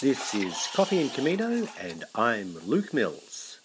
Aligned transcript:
This 0.00 0.34
is 0.34 0.68
Coffee 0.74 1.00
and 1.00 1.10
Camino, 1.14 1.66
and 1.80 2.04
I'm 2.14 2.58
Luke 2.66 2.92
Mills. 2.92 3.55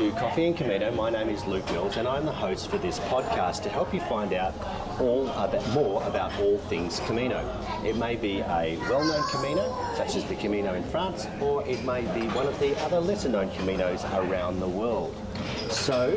To 0.00 0.10
Coffee 0.12 0.46
and 0.46 0.56
Camino. 0.56 0.90
My 0.92 1.10
name 1.10 1.28
is 1.28 1.44
Luke 1.44 1.70
Mills, 1.72 1.98
and 1.98 2.08
I'm 2.08 2.24
the 2.24 2.32
host 2.32 2.70
for 2.70 2.78
this 2.78 2.98
podcast 3.00 3.62
to 3.64 3.68
help 3.68 3.92
you 3.92 4.00
find 4.00 4.32
out 4.32 4.54
all 4.98 5.28
about 5.28 5.68
more 5.74 6.02
about 6.04 6.32
all 6.40 6.56
things 6.56 7.00
Camino. 7.00 7.44
It 7.84 7.96
may 7.96 8.16
be 8.16 8.38
a 8.40 8.78
well-known 8.88 9.22
Camino, 9.28 9.76
such 9.96 10.16
as 10.16 10.24
the 10.24 10.36
Camino 10.36 10.72
in 10.72 10.84
France, 10.84 11.26
or 11.38 11.66
it 11.68 11.84
may 11.84 12.00
be 12.18 12.26
one 12.28 12.46
of 12.46 12.58
the 12.60 12.74
other 12.82 12.98
lesser-known 12.98 13.50
Caminos 13.50 14.10
around 14.16 14.58
the 14.58 14.68
world. 14.68 15.14
So, 15.70 16.10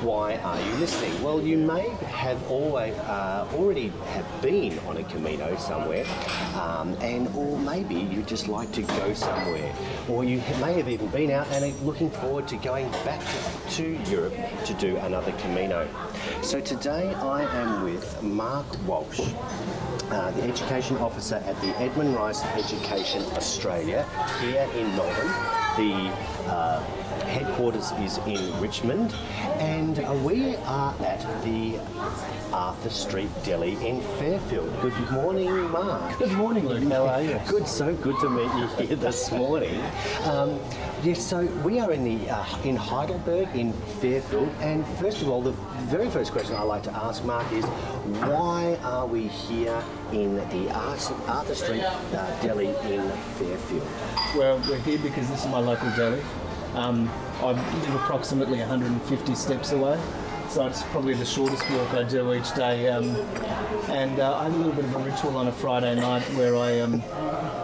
why 0.00 0.36
are 0.36 0.58
you 0.58 0.72
listening? 0.76 1.22
Well, 1.22 1.42
you 1.42 1.58
may 1.58 1.90
have 2.06 2.50
always, 2.50 2.94
uh, 3.00 3.46
already 3.52 3.88
have 3.88 4.42
been 4.42 4.78
on 4.80 4.96
a 4.96 5.04
Camino 5.04 5.54
somewhere, 5.56 6.06
um, 6.54 6.96
and 7.02 7.28
or 7.36 7.58
maybe 7.58 7.96
you 7.96 8.22
just 8.22 8.48
like 8.48 8.72
to 8.72 8.82
go 8.82 9.12
somewhere, 9.12 9.74
or 10.08 10.24
you 10.24 10.38
may 10.58 10.72
have 10.72 10.88
even 10.88 11.08
been 11.08 11.30
out 11.30 11.46
and 11.48 11.64
are 11.64 11.84
looking 11.84 12.10
forward 12.10 12.48
to 12.48 12.56
going 12.56 12.90
back 13.04 13.20
to, 13.72 13.98
Europe 14.10 14.34
to 14.64 14.74
do 14.74 14.96
another 14.96 15.32
Camino. 15.32 15.86
So 16.42 16.60
today 16.60 17.12
I 17.14 17.42
am 17.42 17.84
with 17.84 18.22
Mark 18.22 18.66
Walsh. 18.86 19.20
Uh, 20.10 20.30
the 20.32 20.42
Education 20.42 20.96
Officer 20.98 21.36
at 21.36 21.60
the 21.60 21.78
Edmund 21.80 22.14
Rice 22.14 22.42
Education 22.44 23.22
Australia 23.36 24.06
here 24.40 24.68
in 24.74 24.86
Melbourne. 24.96 25.32
The 25.76 26.12
uh, 26.46 26.84
headquarters 27.34 27.90
is 27.98 28.18
in 28.28 28.60
Richmond, 28.60 29.12
and 29.58 29.98
uh, 29.98 30.14
we 30.22 30.54
are 30.66 30.94
at 31.02 31.20
the 31.42 31.80
Arthur 32.52 32.90
Street 32.90 33.28
Deli 33.42 33.72
in 33.84 34.00
Fairfield. 34.18 34.72
Good 34.80 35.10
morning, 35.10 35.50
Mark. 35.72 36.16
Good 36.16 36.30
morning, 36.30 36.68
Luke. 36.68 36.92
How 36.92 37.08
are 37.08 37.22
you? 37.22 37.40
Good, 37.48 37.66
so 37.66 37.92
good 37.96 38.14
to 38.20 38.30
meet 38.30 38.54
you 38.54 38.86
here 38.86 38.94
this 38.94 39.32
morning. 39.32 39.80
Um, 40.22 40.60
yes, 41.02 41.26
so 41.26 41.44
we 41.64 41.80
are 41.80 41.90
in 41.90 42.04
the 42.04 42.30
uh, 42.30 42.44
in 42.62 42.76
Heidelberg 42.76 43.48
in 43.56 43.72
Fairfield, 44.00 44.48
and 44.60 44.86
first 44.98 45.20
of 45.20 45.28
all, 45.28 45.42
the 45.42 45.56
very 45.90 46.08
first 46.08 46.30
question 46.30 46.54
I 46.54 46.62
like 46.62 46.84
to 46.84 46.94
ask 46.94 47.24
Mark 47.24 47.50
is, 47.52 47.64
why 48.30 48.78
are 48.84 49.08
we 49.08 49.26
here 49.26 49.82
in 50.12 50.36
the 50.36 50.72
Arthur, 50.72 51.16
Arthur 51.28 51.56
Street 51.56 51.82
uh, 51.82 52.42
Deli 52.42 52.68
in 52.68 53.10
Fairfield? 53.38 53.88
Well, 54.36 54.62
we're 54.68 54.78
here 54.78 54.98
because 54.98 55.28
this 55.28 55.44
is 55.44 55.50
my 55.50 55.58
local 55.58 55.90
deli. 55.96 56.22
Um, 56.74 57.08
I 57.40 57.52
live 57.52 57.94
approximately 57.94 58.58
150 58.58 59.34
steps 59.34 59.72
away, 59.72 60.00
so 60.48 60.66
it's 60.66 60.82
probably 60.84 61.14
the 61.14 61.24
shortest 61.24 61.68
walk 61.70 61.94
I 61.94 62.02
do 62.02 62.34
each 62.34 62.52
day. 62.54 62.88
Um, 62.88 63.14
and 63.88 64.18
uh, 64.18 64.36
I 64.38 64.44
have 64.44 64.54
a 64.54 64.56
little 64.56 64.72
bit 64.72 64.84
of 64.84 64.94
a 64.94 64.98
ritual 64.98 65.36
on 65.36 65.46
a 65.46 65.52
Friday 65.52 65.94
night 65.94 66.22
where 66.34 66.56
I 66.56 66.80
um, 66.80 67.02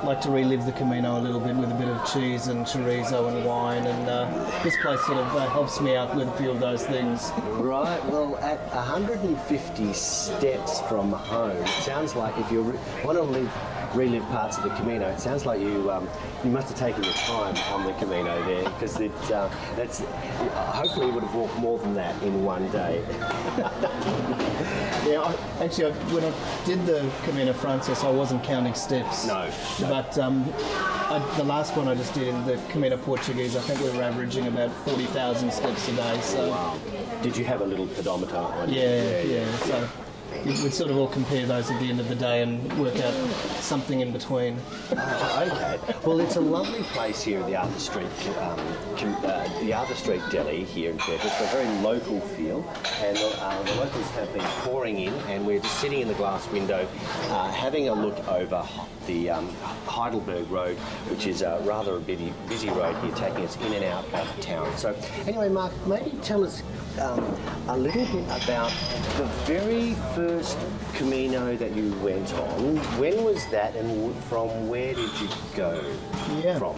like 0.04 0.20
to 0.22 0.30
relive 0.30 0.64
the 0.64 0.72
Camino 0.72 1.18
a 1.18 1.22
little 1.22 1.40
bit 1.40 1.56
with 1.56 1.70
a 1.70 1.74
bit 1.74 1.88
of 1.88 2.12
cheese 2.12 2.46
and 2.48 2.64
chorizo 2.64 3.34
and 3.34 3.44
wine. 3.44 3.86
And 3.86 4.08
uh, 4.08 4.60
this 4.62 4.76
place 4.80 5.00
sort 5.06 5.18
of 5.18 5.36
uh, 5.36 5.48
helps 5.50 5.80
me 5.80 5.96
out 5.96 6.14
with 6.14 6.28
a 6.28 6.32
few 6.32 6.50
of 6.50 6.60
those 6.60 6.86
things. 6.86 7.30
Right, 7.54 8.04
well, 8.06 8.36
at 8.36 8.60
150 8.74 9.92
steps 9.92 10.80
from 10.82 11.12
home, 11.12 11.56
it 11.56 11.68
sounds 11.82 12.14
like 12.14 12.36
if 12.38 12.50
you 12.52 12.62
want 13.04 13.18
to 13.18 13.22
live, 13.22 13.50
relive 13.94 14.24
parts 14.28 14.56
of 14.58 14.64
the 14.64 14.70
Camino, 14.70 15.08
it 15.08 15.20
sounds 15.20 15.46
like 15.46 15.60
you 15.60 15.90
um, 15.90 16.08
you 16.44 16.50
must 16.50 16.68
have 16.68 16.78
taken 16.78 17.02
your 17.02 17.12
time 17.14 17.56
on 17.72 17.84
the 17.86 17.92
Camino 17.94 18.42
there, 18.44 18.64
because 18.64 18.98
it 19.00 19.12
uh, 19.30 19.48
that's 19.76 20.00
hopefully 20.54 21.06
you 21.06 21.12
would 21.12 21.24
have 21.24 21.34
walked 21.34 21.56
more 21.58 21.78
than 21.78 21.94
that 21.94 22.20
in 22.22 22.44
one 22.44 22.68
day. 22.70 23.04
Yeah, 25.06 25.22
I, 25.22 25.64
actually, 25.64 25.86
I, 25.86 25.90
when 26.12 26.22
I 26.24 26.32
did 26.66 26.84
the 26.84 27.10
Camino 27.24 27.54
Frances, 27.54 28.04
I 28.04 28.10
wasn't 28.10 28.44
counting 28.44 28.74
steps. 28.74 29.26
No, 29.26 29.48
no. 29.80 29.88
But 29.88 30.18
um, 30.18 30.44
I, 30.60 31.18
the 31.38 31.44
last 31.44 31.74
one 31.74 31.88
I 31.88 31.94
just 31.94 32.12
did 32.12 32.28
in 32.28 32.44
the 32.44 32.60
Camino 32.68 32.98
Portuguese, 32.98 33.56
I 33.56 33.60
think 33.60 33.80
we 33.80 33.96
were 33.96 34.02
averaging 34.04 34.46
about 34.46 34.70
40,000 34.86 35.50
steps 35.50 35.88
a 35.88 35.96
day. 35.96 36.20
So, 36.20 36.50
Wow. 36.50 36.78
Did 37.22 37.34
you 37.36 37.44
have 37.46 37.62
a 37.62 37.64
little 37.64 37.86
pedometer 37.86 38.36
on 38.36 38.68
you? 38.68 38.80
yeah, 38.80 39.20
yeah. 39.22 39.56
So 39.58 39.88
we'd 40.44 40.72
sort 40.72 40.90
of 40.90 40.96
all 40.96 41.08
compare 41.08 41.46
those 41.46 41.70
at 41.70 41.78
the 41.80 41.88
end 41.88 42.00
of 42.00 42.08
the 42.08 42.14
day 42.14 42.42
and 42.42 42.78
work 42.78 42.96
out 43.00 43.12
something 43.60 44.00
in 44.00 44.12
between. 44.12 44.56
Oh, 44.92 45.50
okay. 45.52 45.98
Well, 46.06 46.20
it's 46.20 46.36
a 46.36 46.40
lovely 46.40 46.82
place 46.84 47.22
here 47.22 47.40
at 47.40 47.46
the 47.46 47.56
Arthur 47.56 47.78
Street, 47.78 48.06
um, 48.38 48.58
uh, 49.24 49.60
the 49.60 49.72
Arthur 49.74 49.94
Street 49.94 50.22
Deli 50.30 50.64
here 50.64 50.90
in 50.90 50.98
Fairfield. 50.98 51.32
It's 51.32 51.40
a 51.40 51.56
very 51.56 51.68
local 51.80 52.20
feel, 52.20 52.64
and 53.00 53.18
uh, 53.18 53.62
the 53.62 53.74
locals 53.74 54.08
have 54.10 54.32
been 54.32 54.44
pouring 54.62 54.98
in, 54.98 55.12
and 55.28 55.46
we're 55.46 55.60
just 55.60 55.78
sitting 55.80 56.00
in 56.00 56.08
the 56.08 56.14
glass 56.14 56.48
window, 56.50 56.88
uh, 57.28 57.50
having 57.50 57.88
a 57.88 57.94
look 57.94 58.26
over 58.28 58.66
the 59.06 59.30
um, 59.30 59.48
Heidelberg 59.86 60.50
Road, 60.50 60.76
which 61.08 61.26
is 61.26 61.42
uh, 61.42 61.60
rather 61.64 61.96
a 61.96 62.00
busy, 62.00 62.32
busy 62.48 62.68
road 62.70 62.96
here, 63.02 63.14
taking 63.14 63.44
us 63.44 63.56
in 63.56 63.72
and 63.72 63.84
out 63.84 64.04
of 64.14 64.40
town. 64.40 64.76
So, 64.76 64.94
anyway, 65.26 65.48
Mark, 65.48 65.72
maybe 65.86 66.10
tell 66.22 66.44
us 66.44 66.62
um, 67.00 67.24
a 67.68 67.76
little 67.76 68.04
bit 68.06 68.24
about 68.44 68.70
the 69.16 69.24
very 69.46 69.94
first 70.14 70.29
Camino 70.94 71.56
that 71.56 71.74
you 71.74 71.92
went 72.04 72.32
on. 72.34 72.76
When 73.00 73.24
was 73.24 73.44
that, 73.46 73.74
and 73.74 74.14
from 74.24 74.68
where 74.68 74.94
did 74.94 75.10
you 75.20 75.28
go 75.56 75.82
Yeah. 76.38 76.58
from? 76.58 76.76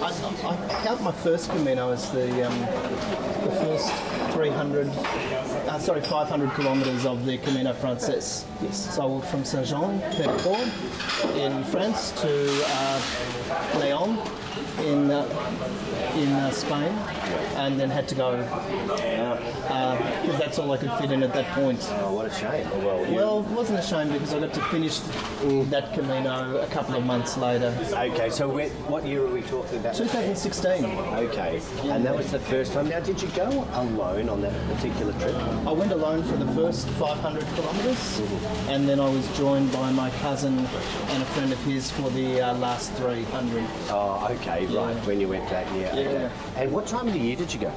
I, 0.00 0.08
I 0.48 0.82
count 0.84 1.02
my 1.02 1.10
first 1.10 1.50
Camino 1.50 1.90
as 1.90 2.10
the 2.12 2.46
um, 2.46 2.60
the 3.44 3.50
first 3.60 3.90
300, 4.34 4.86
uh, 4.88 5.78
sorry, 5.80 6.00
500 6.00 6.54
kilometres 6.54 7.04
of 7.06 7.24
the 7.26 7.38
Camino 7.38 7.72
Frances. 7.72 8.44
Yes. 8.62 8.94
So 8.94 9.02
I 9.02 9.06
walked 9.06 9.26
from 9.26 9.44
Saint-Jean, 9.44 10.00
Pied-de-Port, 10.12 10.68
in 11.36 11.64
France 11.64 12.12
to 12.22 12.64
uh, 12.68 13.00
Leon 13.80 14.18
in 14.80 15.10
uh, 15.10 15.24
in 16.16 16.28
uh, 16.32 16.50
Spain, 16.50 16.92
and 17.56 17.78
then 17.78 17.90
had 17.90 18.06
to 18.08 18.14
go 18.14 18.36
because 20.22 20.38
that's 20.38 20.58
all 20.58 20.70
I 20.72 20.76
could 20.76 20.92
fit 20.92 21.10
in 21.10 21.22
at 21.22 21.32
that 21.34 21.46
point. 21.52 21.80
Oh, 22.00 22.12
what 22.14 22.26
a 22.26 22.34
shame. 22.34 22.68
Well, 22.84 23.06
you- 23.06 23.14
Well, 23.14 23.40
it 23.40 23.46
wasn't 23.48 23.78
a 23.78 23.82
shame 23.82 24.12
because 24.12 24.32
I 24.34 24.40
got 24.40 24.52
to 24.54 24.60
finish 24.64 24.98
that 25.70 25.92
Camino 25.94 26.58
a 26.58 26.66
couple 26.68 26.94
of 26.96 27.04
months 27.04 27.36
later. 27.36 27.74
okay. 27.92 28.30
So, 28.30 28.48
what 28.88 29.04
year 29.06 29.24
are 29.24 29.30
we 29.30 29.42
talking 29.42 29.78
about? 29.78 29.94
2016. 29.94 30.84
Okay, 30.84 31.60
and 31.84 32.04
that 32.04 32.16
was 32.16 32.30
the 32.30 32.38
first 32.38 32.72
time. 32.72 32.88
Now, 32.88 33.00
did 33.00 33.20
you 33.20 33.28
go 33.28 33.66
alone 33.74 34.28
on 34.28 34.40
that 34.42 34.52
particular 34.76 35.12
trip? 35.14 35.34
I 35.66 35.72
went 35.72 35.92
alone 35.92 36.22
for 36.24 36.36
the 36.36 36.50
first 36.52 36.88
500 36.90 37.44
kilometres, 37.54 38.20
and 38.68 38.88
then 38.88 39.00
I 39.00 39.08
was 39.08 39.26
joined 39.36 39.72
by 39.72 39.90
my 39.92 40.10
cousin 40.22 40.58
and 40.58 41.22
a 41.22 41.26
friend 41.26 41.52
of 41.52 41.58
his 41.64 41.90
for 41.90 42.10
the 42.10 42.40
uh, 42.40 42.54
last 42.58 42.92
300. 42.94 43.64
Oh, 43.90 44.26
okay, 44.32 44.63
right. 44.70 44.96
When 45.06 45.20
you 45.20 45.28
went 45.28 45.48
back, 45.50 45.66
yeah. 45.76 45.92
okay. 45.92 46.30
And 46.56 46.72
what 46.72 46.86
time 46.86 47.06
of 47.08 47.14
the 47.14 47.20
year 47.20 47.36
did 47.36 47.52
you 47.52 47.60
go? 47.60 47.72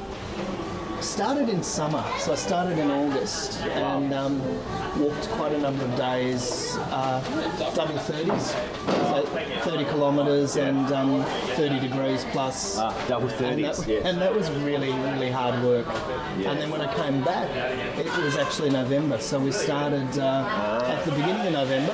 Started 1.01 1.47
in 1.49 1.61
summer, 1.61 2.03
so 2.17 2.31
I 2.31 2.35
started 2.35 2.79
in 2.79 2.89
August 2.89 3.61
and 3.61 4.11
um, 4.15 4.41
walked 4.99 5.29
quite 5.29 5.51
a 5.51 5.59
number 5.59 5.83
of 5.85 5.95
days, 5.95 6.75
uh, 6.89 7.21
double 7.75 7.93
30s, 7.93 8.41
so 9.11 9.23
30 9.69 9.85
kilometres 9.85 10.55
and 10.55 10.91
um, 10.91 11.23
30 11.55 11.79
degrees 11.87 12.25
plus. 12.31 12.79
Ah, 12.79 12.91
double 13.07 13.27
and, 13.27 13.37
thirties. 13.37 13.77
that, 13.77 13.87
Yeah. 13.87 14.07
and 14.09 14.19
that 14.19 14.33
was 14.33 14.49
really, 14.49 14.91
really 14.91 15.29
hard 15.29 15.63
work. 15.63 15.85
Yeah. 16.39 16.49
And 16.51 16.59
then 16.59 16.71
when 16.71 16.81
I 16.81 16.91
came 16.95 17.23
back, 17.23 17.47
it 17.97 18.17
was 18.23 18.35
actually 18.35 18.71
November. 18.71 19.19
So 19.19 19.39
we 19.39 19.51
started 19.51 20.17
uh, 20.17 20.81
at 20.83 21.05
the 21.05 21.11
beginning 21.11 21.45
of 21.45 21.53
November, 21.53 21.93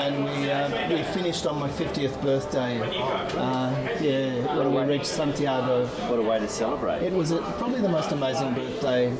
and 0.00 0.24
we 0.24 0.35
uh, 0.56 0.88
we 0.90 1.02
finished 1.02 1.46
on 1.46 1.58
my 1.58 1.68
50th 1.68 2.20
birthday. 2.22 2.80
Uh, 2.80 3.70
yeah, 4.00 4.56
when 4.56 4.74
we 4.74 4.94
reached 4.94 5.06
Santiago. 5.06 5.86
what 5.86 6.18
a 6.18 6.22
way 6.22 6.38
to 6.38 6.48
celebrate. 6.48 7.02
It 7.02 7.12
was 7.12 7.30
a, 7.30 7.38
probably 7.58 7.80
the 7.80 7.88
most 7.88 8.12
amazing 8.12 8.54
birthday 8.54 9.12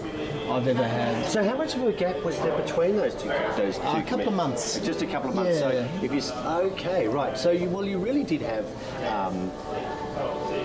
I've 0.51 0.69
ever 0.69 0.87
had. 0.87 1.27
So, 1.27 1.43
how 1.43 1.57
much 1.57 1.75
of 1.75 1.83
a 1.83 1.93
gap 1.93 2.23
was 2.23 2.39
there 2.39 2.57
between 2.57 2.97
those 2.97 3.15
two? 3.15 3.29
Those 3.57 3.77
two 3.77 3.83
Uh, 3.83 3.99
a 3.99 4.03
couple 4.03 4.29
of 4.29 4.35
months. 4.35 4.79
Just 4.81 5.03
a 5.03 5.07
couple 5.07 5.31
of 5.31 5.37
months. 5.37 5.59
So, 5.59 5.89
if 6.03 6.13
you 6.13 6.23
okay, 6.35 7.09
right. 7.09 7.37
So, 7.37 7.51
you 7.51 7.69
well, 7.69 7.85
you 7.85 7.99
really 7.99 8.25
did 8.25 8.43
have. 8.43 8.67
Um, 9.07 9.51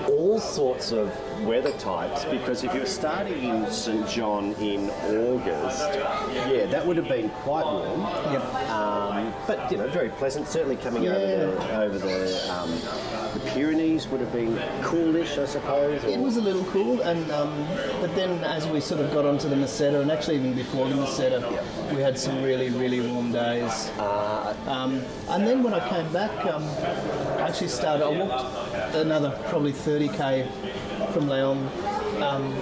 all 0.09 0.39
sorts 0.39 0.91
of 0.91 1.11
weather 1.43 1.71
types 1.73 2.25
because 2.25 2.63
if 2.63 2.73
you're 2.73 2.85
starting 2.85 3.43
in 3.43 3.69
St 3.71 4.07
John 4.07 4.53
in 4.55 4.89
August, 4.89 5.89
yeah, 6.49 6.65
that 6.67 6.85
would 6.85 6.97
have 6.97 7.07
been 7.07 7.29
quite 7.29 7.65
warm. 7.65 8.01
Yep. 8.31 8.43
Um, 8.69 9.33
but 9.47 9.71
you 9.71 9.77
know, 9.77 9.87
very 9.89 10.09
pleasant. 10.09 10.47
Certainly 10.47 10.77
coming 10.77 11.07
over 11.07 11.55
the 11.55 11.77
over 11.77 11.97
the, 11.99 12.51
um, 12.53 12.69
the 13.33 13.51
Pyrenees 13.51 14.07
would 14.07 14.21
have 14.21 14.31
been 14.33 14.57
coolish, 14.83 15.37
I 15.37 15.45
suppose. 15.45 16.03
It 16.03 16.19
was 16.19 16.37
a 16.37 16.41
little 16.41 16.65
cool, 16.65 17.01
and 17.01 17.29
um, 17.31 17.67
but 17.99 18.13
then 18.15 18.43
as 18.43 18.67
we 18.67 18.79
sort 18.81 19.01
of 19.01 19.11
got 19.13 19.25
onto 19.25 19.49
the 19.49 19.55
Meseta, 19.55 20.01
and 20.01 20.11
actually 20.11 20.35
even 20.35 20.53
before 20.53 20.87
the 20.89 20.95
Meseta, 20.95 21.41
we 21.95 22.01
had 22.01 22.17
some 22.17 22.41
really 22.43 22.69
really 22.69 23.01
warm 23.01 23.31
days. 23.31 23.89
Uh, 23.97 24.55
Um, 24.67 25.01
and 25.29 25.47
then 25.47 25.63
when 25.63 25.73
I 25.73 25.79
came 25.89 26.11
back, 26.13 26.31
um, 26.45 26.63
actually 27.51 27.67
started. 27.67 28.05
I 28.05 28.09
walked 28.09 28.95
another 28.95 29.37
probably 29.49 29.73
30k 29.73 30.49
from 31.11 31.27
Leon 31.27 31.57
um, 32.23 32.53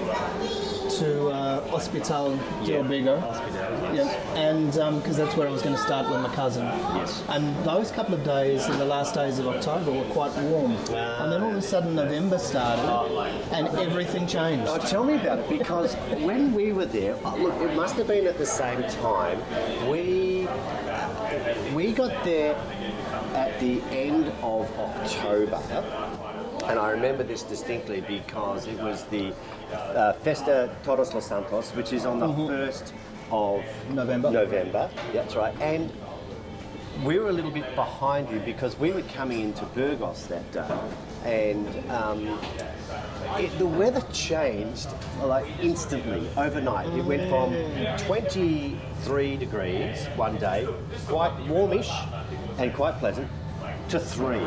to 0.98 1.30
uh, 1.30 1.68
Hospital 1.70 2.36
de 2.66 2.72
Yeah. 2.72 3.20
Hospital, 3.20 3.96
Yeah, 3.96 4.10
and 4.36 4.72
because 5.00 5.16
that's 5.16 5.36
where 5.38 5.48
I 5.48 5.52
was 5.52 5.62
going 5.62 5.76
to 5.76 5.82
start 5.82 6.10
with 6.10 6.22
my 6.22 6.34
cousin. 6.34 6.66
Yes. 6.66 7.24
And 7.30 7.56
those 7.64 7.92
couple 7.92 8.16
of 8.16 8.24
days, 8.24 8.66
in 8.66 8.80
the 8.80 8.86
last 8.86 9.14
days 9.14 9.38
of 9.38 9.48
October, 9.48 9.92
were 9.92 10.06
quite 10.06 10.36
warm. 10.38 10.72
and 10.72 11.32
then 11.32 11.44
all 11.44 11.52
of 11.52 11.58
a 11.58 11.62
sudden, 11.62 11.94
November 11.94 12.40
started, 12.40 12.84
and 13.52 13.68
everything 13.78 14.26
changed. 14.26 14.66
Oh, 14.68 14.80
tell 14.80 15.04
me 15.04 15.14
about 15.18 15.38
it 15.38 15.50
because 15.50 15.94
when 16.26 16.52
we 16.56 16.74
were 16.74 16.88
there, 16.88 17.16
oh, 17.24 17.38
look, 17.38 17.62
it 17.62 17.76
must 17.76 17.96
have 17.98 18.08
been 18.08 18.26
at 18.26 18.40
the 18.40 18.46
same 18.48 18.82
time. 18.90 19.40
We 19.88 20.48
we 21.76 21.94
got 21.94 22.24
there 22.26 22.56
at 23.36 23.60
the 23.60 23.82
end 23.92 24.28
of 24.42 24.70
October, 24.80 25.62
and 26.66 26.80
I 26.80 26.92
remember 26.92 27.24
this 27.24 27.44
distinctly 27.44 28.02
because 28.02 28.68
it 28.68 28.80
was 28.80 29.04
the 29.06 29.34
uh, 29.74 30.14
Festa 30.14 30.76
Todos 30.84 31.14
los 31.14 31.28
Santos, 31.28 31.72
which 31.72 31.94
is 31.94 32.06
on 32.06 32.20
the 32.20 32.34
first 32.48 32.94
of 33.32 33.64
November. 33.92 34.32
November. 34.32 34.90
That's 35.14 35.36
right, 35.36 35.56
and. 35.62 35.92
We 37.06 37.18
were 37.18 37.30
a 37.30 37.32
little 37.32 37.52
bit 37.52 37.76
behind 37.76 38.30
you 38.30 38.42
because 38.42 38.78
we 38.78 38.92
were 38.92 39.04
coming 39.04 39.40
into 39.40 39.64
Burgos 39.68 40.28
that 40.28 40.52
day, 40.52 40.68
and 41.24 41.90
um, 41.90 42.38
it, 43.38 43.58
the 43.58 43.66
weather 43.66 44.02
changed 44.12 44.90
like 45.24 45.46
instantly 45.62 46.28
overnight. 46.36 46.88
It 46.90 47.06
went 47.06 47.30
from 47.30 47.54
23 48.06 49.38
degrees 49.38 50.08
one 50.18 50.36
day, 50.40 50.68
quite 51.08 51.40
warmish 51.48 51.90
and 52.60 52.74
quite 52.74 52.98
pleasant, 53.00 53.28
to 53.90 54.00
three. 54.00 54.46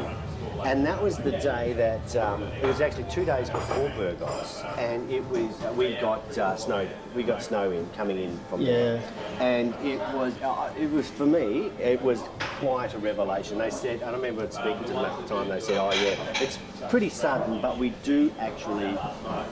And 0.64 0.86
that 0.86 1.02
was 1.02 1.16
the 1.16 1.32
day 1.32 1.72
that 1.72 2.14
um, 2.16 2.44
it 2.44 2.64
was 2.64 2.80
actually 2.80 3.10
two 3.10 3.24
days 3.24 3.50
before 3.50 3.88
Burgos, 3.96 4.62
and 4.78 5.10
it 5.10 5.24
was 5.26 5.50
we 5.74 5.94
got 5.94 6.38
uh, 6.38 6.54
snow. 6.56 6.86
We 7.16 7.24
got 7.24 7.42
snow 7.42 7.72
in 7.72 7.88
coming 7.90 8.18
in 8.18 8.38
from 8.48 8.64
there, 8.64 9.02
and 9.40 9.74
it 9.84 9.98
was 10.14 10.34
uh, 10.40 10.72
it 10.78 10.88
was 10.90 11.10
for 11.10 11.26
me 11.26 11.72
it 11.80 12.00
was 12.00 12.20
quite 12.60 12.94
a 12.94 12.98
revelation. 12.98 13.58
They 13.58 13.70
said, 13.70 14.04
I 14.04 14.12
remember 14.12 14.48
speaking 14.50 14.84
to 14.84 14.92
them 14.92 15.04
at 15.04 15.20
the 15.20 15.34
time. 15.34 15.48
They 15.48 15.58
said, 15.58 15.78
"Oh 15.78 15.92
yeah, 15.94 16.40
it's 16.40 16.58
pretty 16.88 17.08
sudden, 17.08 17.60
but 17.60 17.76
we 17.76 17.90
do 18.04 18.32
actually 18.38 18.96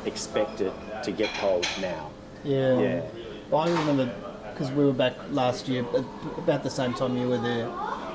expect 0.04 0.60
it 0.60 0.72
to 1.02 1.10
get 1.10 1.32
cold 1.34 1.66
now." 1.80 2.10
Yeah. 2.44 2.78
Yeah. 2.78 3.02
Well, 3.50 3.62
I 3.62 3.70
remember 3.70 4.14
because 4.60 4.70
we 4.70 4.84
were 4.84 4.92
back 4.92 5.14
last 5.30 5.68
year 5.68 5.84
about 6.36 6.62
the 6.62 6.70
same 6.70 6.92
time 6.92 7.16
you 7.16 7.26
were 7.28 7.38
there, 7.38 7.66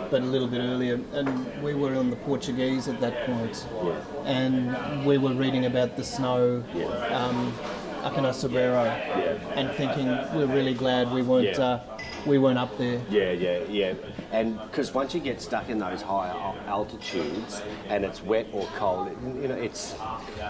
but 0.09 0.21
a 0.21 0.25
little 0.25 0.47
bit 0.47 0.59
earlier, 0.61 0.99
and 1.13 1.63
we 1.63 1.73
were 1.73 1.95
on 1.95 2.09
the 2.09 2.15
Portuguese 2.17 2.87
at 2.87 2.99
that 3.01 3.25
point, 3.25 3.65
Yeah. 3.83 3.93
and 4.25 5.05
we 5.05 5.17
were 5.17 5.33
reading 5.33 5.65
about 5.65 5.95
the 5.97 6.03
snow 6.03 6.63
Yeah. 6.73 6.85
um, 7.17 7.53
up 8.03 8.17
in 8.17 8.25
O 8.25 8.29
Cebreiro, 8.31 8.83
Yeah. 8.85 9.33
and 9.55 9.69
thinking 9.71 10.07
we're 10.35 10.45
really 10.47 10.73
glad 10.73 11.11
we 11.11 11.21
weren't 11.21 11.57
uh, 11.59 11.79
we 12.25 12.37
weren't 12.37 12.57
up 12.57 12.77
there. 12.77 12.99
Yeah, 13.09 13.31
yeah, 13.31 13.59
yeah. 13.69 13.93
And 14.31 14.59
because 14.63 14.93
once 14.93 15.13
you 15.13 15.19
get 15.19 15.41
stuck 15.41 15.69
in 15.69 15.77
those 15.77 16.01
higher 16.01 16.33
altitudes 16.67 17.61
and 17.89 18.03
it's 18.03 18.21
wet 18.23 18.47
or 18.51 18.65
cold, 18.75 19.07
it, 19.09 19.17
you 19.41 19.47
know, 19.47 19.55
it's 19.55 19.95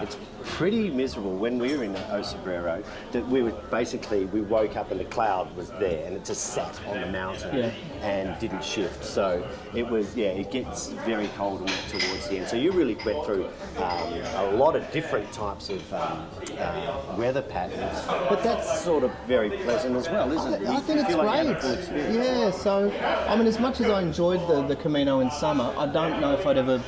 it's 0.00 0.16
pretty 0.44 0.90
miserable. 0.90 1.36
When 1.36 1.58
we 1.58 1.76
were 1.76 1.84
in 1.84 1.94
O 1.96 2.20
Cebreiro, 2.22 2.82
that 3.12 3.26
we 3.28 3.42
were 3.42 3.52
basically 3.70 4.24
we 4.26 4.40
woke 4.40 4.76
up 4.76 4.90
and 4.90 4.98
the 5.00 5.04
cloud 5.04 5.54
was 5.56 5.70
there 5.70 6.06
and 6.06 6.16
it 6.16 6.24
just 6.24 6.54
sat 6.54 6.80
on 6.86 7.00
the 7.00 7.06
mountain 7.08 7.56
Yeah. 7.56 7.70
and 8.02 8.38
didn't 8.40 8.64
shift. 8.64 9.04
So 9.04 9.46
it 9.74 9.86
was 9.88 10.16
yeah, 10.16 10.28
it 10.28 10.50
gets 10.50 10.88
very 10.88 11.28
cold 11.36 11.60
and 11.60 11.68
wet 11.70 11.84
towards 11.88 12.28
the 12.28 12.38
end. 12.38 12.48
So 12.48 12.56
you 12.56 12.72
really 12.72 12.94
went 13.04 13.24
through 13.24 13.46
um, 13.78 14.12
a 14.36 14.50
lot 14.52 14.76
of 14.76 14.90
different 14.92 15.30
types 15.32 15.68
of 15.70 15.92
um, 15.92 16.26
uh, 16.58 17.14
weather 17.18 17.42
patterns, 17.42 18.06
but 18.28 18.42
that's 18.42 18.80
sort 18.82 19.04
of 19.04 19.12
very 19.26 19.50
pleasant 19.50 19.96
as 19.96 20.08
well, 20.08 20.32
isn't 20.32 20.54
it? 20.62 20.66
I 20.68 20.74
You 20.74 20.80
think 20.80 21.00
it's 21.00 21.08
feel 21.08 21.18
like 21.18 21.46
you 21.66 21.74
had 21.74 21.78
a 21.78 21.86
great. 21.86 21.86
full 21.86 21.98
experience. 22.12 22.16
Yeah, 22.16 22.50
so 22.50 22.90
I 23.28 23.36
mean, 23.36 23.46
as 23.46 23.58
much 23.58 23.80
as 23.80 23.90
I 23.90 24.02
enjoyed 24.02 24.40
the, 24.48 24.62
the 24.62 24.76
Camino 24.76 25.20
in 25.20 25.30
summer, 25.30 25.74
I 25.76 25.86
don't 25.86 26.20
know 26.20 26.32
if 26.32 26.46
I'd 26.46 26.58
ever 26.58 26.82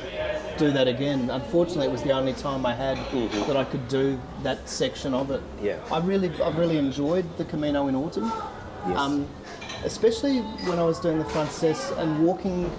do 0.57 0.71
that 0.71 0.87
again. 0.87 1.29
Unfortunately, 1.29 1.87
it 1.87 1.91
was 1.91 2.03
the 2.03 2.11
only 2.11 2.33
time 2.33 2.65
I 2.65 2.73
had 2.73 2.97
mm-hmm. 2.97 3.47
that 3.47 3.57
I 3.57 3.63
could 3.63 3.87
do 3.87 4.19
that 4.43 4.67
section 4.67 5.13
of 5.13 5.31
it. 5.31 5.41
Yeah. 5.61 5.79
I 5.91 5.99
really, 5.99 6.29
I 6.41 6.49
really 6.51 6.77
enjoyed 6.77 7.25
the 7.37 7.45
Camino 7.45 7.87
in 7.87 7.95
autumn. 7.95 8.31
Yes. 8.87 8.97
Um, 8.97 9.27
especially 9.83 10.39
when 10.67 10.79
I 10.79 10.83
was 10.83 10.99
doing 10.99 11.17
the 11.17 11.25
Frances 11.25 11.91
and 11.91 12.25
walking 12.25 12.69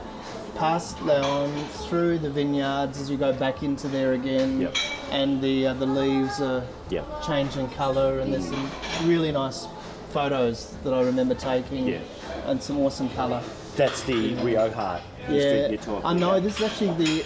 past 0.56 1.00
Leon 1.02 1.50
through 1.88 2.18
the 2.18 2.28
vineyards 2.28 3.00
as 3.00 3.10
you 3.10 3.16
go 3.16 3.32
back 3.32 3.62
into 3.62 3.88
there 3.88 4.12
again, 4.12 4.60
Yep. 4.60 4.76
and 5.10 5.40
the 5.40 5.68
uh, 5.68 5.74
the 5.74 5.86
leaves 5.86 6.40
are 6.40 6.62
Yep. 6.90 7.22
changing 7.22 7.68
colour, 7.70 8.20
and 8.20 8.32
there's 8.32 8.46
mm. 8.50 8.68
some 8.98 9.08
really 9.08 9.32
nice 9.32 9.66
photos 10.10 10.74
that 10.84 10.92
I 10.92 11.02
remember 11.02 11.34
taking, 11.34 11.86
Yeah. 11.88 11.98
and 12.46 12.62
some 12.62 12.78
awesome 12.80 13.08
colour. 13.10 13.42
That's 13.76 14.02
the 14.02 14.34
Rioja 14.36 15.00
Yeah, 15.28 15.68
you're 15.68 16.04
I 16.04 16.12
know. 16.14 16.30
about. 16.30 16.42
This 16.42 16.56
is 16.60 16.62
actually 16.66 17.04
the 17.04 17.24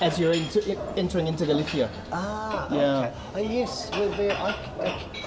as 0.00 0.18
you're 0.20 0.32
into, 0.32 0.78
entering 0.96 1.26
into 1.26 1.44
Galicia. 1.44 1.90
Ah, 2.12 2.68
Yeah. 2.72 2.98
okay. 2.98 3.12
Oh, 3.34 3.38
yes, 3.52 3.90
well, 3.92 4.08
there, 4.10 4.32
I, 4.32 4.54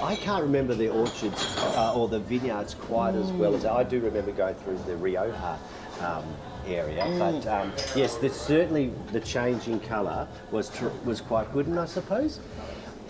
I, 0.02 0.14
I 0.14 0.16
can't 0.16 0.42
remember 0.42 0.74
the 0.74 0.88
orchards 0.90 1.58
uh, 1.76 1.94
or 1.94 2.08
the 2.08 2.20
vineyards 2.20 2.74
quite 2.74 3.14
as 3.16 3.30
well 3.34 3.56
as 3.56 3.66
I 3.66 3.84
do 3.84 4.00
remember 4.00 4.32
going 4.32 4.56
through 4.56 4.78
the 4.88 4.96
Rioja 4.96 5.60
um, 6.02 6.24
area. 6.66 7.06
But 7.20 7.46
um, 7.48 7.72
yes, 7.96 8.16
the, 8.16 8.30
certainly 8.30 8.94
the 9.12 9.20
change 9.20 9.68
in 9.68 9.80
colour 9.82 10.28
was 10.52 10.70
tr- 10.70 10.88
was 11.06 11.20
quite 11.22 11.52
good, 11.54 11.68
and 11.68 11.80
I 11.80 11.86
suppose. 11.86 12.40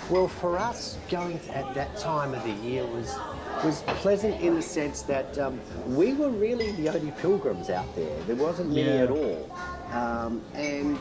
Well, 0.09 0.27
for 0.27 0.57
us, 0.57 0.97
going 1.09 1.39
at 1.53 1.73
that 1.75 1.97
time 1.97 2.33
of 2.33 2.43
the 2.43 2.51
year 2.67 2.85
was 2.85 3.15
was 3.63 3.81
pleasant 4.01 4.39
in 4.41 4.55
the 4.55 4.61
sense 4.61 5.01
that 5.03 5.37
um, 5.39 5.59
we 5.87 6.13
were 6.13 6.29
really 6.29 6.71
the 6.73 6.89
only 6.89 7.11
pilgrims 7.19 7.69
out 7.69 7.93
there. 7.95 8.15
There 8.27 8.35
wasn't 8.35 8.69
many 8.69 8.81
Yeah. 8.83 9.03
at 9.03 9.09
all, 9.11 9.49
um, 9.91 10.41
and 10.53 10.97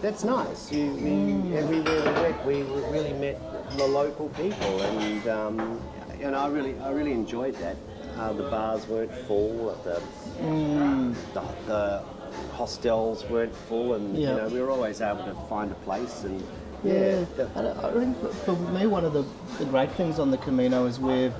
that's 0.00 0.24
nice. 0.24 0.70
You, 0.72 0.92
we, 0.92 1.56
everywhere 1.56 2.02
we 2.04 2.22
went, 2.22 2.44
we 2.46 2.62
really 2.90 3.12
met 3.14 3.38
the 3.76 3.86
local 3.86 4.28
people, 4.30 4.80
and 4.82 5.28
um, 5.28 5.80
and 6.20 6.34
I 6.36 6.48
really 6.48 6.78
I 6.80 6.90
really 6.90 7.12
enjoyed 7.12 7.54
that. 7.56 7.76
Uh, 8.18 8.32
the 8.32 8.42
bars 8.50 8.86
weren't 8.88 9.14
full. 9.28 9.76
The, 9.84 10.02
the, 11.34 11.42
the 11.66 12.02
hostels 12.52 13.24
weren't 13.26 13.54
full, 13.54 13.94
and 13.94 14.16
Yeah. 14.16 14.30
you 14.30 14.36
know 14.42 14.48
we 14.48 14.60
were 14.60 14.70
always 14.70 15.00
able 15.00 15.24
to 15.24 15.34
find 15.48 15.70
a 15.72 15.76
place 15.76 16.24
and. 16.24 16.42
Yeah, 16.84 17.24
the- 17.36 17.50
and 17.56 17.66
I 17.80 17.90
think 17.92 18.16
for- 18.44 18.52
me, 18.72 18.86
one 18.86 19.04
of 19.04 19.12
the, 19.12 19.24
the 19.58 19.64
great 19.64 19.90
things 19.92 20.20
on 20.20 20.30
the 20.30 20.38
Camino 20.38 20.86
is 20.86 21.00
where 21.00 21.32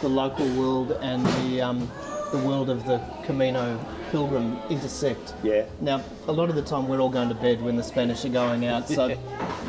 the 0.00 0.08
local 0.08 0.46
world 0.54 0.92
and 1.00 1.24
the 1.26 1.60
um, 1.62 1.90
the 2.32 2.38
world 2.38 2.68
of 2.70 2.84
the 2.84 2.98
Camino 3.24 3.78
pilgrim 4.10 4.58
intersect. 4.68 5.34
Yeah. 5.42 5.64
Now, 5.80 6.02
a 6.28 6.32
lot 6.32 6.48
of 6.48 6.54
the 6.54 6.62
time 6.62 6.88
we're 6.88 7.00
all 7.00 7.08
going 7.08 7.28
to 7.28 7.34
bed 7.34 7.62
when 7.62 7.76
the 7.76 7.82
Spanish 7.82 8.24
are 8.24 8.28
going 8.30 8.66
out, 8.66 8.88
so 8.88 9.06
it 9.08 9.18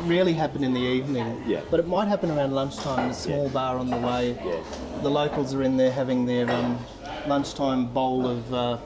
rarely 0.02 0.32
happen 0.32 0.62
in 0.64 0.72
the 0.74 0.80
evening. 0.80 1.42
Yeah. 1.46 1.60
But 1.70 1.80
it 1.80 1.86
might 1.86 2.08
happen 2.08 2.30
around 2.30 2.52
lunchtime 2.52 3.04
in 3.06 3.10
a 3.10 3.14
small 3.14 3.44
Yeah. 3.46 3.52
bar 3.52 3.78
on 3.78 3.88
the 3.90 3.96
way. 3.96 4.38
Yeah. 4.44 4.60
The 5.02 5.10
locals 5.10 5.54
are 5.54 5.62
in 5.62 5.76
there 5.76 5.92
having 5.92 6.26
their 6.26 6.50
um, 6.50 6.78
lunchtime 7.26 7.86
bowl 7.86 8.26
of 8.26 8.54
uh, 8.54 8.78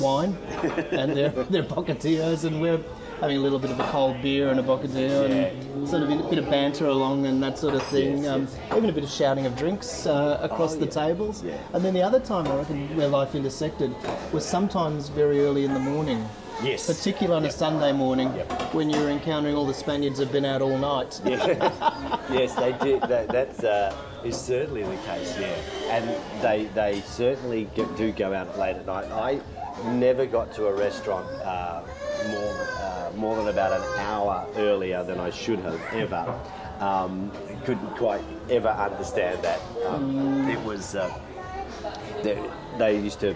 wine 0.00 0.34
and 0.92 1.16
their, 1.16 1.30
their 1.30 1.62
bocadillos, 1.64 2.44
and 2.44 2.60
we're 2.60 2.80
having 3.20 3.36
a 3.36 3.40
little 3.40 3.58
bit 3.58 3.70
of 3.70 3.80
a 3.80 3.84
cold 3.90 4.20
beer 4.22 4.48
and 4.50 4.60
a 4.60 4.62
bocadillo 4.62 5.28
and 5.30 5.88
sort 5.88 6.02
of 6.02 6.10
a 6.10 6.16
bit 6.28 6.38
of 6.38 6.46
banter 6.50 6.86
along 6.86 7.26
and 7.26 7.42
that 7.42 7.58
sort 7.58 7.74
of 7.74 7.82
thing. 7.84 8.26
Um. 8.28 8.48
Even 8.76 8.88
a 8.88 8.92
bit 8.92 9.04
of 9.04 9.10
shouting 9.10 9.46
of 9.46 9.56
drinks 9.56 10.06
uh, 10.06 10.38
across 10.42 10.74
Oh, 10.76 10.78
the 10.80 10.84
yeah. 10.86 10.90
tables. 10.90 11.42
Yeah. 11.42 11.56
And 11.72 11.84
then 11.84 11.94
the 11.94 12.02
other 12.02 12.20
time 12.20 12.46
I 12.48 12.56
reckon 12.56 12.96
where 12.96 13.08
life 13.08 13.34
intersected 13.34 13.94
was 14.32 14.44
sometimes 14.44 15.08
very 15.08 15.40
early 15.40 15.64
in 15.64 15.74
the 15.74 15.80
morning. 15.80 16.26
Yes. 16.62 16.86
Particularly 16.88 17.36
on 17.36 17.44
a 17.48 17.52
Sunday 17.52 17.92
morning 17.92 18.34
Yep. 18.34 18.74
when 18.74 18.90
you're 18.90 19.10
encountering 19.10 19.54
all 19.54 19.64
the 19.64 19.72
Spaniards 19.74 20.18
have 20.18 20.32
been 20.32 20.44
out 20.44 20.60
all 20.60 20.76
night. 20.76 21.20
yes, 21.24 22.54
they 22.54 22.72
did. 22.82 23.02
That, 23.02 23.28
that's 23.28 23.62
uh, 23.62 23.94
is 24.24 24.36
certainly 24.36 24.82
the 24.82 24.96
case. 25.06 25.36
Yeah, 25.38 25.54
and 25.90 26.42
they 26.42 26.64
they 26.74 27.00
certainly 27.02 27.68
do 27.96 28.10
go 28.10 28.34
out 28.34 28.58
late 28.58 28.74
at 28.76 28.86
night. 28.86 29.04
I 29.12 29.40
never 29.92 30.26
got 30.26 30.52
to 30.54 30.66
a 30.66 30.74
restaurant 30.74 31.28
uh, 31.42 31.82
more 33.18 33.36
than 33.36 33.48
about 33.48 33.72
an 33.72 33.98
hour 33.98 34.46
earlier 34.56 35.02
than 35.02 35.18
I 35.18 35.30
should 35.30 35.58
have 35.60 35.80
ever. 35.92 36.40
Um, 36.80 37.32
couldn't 37.64 37.96
quite 37.96 38.22
ever 38.48 38.68
understand 38.68 39.42
that. 39.42 39.60
Um, 39.86 40.48
It 40.48 40.60
was 40.64 40.94
uh, 40.94 41.12
they, 42.22 42.40
they 42.78 42.98
used 42.98 43.20
to 43.20 43.34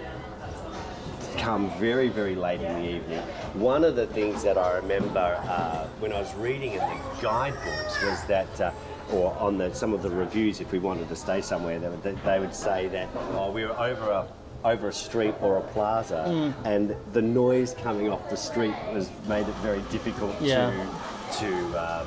come 1.37 1.71
very, 1.79 2.09
very 2.09 2.37
late 2.37 2.61
in 2.61 2.73
the 2.75 2.89
evening. 2.89 3.19
One 3.55 3.83
of 3.83 3.97
the 3.97 4.07
things 4.07 4.45
that 4.45 4.57
I 4.57 4.77
remember 4.77 5.41
uh, 5.49 5.89
when 5.99 6.13
I 6.13 6.21
was 6.21 6.33
reading 6.35 6.73
in 6.73 6.79
the 6.79 7.01
guidebooks 7.21 8.03
was 8.03 8.25
that. 8.27 8.61
Uh, 8.61 8.71
or 9.11 9.37
on 9.39 9.59
the, 9.59 9.75
some 9.75 9.93
of 9.93 10.01
the 10.01 10.09
reviews, 10.09 10.61
if 10.61 10.73
we 10.73 10.79
wanted 10.79 11.07
to 11.09 11.17
stay 11.17 11.43
somewhere, 11.43 11.79
they 11.79 11.89
would, 11.89 12.03
they 12.25 12.39
would 12.39 12.55
say 12.55 12.89
that 12.89 13.09
oh, 13.33 13.51
we 13.51 13.63
were 13.63 13.79
over 13.79 14.11
a 14.11 14.27
over 14.65 14.89
a 14.89 14.93
street 14.93 15.35
or 15.41 15.57
a 15.59 15.61
plaza, 15.61 16.25
Mm. 16.29 16.55
and 16.65 16.97
the 17.13 17.23
noise 17.23 17.75
coming 17.83 18.11
off 18.11 18.29
the 18.31 18.37
street 18.37 18.75
was 18.93 19.09
made 19.29 19.47
it 19.49 19.55
very 19.57 19.81
difficult 19.91 20.35
Yeah. 20.41 20.71
to 20.71 21.41
to 21.47 21.79
uh, 21.79 22.05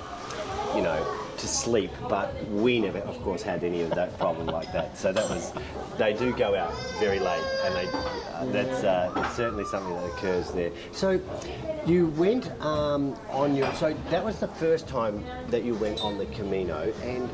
you 0.75 0.81
know 0.81 1.05
to 1.37 1.47
sleep. 1.47 1.91
But 2.07 2.33
we 2.49 2.79
never, 2.79 2.99
of 2.99 3.21
course, 3.21 3.41
had 3.41 3.63
any 3.63 3.81
of 3.81 3.89
that 3.91 4.17
problem 4.17 4.47
like 4.47 4.71
that. 4.71 4.97
So 4.97 5.11
that 5.11 5.29
was 5.29 5.51
they 5.97 6.13
do 6.13 6.33
go 6.33 6.55
out 6.55 6.73
very 6.99 7.19
late, 7.19 7.43
and 7.65 7.75
they 7.75 7.87
uh, 7.87 8.45
that's 8.51 8.83
uh, 8.83 9.11
it's 9.17 9.35
certainly 9.35 9.65
something 9.65 9.93
that 9.95 10.05
occurs 10.05 10.51
there. 10.51 10.71
So 10.93 11.19
you 11.85 12.07
went 12.17 12.49
um, 12.61 13.15
on 13.31 13.55
your 13.55 13.71
so 13.73 13.93
that 14.11 14.23
was 14.23 14.39
the 14.39 14.47
first 14.47 14.87
time 14.87 15.23
that 15.49 15.63
you 15.63 15.75
went 15.75 16.03
on 16.03 16.17
the 16.17 16.25
Camino, 16.27 16.93
and 17.03 17.27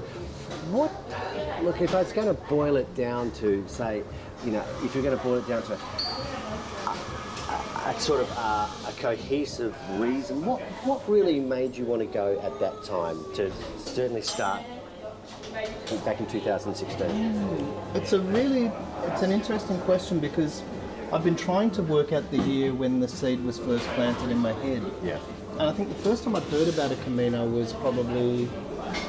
what 0.72 0.92
look 1.64 1.82
if 1.82 1.94
I 1.94 2.00
was 2.02 2.12
going 2.14 2.28
to 2.28 2.42
boil 2.50 2.76
it 2.78 2.94
down 2.96 3.32
to 3.32 3.64
say, 3.68 4.04
you 4.46 4.52
know, 4.52 4.64
if 4.84 4.94
you're 4.94 5.04
going 5.04 5.18
to 5.18 5.24
boil 5.24 5.36
it 5.36 5.48
down 5.48 5.64
to 5.64 5.74
a 7.86 8.00
sort 8.00 8.22
of 8.22 8.32
uh, 8.38 8.68
a 8.88 8.92
cohesive 9.00 9.76
reason. 10.00 10.46
What 10.46 10.62
what 10.84 11.08
really 11.10 11.40
made 11.40 11.76
you 11.76 11.86
want 11.86 12.02
to 12.02 12.08
go 12.08 12.40
at 12.42 12.60
that 12.60 12.84
time 12.84 13.18
to 13.36 13.52
certainly 13.78 14.22
start 14.22 14.62
back 16.06 16.20
in 16.20 16.26
2016? 16.28 17.74
It's 17.96 18.14
a 18.14 18.20
really, 18.22 18.72
it's 19.04 19.22
an 19.22 19.32
interesting 19.32 19.80
question 19.82 20.20
because 20.20 20.64
I've 21.12 21.24
been 21.24 21.36
trying 21.36 21.72
to 21.72 21.84
work 21.84 22.14
out 22.14 22.30
the 22.32 22.38
year 22.38 22.74
when 22.74 23.00
the 23.00 23.08
seed 23.08 23.44
was 23.44 23.60
first 23.60 23.86
planted 23.90 24.30
in 24.30 24.38
my 24.38 24.54
head. 24.54 24.84
Yeah. 25.04 25.20
And 25.54 25.64
I 25.64 25.74
think 25.74 25.90
the 25.90 26.04
first 26.04 26.24
time 26.24 26.36
I'd 26.36 26.44
heard 26.44 26.70
about 26.70 26.92
a 26.92 26.96
Camino 27.04 27.48
was 27.48 27.74
probably 27.74 28.48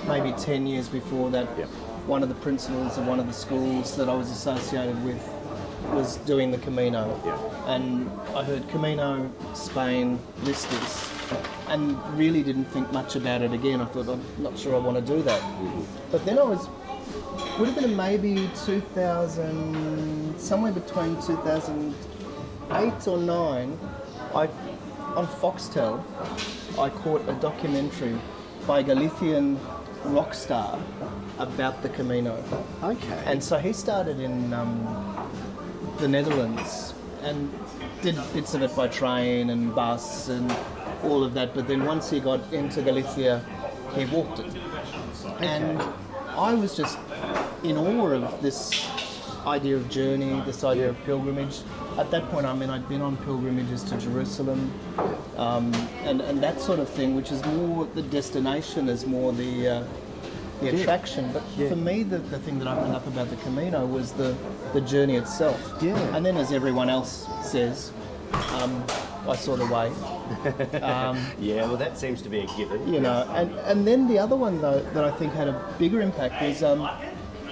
maybe 0.07 0.33
10 0.33 0.67
years 0.67 0.89
before 0.89 1.31
that. 1.31 1.49
Yeah. 1.57 1.67
One 2.07 2.23
of 2.23 2.29
the 2.29 2.35
principals 2.37 2.99
of 2.99 3.07
one 3.07 3.21
of 3.21 3.27
the 3.29 3.33
schools 3.33 3.97
that 3.97 4.09
I 4.09 4.15
was 4.15 4.31
associated 4.31 5.03
with 5.05 5.23
was 5.93 6.17
doing 6.19 6.51
the 6.51 6.59
Camino. 6.59 7.21
Yeah. 7.25 7.75
And 7.75 8.11
I 8.35 8.43
heard 8.43 8.69
Camino, 8.69 9.31
Spain, 9.55 10.19
list 10.43 10.69
this, 10.71 11.11
and 11.69 11.97
really 12.19 12.43
didn't 12.43 12.65
think 12.67 12.91
much 12.93 13.15
about 13.15 13.43
it 13.43 13.53
again. 13.53 13.81
I 13.81 13.85
thought, 13.87 14.09
I'm 14.09 14.23
not 14.43 14.59
sure 14.59 14.75
I 14.75 14.79
want 14.79 14.97
to 14.97 15.13
do 15.15 15.23
that. 15.23 15.41
Mm-hmm. 15.41 15.83
But 16.11 16.25
then 16.25 16.39
I 16.39 16.43
was, 16.43 16.69
would 17.59 17.69
have 17.69 17.81
been 17.81 17.97
maybe 17.97 18.51
2000, 18.65 20.39
somewhere 20.39 20.73
between 20.73 21.15
2008 21.23 23.09
or 23.09 23.19
9, 23.19 23.79
I, 24.35 24.49
on 25.15 25.27
Foxtel, 25.27 26.03
I 26.79 26.89
caught 26.91 27.29
a 27.29 27.35
documentary 27.35 28.19
by 28.67 28.81
a 28.81 28.83
Galician 28.83 29.59
rock 30.05 30.35
star 30.35 30.81
about 31.39 31.83
the 31.83 31.89
Camino. 31.89 32.43
Okay. 32.83 33.23
And 33.27 33.43
so 33.43 33.59
he 33.59 33.73
started 33.73 34.21
in 34.21 34.53
um, 34.53 35.31
the 35.99 36.09
Netherlands 36.09 36.95
and 37.23 37.53
did 38.03 38.17
bits 38.33 38.55
of 38.55 38.63
it 38.63 38.75
by 38.75 38.89
train 38.89 39.51
and 39.51 39.75
bus 39.75 40.29
and 40.29 40.51
all 41.05 41.23
of 41.23 41.35
that. 41.35 41.55
But 41.55 41.69
then 41.69 41.85
once 41.85 42.11
he 42.11 42.21
got 42.21 42.53
into 42.53 42.83
Galicia, 42.83 43.45
he 43.95 44.05
walked 44.07 44.41
it. 44.41 44.53
And 45.41 45.81
I 46.31 46.55
was 46.55 46.77
just 46.77 46.99
in 47.63 47.77
awe 47.77 48.11
of 48.11 48.43
this 48.43 48.89
idea 49.47 49.77
of 49.77 49.89
journey, 49.89 50.41
this 50.47 50.65
idea 50.65 50.89
of 50.89 51.05
pilgrimage. 51.05 51.61
At 51.99 52.11
that 52.11 52.29
point, 52.31 52.47
I 52.47 52.55
mean, 52.55 52.71
I'd 52.71 52.89
been 52.89 53.03
on 53.03 53.17
pilgrimages 53.19 53.83
to 53.85 53.97
Jerusalem 53.99 54.73
um, 55.37 55.73
and, 56.05 56.21
and 56.21 56.43
that 56.43 56.61
sort 56.61 56.79
of 56.79 56.89
thing, 56.89 57.15
which 57.15 57.33
is 57.33 57.45
more 57.47 57.87
the 57.87 58.03
destination, 58.03 58.89
is 58.89 59.07
more 59.07 59.33
the, 59.33 59.69
uh, 59.69 59.85
the 60.63 60.81
attraction. 60.81 61.31
But 61.33 61.43
for 61.69 61.77
me, 61.77 62.03
the, 62.03 62.19
the 62.19 62.39
thing 62.39 62.59
that 62.61 62.69
opened 62.69 62.95
up 62.95 63.07
about 63.07 63.29
the 63.31 63.37
Camino 63.37 63.85
was 63.87 64.13
the, 64.13 64.37
the 64.73 64.81
journey 64.81 65.17
itself. 65.17 65.61
Yeah. 65.83 65.97
And 66.17 66.25
then, 66.25 66.37
as 66.37 66.53
everyone 66.53 66.89
else 66.89 67.27
says, 67.43 67.93
um, 68.55 68.85
I 69.29 69.37
saw 69.37 69.57
the 69.57 69.67
way. 69.67 69.93
Um, 70.83 71.19
yeah, 71.39 71.67
well, 71.67 71.77
that 71.77 71.99
seems 71.99 72.23
to 72.23 72.29
be 72.31 72.41
a 72.41 72.47
given. 72.57 72.93
you 72.93 73.01
know, 73.01 73.29
and, 73.35 73.51
and 73.71 73.87
then 73.87 74.09
the 74.09 74.19
other 74.19 74.35
one 74.35 74.61
though 74.63 74.81
that 74.95 75.05
I 75.05 75.11
think 75.13 75.33
had 75.35 75.47
a 75.47 75.75
bigger 75.79 76.01
impact 76.01 76.41
was 76.43 76.63
um, 76.63 76.89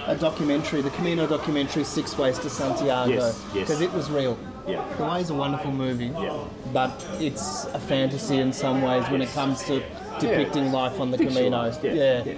a 0.07 0.15
documentary, 0.15 0.81
the 0.81 0.89
Camino 0.91 1.27
documentary, 1.27 1.83
Six 1.83 2.17
Ways 2.17 2.39
to 2.39 2.49
Santiago, 2.49 3.11
Yes, 3.11 3.45
yes. 3.53 3.67
because 3.67 3.81
it 3.81 3.93
was 3.93 4.09
real. 4.09 4.37
Yeah. 4.67 4.83
The 4.97 5.05
Way 5.05 5.21
is 5.21 5.29
a 5.29 5.35
wonderful 5.35 5.71
movie, 5.71 6.07
Yeah. 6.07 6.43
but 6.73 7.05
it's 7.19 7.65
a 7.65 7.79
fantasy 7.79 8.37
in 8.39 8.51
some 8.51 8.81
ways 8.81 9.07
when 9.09 9.21
it 9.21 9.29
comes 9.29 9.63
to 9.65 9.83
depicting 10.19 10.71
life 10.71 10.99
on 10.99 11.11
the 11.11 11.17
Camino. 11.17 11.71
Yeah, 11.83 12.23
yeah. 12.23 12.33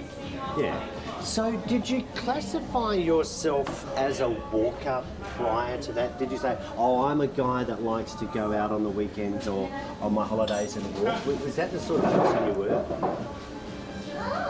Yeah. 0.58 0.80
So, 1.22 1.56
did 1.68 1.88
you 1.88 2.04
classify 2.14 2.94
yourself 2.94 3.90
as 3.96 4.20
a 4.20 4.28
walker 4.28 5.02
prior 5.36 5.80
to 5.80 5.92
that? 5.92 6.18
Did 6.18 6.30
you 6.30 6.38
say, 6.38 6.58
"Oh, 6.76 7.04
I'm 7.04 7.22
a 7.22 7.26
guy 7.26 7.64
that 7.64 7.82
likes 7.82 8.12
to 8.14 8.26
go 8.26 8.52
out 8.52 8.70
on 8.70 8.82
the 8.82 8.90
weekends 8.90 9.48
or 9.48 9.70
on 10.02 10.12
my 10.12 10.26
holidays 10.26 10.76
and 10.76 10.84
walk"? 11.02 11.24
Was 11.26 11.56
that 11.56 11.72
the 11.72 11.80
sort 11.80 12.04
of 12.04 12.12
person 12.12 12.46
you 12.48 12.52
were? 12.52 13.16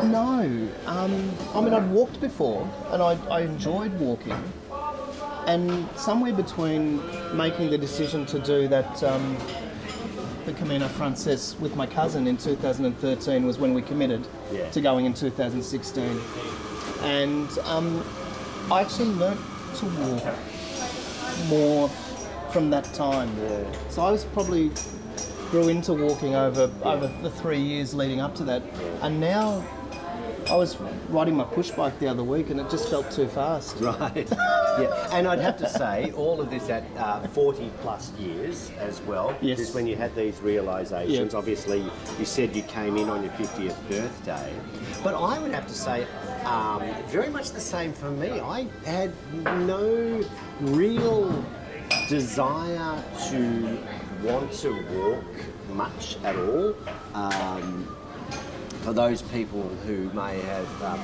No, 0.02 0.68
um, 0.86 1.32
I 1.54 1.60
mean 1.60 1.72
I'd 1.72 1.90
walked 1.90 2.20
before, 2.20 2.68
and 2.90 3.02
I, 3.02 3.16
I 3.30 3.42
enjoyed 3.42 3.92
walking. 4.00 4.36
And 5.46 5.88
somewhere 5.96 6.32
between 6.32 7.00
making 7.36 7.70
the 7.70 7.78
decision 7.78 8.26
to 8.26 8.38
do 8.38 8.66
that, 8.68 9.02
um, 9.04 9.36
the 10.44 10.52
Camino 10.52 10.88
Frances 10.88 11.56
with 11.60 11.74
my 11.76 11.86
cousin 11.86 12.26
in 12.26 12.36
2013 12.36 13.46
was 13.46 13.58
when 13.58 13.74
we 13.74 13.82
committed 13.82 14.26
Yeah. 14.52 14.68
to 14.70 14.80
going 14.80 15.06
in 15.06 15.14
2016. 15.14 16.20
And 17.02 17.48
um, 17.64 18.04
I 18.70 18.80
actually 18.82 19.10
learnt 19.14 19.40
to 19.76 19.86
walk 19.86 20.34
more 21.48 21.88
from 22.50 22.70
that 22.70 22.84
time. 22.94 23.30
Yeah. 23.42 23.64
So 23.90 24.02
I 24.02 24.10
was 24.10 24.24
probably 24.24 24.70
grew 25.50 25.68
into 25.68 25.92
walking 25.92 26.34
over 26.34 26.70
over 26.82 27.06
the 27.22 27.30
three 27.30 27.60
years 27.60 27.94
leading 27.94 28.20
up 28.20 28.34
to 28.36 28.44
that, 28.44 28.62
and 29.02 29.20
now 29.20 29.64
I 30.50 30.56
was 30.56 30.76
riding 31.08 31.36
my 31.36 31.44
push 31.44 31.70
bike 31.70 31.98
the 31.98 32.08
other 32.08 32.24
week, 32.24 32.50
and 32.50 32.60
it 32.60 32.70
just 32.70 32.88
felt 32.88 33.10
too 33.10 33.28
fast. 33.28 33.76
Right. 33.80 34.28
yeah. 34.80 35.08
And 35.12 35.26
I'd 35.26 35.40
have 35.40 35.56
to 35.58 35.68
say, 35.68 36.12
all 36.12 36.40
of 36.40 36.50
this 36.50 36.68
at 36.68 36.84
uh, 36.96 37.26
40 37.28 37.70
plus 37.80 38.12
years 38.12 38.70
as 38.78 39.00
well. 39.02 39.36
Yes. 39.40 39.58
Is 39.58 39.74
when 39.74 39.86
you 39.86 39.96
had 39.96 40.14
these 40.14 40.40
realizations. 40.40 41.32
Yeah. 41.32 41.38
Obviously, 41.38 41.84
you 42.18 42.24
said 42.24 42.54
you 42.54 42.62
came 42.62 42.96
in 42.96 43.08
on 43.08 43.22
your 43.22 43.32
50th 43.32 43.88
birthday. 43.88 44.52
But 45.02 45.14
I 45.14 45.38
would 45.38 45.52
have 45.52 45.66
to 45.66 45.74
say, 45.74 46.06
um, 46.44 46.82
very 47.06 47.30
much 47.30 47.50
the 47.50 47.60
same 47.60 47.92
for 47.92 48.10
me. 48.10 48.40
I 48.40 48.66
had 48.84 49.12
no 49.66 50.22
real 50.60 51.44
desire 52.08 53.02
to 53.30 53.78
want 54.22 54.52
to 54.52 54.70
walk 54.92 55.24
much 55.74 56.16
at 56.24 56.36
all. 56.36 56.74
Um, 57.14 57.96
for 58.82 58.92
those 58.92 59.22
people 59.22 59.62
who 59.86 60.10
may 60.12 60.38
have 60.40 60.82
um, 60.82 61.00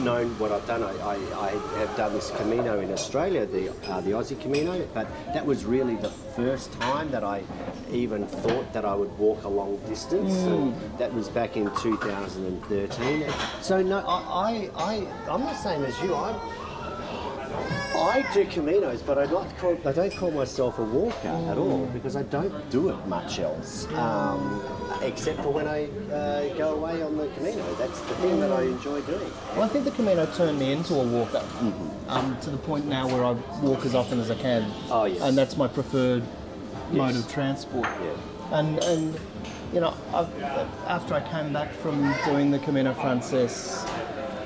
known 0.00 0.28
what 0.38 0.52
I've 0.52 0.66
done, 0.66 0.82
I, 0.82 0.92
I, 1.02 1.14
I 1.46 1.50
have 1.78 1.96
done 1.96 2.12
this 2.12 2.30
Camino 2.36 2.80
in 2.80 2.92
Australia, 2.92 3.46
the 3.46 3.70
uh, 3.90 4.00
the 4.00 4.12
Aussie 4.12 4.40
Camino, 4.40 4.86
but 4.94 5.06
that 5.32 5.44
was 5.44 5.64
really 5.64 5.96
the 5.96 6.10
first 6.10 6.72
time 6.80 7.10
that 7.10 7.24
I 7.24 7.42
even 7.90 8.26
thought 8.26 8.72
that 8.72 8.84
I 8.84 8.94
would 8.94 9.16
walk 9.18 9.44
a 9.44 9.48
long 9.48 9.76
distance. 9.88 10.34
And 10.34 10.74
that 10.98 11.12
was 11.12 11.28
back 11.28 11.56
in 11.56 11.70
2013. 11.76 13.26
So 13.62 13.82
no, 13.82 13.98
I, 13.98 14.70
I, 14.76 14.82
I 14.82 15.30
I'm 15.30 15.42
the 15.42 15.54
same 15.54 15.84
as 15.84 16.00
you. 16.02 16.14
I'm, 16.14 16.38
I 17.96 18.24
do 18.32 18.44
Caminos, 18.44 19.04
but 19.04 19.18
I 19.18 19.26
not 19.26 19.56
call, 19.58 19.78
I 19.84 19.92
don't 19.92 20.14
call 20.16 20.30
myself 20.30 20.78
a 20.78 20.84
walker 20.84 21.28
at 21.28 21.58
all 21.58 21.86
because 21.86 22.16
I 22.16 22.22
don't 22.24 22.70
do 22.70 22.90
it 22.90 23.06
much 23.06 23.38
else, 23.38 23.86
um, 23.92 24.62
except 25.02 25.42
for 25.42 25.50
when 25.50 25.66
I 25.66 25.84
uh, 26.12 26.54
go 26.56 26.74
away 26.74 27.02
on 27.02 27.16
the 27.16 27.28
Camino. 27.28 27.74
That's 27.74 28.00
the 28.00 28.14
thing 28.16 28.40
that 28.40 28.52
I 28.52 28.62
enjoy 28.62 29.00
doing. 29.02 29.30
Well, 29.54 29.62
I 29.64 29.68
think 29.68 29.84
the 29.84 29.90
Camino 29.90 30.26
turned 30.34 30.58
me 30.58 30.72
into 30.72 30.94
a 30.94 31.04
walker, 31.04 31.44
um, 32.08 32.36
to 32.40 32.50
the 32.50 32.58
point 32.58 32.86
now 32.86 33.06
where 33.06 33.24
I 33.24 33.32
walk 33.60 33.84
as 33.84 33.94
often 33.94 34.20
as 34.20 34.30
I 34.30 34.36
can. 34.36 34.70
Oh, 34.90 35.04
yes. 35.04 35.22
And 35.22 35.36
that's 35.36 35.56
my 35.56 35.68
preferred 35.68 36.22
mode 36.92 37.16
of 37.16 37.30
transport. 37.30 37.84
Yeah. 37.84 38.58
And 38.58 38.78
and 38.84 39.20
you 39.72 39.80
know, 39.80 39.94
I've, 40.14 40.42
after 40.86 41.14
I 41.14 41.20
came 41.28 41.52
back 41.52 41.72
from 41.72 42.14
doing 42.24 42.50
the 42.50 42.58
Camino 42.60 42.94
Frances, 42.94 43.84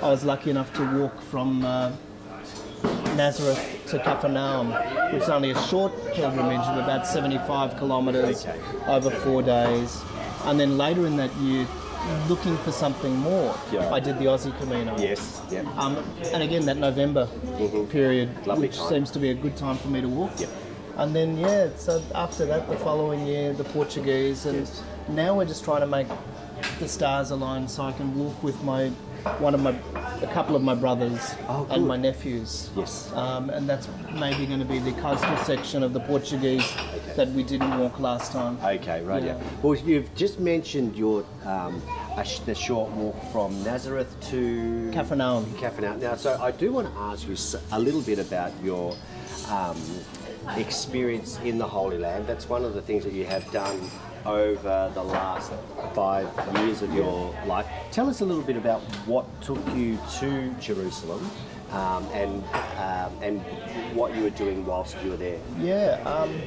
I 0.03 0.09
was 0.09 0.25
lucky 0.25 0.51
enough 0.51 0.73
to 0.75 0.99
walk 0.99 1.21
from 1.21 1.65
uh, 1.65 1.93
Nazareth 3.17 3.83
to 3.89 3.99
Capernaum, 3.99 4.73
which 5.13 5.23
is 5.23 5.29
only 5.29 5.51
a 5.51 5.63
short 5.65 5.93
pilgrimage 6.15 6.61
of 6.67 6.79
about 6.79 7.07
75 7.07 7.77
kilometres 7.79 8.47
Okay. 8.47 8.59
over 8.87 9.11
four 9.11 9.43
days. 9.43 10.01
And 10.45 10.59
then 10.59 10.79
later 10.79 11.07
in 11.07 11.17
that 11.17 11.35
year, 11.37 11.67
looking 12.29 12.57
for 12.59 12.73
something 12.73 13.15
more, 13.17 13.55
Yeah. 13.73 13.93
I 13.93 14.01
did 14.01 14.19
the 14.19 14.25
Aussie 14.27 14.57
Camino. 14.59 14.97
Yes. 14.99 15.41
Yeah. 15.51 15.63
Um, 15.77 15.99
and 16.33 16.43
again, 16.43 16.65
that 16.67 16.79
November 16.79 17.27
period, 17.91 18.29
Mm-hmm. 18.31 18.49
Lovely 18.49 18.69
which 18.69 18.79
time. 18.79 18.89
seems 18.89 19.11
to 19.11 19.19
be 19.19 19.31
a 19.31 19.35
good 19.35 19.57
time 19.57 19.77
for 19.77 19.89
me 19.89 20.01
to 20.01 20.09
walk. 20.09 20.31
Yep. 20.39 20.49
And 20.97 21.15
then 21.15 21.37
yeah, 21.39 21.69
so 21.77 22.03
after 22.15 22.47
that, 22.47 22.69
the 22.71 22.77
following 22.77 23.27
year, 23.27 23.53
the 23.53 23.65
Portuguese, 23.65 24.47
and 24.47 24.61
Yes. 24.61 24.83
now 25.09 25.35
we're 25.37 25.45
just 25.47 25.65
trying 25.65 25.81
to 25.81 25.87
make 25.87 26.07
the 26.79 26.89
stars 26.89 27.31
align 27.31 27.69
so 27.69 27.83
I 27.85 27.93
can 27.93 28.15
walk 28.19 28.43
with 28.43 28.63
my 28.63 28.91
one 29.39 29.55
of 29.55 29.61
my 29.63 29.75
a 30.23 30.27
couple 30.35 30.55
of 30.55 30.63
my 30.63 30.75
brothers 30.75 31.35
Oh, 31.49 31.67
and 31.71 31.87
my 31.87 31.97
nephews. 31.97 32.69
Yes. 32.77 33.11
Um, 33.15 33.49
and 33.51 33.69
that's 33.69 33.89
maybe 34.19 34.45
going 34.47 34.59
to 34.61 34.67
be 34.67 34.79
the 34.79 34.93
coastal 35.01 35.37
section 35.39 35.83
of 35.83 35.93
the 35.95 36.01
Portuguese 36.01 36.71
that 37.17 37.29
we 37.29 37.43
didn't 37.43 37.79
walk 37.79 37.99
last 37.99 38.31
time. 38.33 38.59
Okay, 38.63 39.03
right. 39.03 39.23
Yeah. 39.23 39.37
Yeah. 39.39 39.43
Well, 39.63 39.75
you've 39.77 40.15
just 40.15 40.39
mentioned 40.39 40.95
your 40.97 41.25
um, 41.47 41.83
a 42.19 42.25
sh- 42.25 42.41
the 42.41 42.55
short 42.55 42.91
walk 42.93 43.17
from 43.33 43.63
Nazareth 43.65 44.15
to 44.31 44.91
Capernaum. 44.93 45.53
Capernaum. 45.57 46.01
Now, 46.01 46.17
so 46.17 46.39
I 46.41 46.51
do 46.51 46.73
want 46.73 46.93
to 46.93 47.01
ask 47.01 47.27
you 47.27 47.37
a 47.73 47.79
little 47.81 48.03
bit 48.03 48.19
about 48.19 48.53
your 48.63 48.95
um, 49.49 49.81
experience 50.57 51.39
in 51.45 51.59
the 51.59 51.67
Holy 51.67 51.99
Land. 51.99 52.27
That's 52.27 52.49
one 52.49 52.65
of 52.65 52.75
the 52.75 52.83
things 52.83 53.05
that 53.05 53.13
you 53.13 53.25
have 53.25 53.51
done 53.53 53.81
over 54.27 54.91
the 54.95 55.03
last 55.03 55.53
five 55.95 56.29
years 56.57 56.83
of 56.83 56.93
your 56.95 57.35
life. 57.47 57.67
Tell 57.91 58.09
us 58.09 58.21
a 58.21 58.25
little 58.25 58.43
bit 58.43 58.57
about 58.57 58.81
what 59.07 59.27
took 59.43 59.59
you 59.75 59.99
to 60.19 60.51
Jerusalem 60.61 61.31
um, 61.71 62.07
and 62.13 62.45
um, 62.77 63.23
and 63.23 63.41
what 63.95 64.15
you 64.15 64.23
were 64.23 64.31
doing 64.31 64.65
whilst 64.67 64.97
you 65.03 65.11
were 65.11 65.17
there. 65.17 65.39
Yeah. 65.59 66.01
Um, 66.05 66.41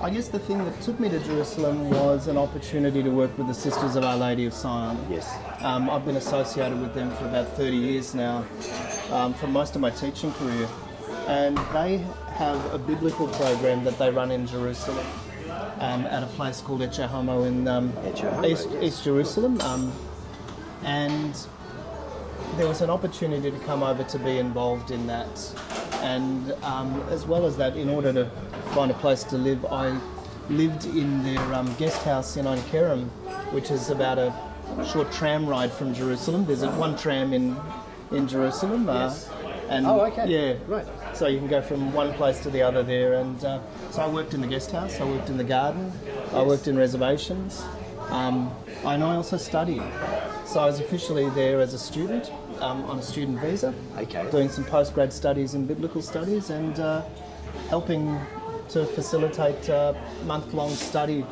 I 0.00 0.10
guess 0.10 0.28
the 0.28 0.38
thing 0.38 0.58
that 0.64 0.80
took 0.82 1.00
me 1.00 1.08
to 1.08 1.18
Jerusalem 1.20 1.90
was 1.90 2.28
an 2.28 2.36
opportunity 2.36 3.02
to 3.02 3.10
work 3.10 3.36
with 3.38 3.46
the 3.46 3.54
Sisters 3.54 3.96
of 3.96 4.04
Our 4.04 4.16
Lady 4.16 4.44
of 4.44 4.52
Sion. 4.52 4.98
Yes. 5.10 5.34
Um, 5.60 5.88
I've 5.88 6.04
been 6.04 6.16
associated 6.16 6.80
with 6.80 6.94
them 6.94 7.10
for 7.12 7.24
about 7.24 7.48
30 7.56 7.76
years 7.76 8.14
now, 8.14 8.44
um, 9.10 9.32
for 9.34 9.46
most 9.46 9.74
of 9.74 9.80
my 9.80 9.90
teaching 9.90 10.32
career. 10.34 10.68
And 11.26 11.56
they 11.72 11.98
have 12.34 12.74
a 12.74 12.78
biblical 12.78 13.26
program 13.28 13.84
that 13.84 13.98
they 13.98 14.10
run 14.10 14.30
in 14.30 14.46
Jerusalem 14.46 15.06
um, 15.80 16.06
at 16.06 16.22
a 16.22 16.26
place 16.26 16.60
called 16.60 16.80
Ecce 16.80 17.06
Homo 17.06 17.44
in 17.44 17.66
um, 17.68 17.92
Ecce 17.92 18.20
Homo, 18.30 18.46
East, 18.46 18.68
yes. 18.72 18.82
East 18.82 19.04
Jerusalem. 19.04 19.60
Um, 19.60 19.92
and 20.84 21.36
there 22.56 22.68
was 22.68 22.80
an 22.80 22.90
opportunity 22.90 23.50
to 23.50 23.58
come 23.60 23.82
over 23.82 24.04
to 24.04 24.18
be 24.18 24.38
involved 24.38 24.90
in 24.90 25.06
that. 25.06 25.52
And 26.02 26.52
um, 26.62 27.02
as 27.10 27.26
well 27.26 27.46
as 27.46 27.56
that, 27.56 27.76
in 27.76 27.88
order 27.88 28.12
to 28.12 28.30
find 28.74 28.90
a 28.90 28.94
place 28.94 29.24
to 29.24 29.36
live, 29.36 29.64
I 29.66 29.98
lived 30.48 30.84
in 30.86 31.22
their 31.24 31.54
um, 31.54 31.72
guest 31.74 32.02
house 32.04 32.36
in 32.36 32.46
Ein 32.46 32.58
Kerem, 32.70 33.08
which 33.52 33.70
is 33.70 33.90
about 33.90 34.18
a 34.18 34.32
short 34.86 35.10
tram 35.12 35.46
ride 35.46 35.72
from 35.72 35.92
Jerusalem. 35.94 36.44
There's 36.46 36.64
one 36.64 36.96
tram 36.96 37.32
in 37.32 37.56
in 38.12 38.28
Jerusalem. 38.28 38.88
Uh, 38.88 38.94
Yes. 38.94 39.30
And 39.68 39.84
Oh, 39.84 40.00
okay. 40.02 40.28
Yeah. 40.28 40.54
Right. 40.68 40.86
So 41.16 41.28
you 41.28 41.38
can 41.38 41.48
go 41.48 41.62
from 41.62 41.94
one 41.94 42.12
place 42.12 42.40
to 42.40 42.50
the 42.50 42.60
other 42.60 42.82
there. 42.82 43.14
And 43.14 43.42
uh, 43.42 43.60
so 43.90 44.02
I 44.02 44.08
worked 44.08 44.34
in 44.34 44.42
the 44.42 44.46
guest 44.46 44.70
house. 44.70 45.00
I 45.00 45.04
worked 45.04 45.30
in 45.30 45.38
the 45.38 45.44
garden. 45.44 45.90
I 46.32 46.42
worked 46.42 46.68
in 46.68 46.76
reservations. 46.76 47.64
Um, 48.10 48.52
and 48.84 49.02
I 49.02 49.16
also 49.16 49.38
studied. 49.38 49.82
So 50.44 50.60
I 50.60 50.66
was 50.66 50.78
officially 50.78 51.30
there 51.30 51.60
as 51.60 51.72
a 51.72 51.78
student 51.78 52.30
um, 52.60 52.84
on 52.84 52.98
a 52.98 53.02
student 53.02 53.40
visa, 53.40 53.74
Okay. 53.96 54.30
doing 54.30 54.50
some 54.50 54.64
postgrad 54.64 55.10
studies 55.10 55.54
in 55.54 55.66
biblical 55.66 56.02
studies 56.02 56.50
and 56.50 56.78
uh, 56.78 57.02
helping 57.68 58.18
to 58.68 58.84
facilitate 58.84 59.70
uh, 59.70 59.94
month-long 60.26 60.70
study 60.70 61.24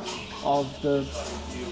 of 0.44 0.66
the 0.82 1.06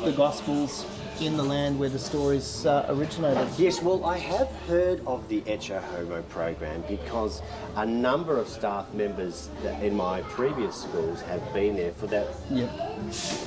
the 0.04 0.12
Gospels 0.12 0.84
in 1.20 1.36
the 1.36 1.42
land 1.42 1.78
where 1.78 1.88
the 1.88 1.98
stories 1.98 2.66
uh, 2.66 2.86
originated. 2.88 3.46
Yes, 3.58 3.80
well, 3.82 4.04
I 4.04 4.18
have 4.18 4.48
heard 4.66 5.00
of 5.06 5.28
the 5.28 5.40
Ecce 5.42 5.80
Homo 5.80 6.22
program 6.22 6.82
because 6.88 7.42
a 7.76 7.86
number 7.86 8.38
of 8.38 8.48
staff 8.48 8.92
members 8.92 9.48
in 9.80 9.94
my 9.94 10.22
previous 10.22 10.74
schools 10.82 11.20
have 11.22 11.40
been 11.52 11.76
there 11.76 11.92
for 11.92 12.06
that. 12.08 12.26
Yeah. 12.50 12.66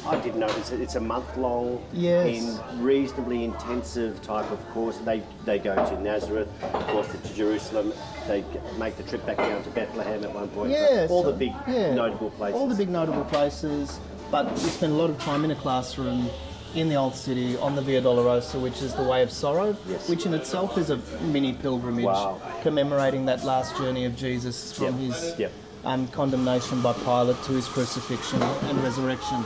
I 0.08 0.20
did 0.22 0.36
notice 0.36 0.72
it. 0.72 0.80
It's 0.82 0.96
a 0.96 1.00
month 1.02 1.36
long, 1.38 1.84
Yes. 1.92 2.60
in 2.72 2.82
reasonably 2.84 3.44
intensive 3.44 4.22
type 4.22 4.50
of 4.52 4.70
course. 4.70 4.98
They 5.00 5.22
they 5.44 5.60
go 5.60 5.76
to 5.76 6.02
Nazareth, 6.02 6.50
of 6.64 6.88
course, 6.88 7.08
to 7.12 7.34
Jerusalem. 7.34 7.94
They 8.28 8.44
make 8.78 8.96
the 8.98 9.04
trip 9.04 9.26
back 9.26 9.38
down 9.38 9.64
to 9.64 9.70
Bethlehem 9.72 10.24
at 10.24 10.34
one 10.34 10.48
point. 10.50 10.72
So 10.74 10.78
Yes. 10.80 11.10
all 11.10 11.24
the 11.24 11.34
big 11.34 11.54
yeah. 11.68 11.94
notable 11.94 12.30
places. 12.32 12.60
All 12.60 12.68
the 12.68 12.76
big 12.76 12.90
notable 12.90 13.26
places, 13.26 14.00
but 14.32 14.50
we 14.52 14.58
spend 14.60 14.94
a 14.94 14.96
lot 14.96 15.10
of 15.10 15.20
time 15.20 15.44
in 15.44 15.52
a 15.52 15.56
classroom 15.56 16.30
in 16.76 16.90
the 16.90 16.96
old 16.96 17.16
city 17.16 17.58
on 17.58 17.76
the 17.76 17.82
Via 17.82 18.02
Dolorosa, 18.02 18.60
which 18.62 18.82
is 18.82 18.94
the 18.94 19.04
Way 19.04 19.24
of 19.24 19.32
Sorrow, 19.32 19.76
Yes. 19.88 20.10
which 20.10 20.26
in 20.26 20.34
itself 20.34 20.78
is 20.78 20.90
a 20.90 20.98
mini 21.22 21.54
pilgrimage 21.54 22.06
Wow. 22.06 22.40
commemorating 22.64 23.26
that 23.28 23.44
last 23.46 23.78
journey 23.78 24.06
of 24.06 24.16
Jesus 24.16 24.74
from 24.74 25.00
Yep. 25.00 25.14
his 25.14 25.40
Yep. 25.40 25.52
um, 25.86 26.08
condemnation 26.10 26.82
by 26.82 26.92
Pilate 26.94 27.42
to 27.44 27.54
his 27.54 27.68
crucifixion 27.68 28.42
and 28.42 28.84
resurrection. 28.84 29.44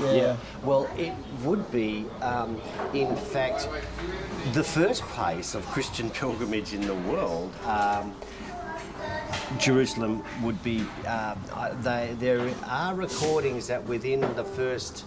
Yeah. 0.00 0.12
Yeah. 0.12 0.36
Well, 0.64 0.88
it 0.98 1.12
would 1.44 1.70
be, 1.70 2.04
um, 2.20 2.60
in 2.92 3.14
fact, 3.16 3.68
the 4.52 4.64
first 4.64 5.02
place 5.02 5.54
of 5.54 5.64
Christian 5.66 6.10
pilgrimage 6.20 6.72
in 6.74 6.84
the 6.86 6.94
world. 6.94 7.50
Um, 7.66 8.12
Jerusalem 9.58 10.22
would 10.42 10.62
be. 10.64 10.84
I- 11.06 11.34
they, 11.82 12.16
there 12.18 12.40
are 12.68 12.94
recordings 12.94 13.68
that 13.68 13.84
within 13.86 14.20
the 14.34 14.44
first 14.44 15.04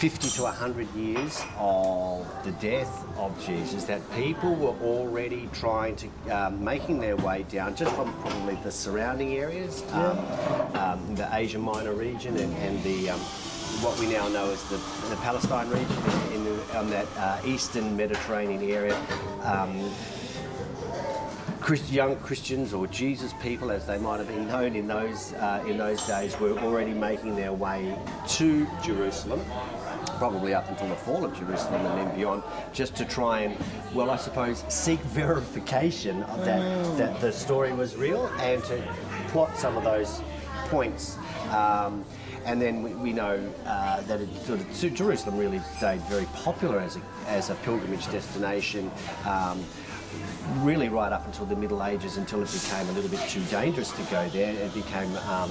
50 0.00 0.30
to 0.30 0.42
100 0.44 0.94
years 0.94 1.42
of 1.58 2.26
the 2.42 2.52
death 2.52 3.04
of 3.18 3.38
Jesus, 3.44 3.84
that 3.84 4.00
people 4.14 4.54
were 4.54 4.74
already 4.82 5.46
trying 5.52 5.94
to 5.94 6.08
um, 6.30 6.64
making 6.64 6.98
their 6.98 7.16
way 7.16 7.44
down 7.50 7.76
just 7.76 7.94
from 7.94 8.10
probably 8.22 8.54
the 8.62 8.72
surrounding 8.72 9.34
areas, 9.34 9.84
um, 9.92 10.18
um, 10.74 11.14
the 11.16 11.28
Asia 11.32 11.58
Minor 11.58 11.92
region, 11.92 12.34
and, 12.38 12.56
and 12.56 12.82
the 12.82 13.10
um, 13.10 13.20
what 13.82 13.98
we 14.00 14.10
now 14.10 14.26
know 14.28 14.50
as 14.50 14.62
the, 14.70 14.78
the 15.10 15.20
Palestine 15.20 15.68
region 15.68 15.98
in, 16.32 16.44
the, 16.44 16.78
on 16.78 16.88
that 16.88 17.06
uh, 17.18 17.38
eastern 17.44 17.94
Mediterranean 17.94 18.62
area. 18.70 18.98
Um, 19.42 19.90
Christ, 21.60 21.92
young 21.92 22.16
Christians 22.16 22.72
or 22.72 22.86
Jesus 22.86 23.34
people, 23.34 23.70
as 23.70 23.86
they 23.86 23.98
might 23.98 24.16
have 24.16 24.28
been 24.28 24.48
known 24.48 24.74
in 24.74 24.88
those 24.88 25.34
uh, 25.34 25.62
in 25.68 25.76
those 25.76 26.04
days, 26.06 26.38
were 26.40 26.58
already 26.58 26.92
making 26.92 27.36
their 27.36 27.52
way 27.52 27.96
to 28.28 28.66
Jerusalem, 28.82 29.40
probably 30.20 30.52
up 30.52 30.68
until 30.68 30.86
the 30.86 30.94
fall 30.94 31.24
of 31.24 31.34
Jerusalem 31.34 31.80
and 31.86 31.98
then 31.98 32.14
beyond, 32.14 32.42
just 32.74 32.94
to 32.96 33.06
try 33.06 33.40
and, 33.40 33.56
well, 33.94 34.10
I 34.10 34.16
suppose, 34.16 34.64
seek 34.68 35.00
verification 35.22 36.22
of 36.24 36.44
that 36.44 36.98
that 36.98 37.20
the 37.22 37.32
story 37.32 37.72
was 37.72 37.96
real 37.96 38.26
and 38.38 38.62
to 38.64 38.76
plot 39.28 39.56
some 39.56 39.78
of 39.78 39.82
those 39.82 40.20
points. 40.68 41.16
Um, 41.50 42.04
and 42.44 42.60
then 42.60 42.82
we, 42.82 42.92
we 42.94 43.12
know 43.14 43.40
uh, 43.64 44.02
that 44.02 44.20
it 44.20 44.28
sort 44.44 44.60
of, 44.60 44.76
so 44.76 44.90
Jerusalem 44.90 45.38
really 45.38 45.58
stayed 45.76 46.02
very 46.02 46.26
popular 46.34 46.80
as 46.80 46.96
a, 46.96 47.00
as 47.26 47.48
a 47.48 47.54
pilgrimage 47.56 48.06
destination. 48.10 48.90
Um, 49.26 49.64
really 50.58 50.88
right 50.88 51.12
up 51.12 51.26
until 51.26 51.46
the 51.46 51.56
Middle 51.56 51.84
Ages 51.84 52.16
until 52.16 52.42
it 52.42 52.52
became 52.52 52.88
a 52.88 52.92
little 52.92 53.10
bit 53.10 53.20
too 53.28 53.42
dangerous 53.44 53.90
to 53.92 54.02
go 54.04 54.28
there. 54.30 54.52
It 54.52 54.74
became, 54.74 55.14
um, 55.28 55.50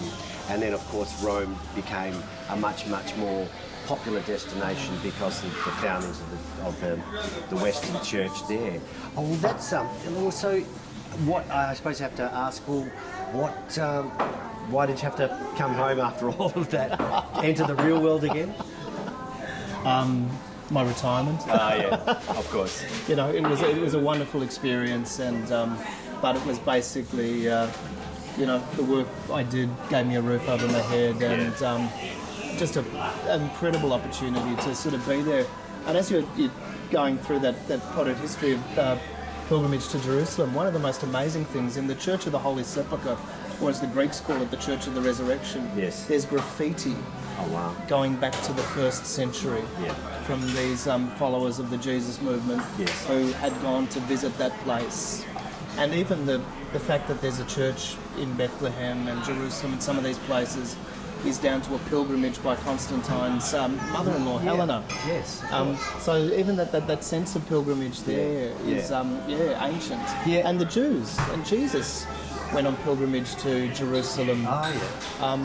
and 0.49 0.61
then 0.61 0.73
of 0.73 0.81
course 0.89 1.21
Rome 1.23 1.57
became 1.75 2.15
a 2.49 2.55
much, 2.55 2.87
much 2.87 3.15
more 3.17 3.47
popular 3.85 4.21
destination 4.21 4.93
because 5.01 5.43
of 5.43 5.51
the 5.51 5.71
foundings 5.71 6.19
of 6.21 6.29
the, 6.31 6.63
of 6.63 6.81
the, 6.81 7.55
the 7.55 7.61
Western 7.61 8.01
Church 8.03 8.47
there. 8.47 8.79
Oh, 9.17 9.23
well, 9.23 9.35
that's 9.35 9.73
um, 9.73 9.87
also 10.17 10.61
what 11.25 11.49
I 11.49 11.73
suppose 11.73 11.99
I 11.99 12.03
have 12.03 12.15
to 12.17 12.23
ask. 12.23 12.67
Well, 12.67 12.83
what? 13.31 13.77
Um, 13.79 14.09
why 14.69 14.85
did 14.85 14.97
you 14.97 15.03
have 15.03 15.15
to 15.15 15.27
come 15.57 15.73
home 15.73 15.99
after 15.99 16.29
all 16.37 16.51
of 16.55 16.69
that? 16.69 16.99
Enter 17.43 17.65
the 17.65 17.75
real 17.75 18.01
world 18.01 18.23
again? 18.23 18.53
My 20.71 20.83
retirement. 20.83 21.41
Ah, 21.47 21.75
yeah, 21.75 21.95
of 22.37 22.47
course. 22.51 22.83
you 23.09 23.15
know, 23.15 23.29
it 23.29 23.41
was 23.43 23.61
it 23.61 23.81
was 23.81 23.93
a 23.95 23.99
wonderful 23.99 24.43
experience, 24.43 25.19
and 25.19 25.51
um, 25.51 25.77
but 26.21 26.35
it 26.35 26.45
was 26.45 26.59
basically, 26.59 27.49
uh, 27.49 27.67
you 28.37 28.45
know, 28.45 28.59
the 28.75 28.83
work 28.83 29.07
I 29.31 29.43
did 29.43 29.69
gave 29.89 30.05
me 30.05 30.15
a 30.15 30.21
roof 30.21 30.47
over 30.47 30.67
my 30.67 30.81
head, 30.81 31.21
and 31.23 31.61
um, 31.63 31.89
just 32.57 32.75
a, 32.77 32.81
an 33.27 33.41
incredible 33.41 33.93
opportunity 33.93 34.55
to 34.63 34.75
sort 34.75 34.93
of 34.93 35.07
be 35.07 35.21
there. 35.23 35.45
And 35.87 35.97
as 35.97 36.11
you're, 36.11 36.23
you're 36.37 36.51
going 36.91 37.17
through 37.17 37.39
that 37.39 37.67
that 37.67 37.81
potted 37.93 38.17
history 38.17 38.53
of 38.53 38.77
uh, 38.77 38.97
pilgrimage 39.47 39.87
to 39.89 39.99
Jerusalem, 39.99 40.53
one 40.53 40.67
of 40.67 40.73
the 40.73 40.79
most 40.79 41.01
amazing 41.01 41.45
things 41.45 41.77
in 41.77 41.87
the 41.87 41.95
Church 41.95 42.27
of 42.27 42.31
the 42.31 42.39
Holy 42.39 42.63
Sepulchre, 42.63 43.17
or 43.59 43.69
as 43.71 43.81
the 43.81 43.87
Greeks 43.87 44.19
call 44.19 44.39
it, 44.39 44.51
the 44.51 44.57
Church 44.57 44.85
of 44.85 44.93
the 44.93 45.01
Resurrection. 45.01 45.67
Yes. 45.75 46.05
There's 46.05 46.25
graffiti 46.25 46.95
Oh 47.39 47.47
wow. 47.53 47.73
going 47.87 48.17
back 48.17 48.33
to 48.43 48.53
the 48.53 48.61
first 48.61 49.05
century 49.05 49.63
Yeah. 49.81 49.95
From 50.29 50.45
these 50.53 50.85
um, 50.87 51.09
followers 51.15 51.57
of 51.57 51.71
the 51.71 51.77
Jesus 51.77 52.21
movement 52.21 52.61
Yes. 52.77 53.07
who 53.07 53.31
had 53.31 53.51
gone 53.63 53.87
to 53.87 53.99
visit 54.01 54.37
that 54.37 54.51
place. 54.59 55.25
And 55.79 55.91
even 55.95 56.27
the, 56.27 56.39
the 56.71 56.79
fact 56.79 57.07
that 57.07 57.19
there's 57.19 57.39
a 57.39 57.45
church 57.45 57.95
in 58.19 58.35
Bethlehem 58.35 59.07
and 59.07 59.23
Jerusalem 59.23 59.73
and 59.73 59.81
some 59.81 59.97
of 59.97 60.03
these 60.03 60.19
places 60.19 60.75
is 61.25 61.39
down 61.39 61.63
to 61.63 61.73
a 61.73 61.79
pilgrimage 61.89 62.43
by 62.43 62.55
Constantine's 62.57 63.55
um, 63.55 63.75
mother-in-law, 63.91 64.37
Helena. 64.37 64.83
Yes. 65.07 65.43
Um, 65.51 65.75
so 65.99 66.15
even 66.25 66.55
that, 66.57 66.71
that, 66.73 66.85
that 66.85 67.03
sense 67.03 67.35
of 67.35 67.43
pilgrimage 67.47 68.01
there 68.03 68.53
is 68.67 68.91
Yeah. 68.91 68.99
Um, 68.99 69.19
yeah 69.27 69.65
ancient. 69.67 70.03
Yeah. 70.27 70.47
And 70.47 70.61
the 70.61 70.65
Jews 70.65 71.17
and 71.31 71.43
Jesus 71.43 72.05
went 72.53 72.67
on 72.67 72.75
pilgrimage 72.77 73.33
to 73.37 73.67
Jerusalem. 73.73 74.45
Oh, 74.47 74.71
yeah. 75.19 75.35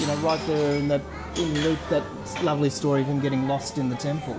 You 0.00 0.06
know, 0.06 0.16
right 0.16 0.40
there 0.46 0.76
in 0.76 0.88
that 0.88 1.00
in 1.00 1.17
Luke, 1.36 1.78
that 1.90 2.02
lovely 2.42 2.70
story 2.70 3.02
of 3.02 3.06
him 3.06 3.20
getting 3.20 3.46
lost 3.48 3.78
in 3.78 3.88
the 3.88 3.96
temple. 3.96 4.36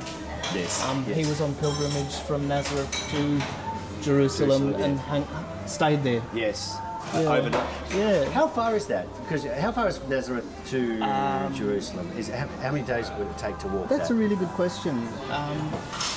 Yes. 0.54 0.84
Um, 0.86 1.06
yes. 1.08 1.18
He 1.18 1.26
was 1.26 1.42
on 1.42 1.54
pilgrimage 1.56 2.14
from 2.28 2.48
Nazareth 2.48 2.92
to 3.12 3.42
Jerusalem, 4.04 4.74
Jerusalem, 4.74 4.80
yeah. 4.80 4.86
and 4.86 5.00
hang, 5.00 5.28
stayed 5.68 6.04
there. 6.04 6.22
Yes. 6.34 6.78
Yeah. 7.14 7.20
Overnight. 7.22 7.68
Yeah. 7.96 8.26
How 8.32 8.48
far 8.48 8.76
is 8.76 8.86
that? 8.88 9.08
Because 9.24 9.44
how 9.46 9.72
far 9.72 9.88
is 9.88 10.00
Nazareth 10.08 10.46
to 10.70 11.00
Um, 11.02 11.54
Jerusalem? 11.56 12.12
Is 12.18 12.28
how, 12.30 12.48
how 12.62 12.72
many 12.72 12.86
days 12.86 13.10
would 13.18 13.28
it 13.28 13.38
take 13.38 13.58
to 13.60 13.68
walk 13.68 13.90
That's 13.90 14.10
that? 14.10 14.14
a 14.14 14.18
really 14.18 14.36
good 14.36 14.50
question. 14.50 15.08
Um, 15.32 15.72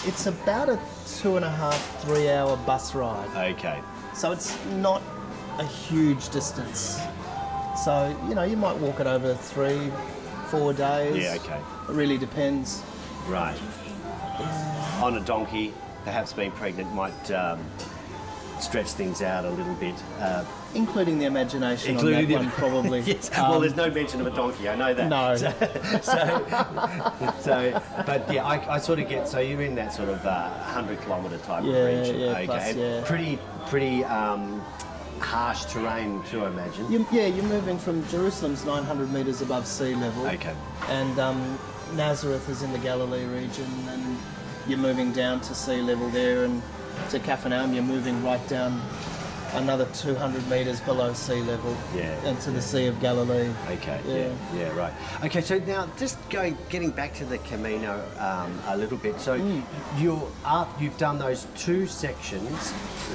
it's 0.04 0.26
about 0.26 0.68
a 0.68 0.78
two 1.20 1.36
and 1.36 1.44
a 1.44 1.50
half, 1.50 2.02
three 2.02 2.28
hour 2.30 2.56
bus 2.58 2.94
ride. 2.94 3.28
okay. 3.56 3.80
So 4.14 4.32
it's 4.32 4.62
not 4.76 5.02
a 5.58 5.64
huge 5.64 6.28
distance. 6.30 7.00
So, 7.82 8.14
you 8.28 8.34
know, 8.34 8.42
you 8.42 8.56
might 8.58 8.76
walk 8.76 9.00
it 9.00 9.06
over 9.06 9.34
three, 9.34 9.90
four 10.52 10.74
days. 10.74 11.16
Yeah. 11.16 11.36
Okay. 11.36 11.58
It 11.88 11.94
really 11.94 12.18
depends. 12.18 12.82
Right. 13.26 13.58
On 15.02 15.16
a 15.16 15.20
donkey, 15.20 15.72
perhaps 16.04 16.34
being 16.34 16.50
pregnant 16.52 16.92
might 16.92 17.30
um, 17.30 17.58
stretch 18.60 18.88
things 18.88 19.22
out 19.22 19.46
a 19.46 19.50
little 19.50 19.74
bit. 19.76 19.94
Uh, 20.20 20.44
Including 20.74 21.18
the 21.18 21.24
imagination 21.26 21.92
including 21.92 22.36
on 22.36 22.44
that 22.44 22.52
one, 22.62 22.70
probably. 22.72 23.00
yes. 23.06 23.30
well, 23.30 23.54
Um, 23.54 23.60
there's 23.62 23.76
no 23.76 23.90
mention 23.90 24.20
of 24.20 24.26
a 24.26 24.30
donkey. 24.30 24.68
I 24.68 24.74
know 24.76 24.92
that. 24.94 25.08
No. 25.08 25.36
So, 26.02 26.02
so, 26.02 27.32
so, 27.40 27.82
but 28.06 28.30
yeah, 28.32 28.44
I, 28.44 28.74
I 28.74 28.78
sort 28.78 28.98
of 28.98 29.08
get. 29.08 29.28
So 29.28 29.38
you're 29.40 29.62
in 29.62 29.74
that 29.76 29.92
sort 29.92 30.08
of 30.10 30.24
uh, 30.26 30.48
hundred 30.50 31.00
kilometre 31.02 31.38
type 31.38 31.64
Yeah, 31.64 31.72
of 31.72 31.98
region. 32.06 32.20
yeah, 32.20 32.26
okay. 32.32 32.46
plus, 32.46 32.74
yeah. 32.74 33.02
Pretty, 33.04 33.38
pretty 33.66 34.04
um, 34.04 34.62
harsh 35.22 35.64
terrain 35.66 36.22
too, 36.24 36.44
I 36.44 36.48
imagine. 36.48 36.90
You, 36.90 37.06
yeah, 37.12 37.26
you're 37.26 37.44
moving 37.44 37.78
from 37.78 38.06
Jerusalem's 38.08 38.64
900 38.64 39.12
metres 39.12 39.40
above 39.40 39.66
sea 39.66 39.94
level. 39.94 40.26
Okay. 40.26 40.54
And 40.88 41.18
um, 41.18 41.58
Nazareth 41.94 42.48
is 42.48 42.62
in 42.62 42.72
the 42.72 42.78
Galilee 42.78 43.24
region, 43.24 43.68
and 43.88 44.18
you're 44.66 44.78
moving 44.78 45.12
down 45.12 45.40
to 45.42 45.54
sea 45.54 45.80
level 45.82 46.08
there, 46.10 46.44
and 46.44 46.62
to 47.10 47.18
Capernaum, 47.18 47.74
you're 47.74 47.82
moving 47.82 48.22
right 48.24 48.46
down 48.48 48.80
another 49.54 49.86
200 49.94 50.48
metres 50.48 50.80
below 50.80 51.12
sea 51.12 51.40
level 51.42 51.76
Yeah, 51.94 52.28
into 52.28 52.50
the 52.50 52.60
Sea 52.62 52.86
of 52.86 53.00
Galilee. 53.00 53.50
Okay. 53.70 54.00
Yeah. 54.06 54.14
Yeah. 54.16 54.32
Yeah. 54.58 54.76
Right. 54.76 54.92
Okay. 55.24 55.40
So 55.40 55.58
now, 55.60 55.88
just 55.98 56.16
going, 56.30 56.56
getting 56.70 56.90
back 56.90 57.14
to 57.14 57.24
the 57.24 57.38
Camino 57.38 58.02
um, 58.18 58.58
a 58.68 58.76
little 58.76 58.98
bit. 58.98 59.20
So 59.20 59.38
Mm. 59.38 59.62
you're 59.98 60.28
up. 60.44 60.68
You've 60.80 60.96
done 60.98 61.18
those 61.18 61.46
two 61.56 61.86
sections. 61.86 62.72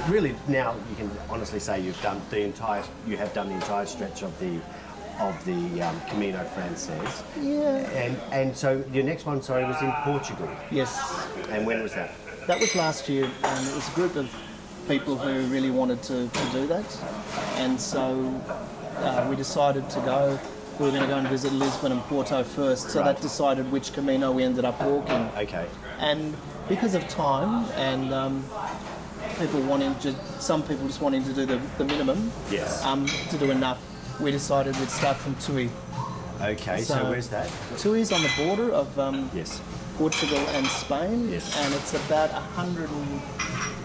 Really, 0.08 0.34
now 0.48 0.74
you 0.90 0.96
can 0.96 1.10
honestly 1.30 1.58
say 1.60 1.80
you've 1.80 2.00
done 2.02 2.20
the 2.30 2.40
entire. 2.42 2.82
You 3.06 3.16
have 3.16 3.32
done 3.34 3.48
the 3.48 3.54
entire 3.54 3.86
stretch 3.86 4.22
of 4.22 4.38
the 4.38 4.60
of 5.20 5.44
the 5.44 5.82
um, 5.82 6.00
Camino 6.08 6.44
Frances. 6.54 7.22
Yeah. 7.40 7.78
And 7.90 8.16
and 8.32 8.56
so 8.56 8.84
your 8.92 9.02
next 9.04 9.26
one, 9.26 9.42
sorry, 9.42 9.64
was 9.64 9.80
in 9.82 9.90
Portugal. 10.04 10.48
Yes, 10.70 10.96
And 11.50 11.66
when 11.66 11.82
was 11.82 11.92
that? 11.94 12.10
that 12.46 12.60
was 12.60 12.74
last 12.76 13.08
year, 13.08 13.24
and 13.24 13.66
it 13.68 13.74
was 13.74 13.88
a 13.88 13.92
group 13.92 14.14
of 14.16 14.30
people 14.88 15.16
who 15.16 15.46
really 15.52 15.70
wanted 15.70 16.02
to, 16.04 16.26
to 16.28 16.44
do 16.50 16.66
that, 16.66 16.84
and 17.56 17.78
so 17.80 18.40
uh, 18.98 19.26
we 19.28 19.36
decided 19.36 19.88
to 19.90 20.00
go. 20.00 20.38
We 20.78 20.84
were 20.86 20.90
going 20.92 21.02
to 21.02 21.08
go 21.08 21.16
and 21.18 21.26
visit 21.28 21.52
Lisbon 21.52 21.90
and 21.92 22.00
Porto 22.02 22.44
first, 22.44 22.90
so 22.90 23.00
Right. 23.00 23.06
that 23.16 23.20
decided 23.20 23.70
which 23.72 23.92
Camino 23.92 24.30
we 24.30 24.44
ended 24.44 24.64
up 24.64 24.80
walking. 24.80 25.28
Okay. 25.36 25.66
And 25.98 26.36
because 26.68 26.94
of 26.94 27.06
time 27.08 27.64
and 27.74 28.14
um, 28.14 28.44
people 29.40 29.60
wanting 29.62 29.98
just 29.98 30.16
some 30.40 30.62
people 30.62 30.86
just 30.86 31.00
wanting 31.00 31.24
to 31.24 31.32
do 31.32 31.46
the, 31.46 31.60
the 31.78 31.84
minimum 31.84 32.30
Yes. 32.48 32.84
um, 32.84 33.06
to 33.30 33.38
do 33.38 33.50
enough, 33.50 33.80
we 34.20 34.30
decided 34.30 34.76
we'd 34.78 34.88
start 34.88 35.16
from 35.16 35.34
Tui. 35.36 35.68
Okay. 36.40 36.82
So, 36.82 36.94
So- 36.94 37.10
where's 37.10 37.26
that? 37.30 37.50
Tui 37.78 38.00
is 38.00 38.12
on 38.12 38.22
the 38.22 38.30
border 38.36 38.70
of 38.70 38.96
um, 39.00 39.28
Yes. 39.34 39.60
Portugal 39.96 40.38
and 40.54 40.64
Spain, 40.68 41.28
Yes. 41.28 41.56
and 41.58 41.74
it's 41.74 41.92
about 42.06 42.30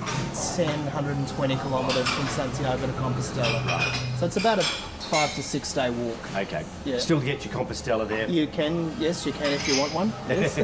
110, 0.07 0.67
120 0.85 1.55
kilometres 1.57 2.09
from 2.09 2.27
Santiago 2.27 2.85
to 2.85 2.93
Compostela. 2.93 4.17
So 4.19 4.25
it's 4.25 4.37
about 4.37 4.59
a 4.59 4.63
five 4.63 5.33
to 5.35 5.43
six 5.43 5.71
day 5.73 5.89
walk. 5.89 6.35
Okay. 6.35 6.65
Yeah. 6.85 6.97
Still 6.99 7.19
get 7.19 7.45
your 7.45 7.53
Compostela 7.53 8.07
there. 8.07 8.29
You 8.29 8.47
can, 8.47 8.93
yes, 8.99 9.25
you 9.25 9.31
can 9.31 9.51
if 9.51 9.67
you 9.67 9.79
want 9.79 9.93
one. 9.93 10.13
Yes. 10.29 10.55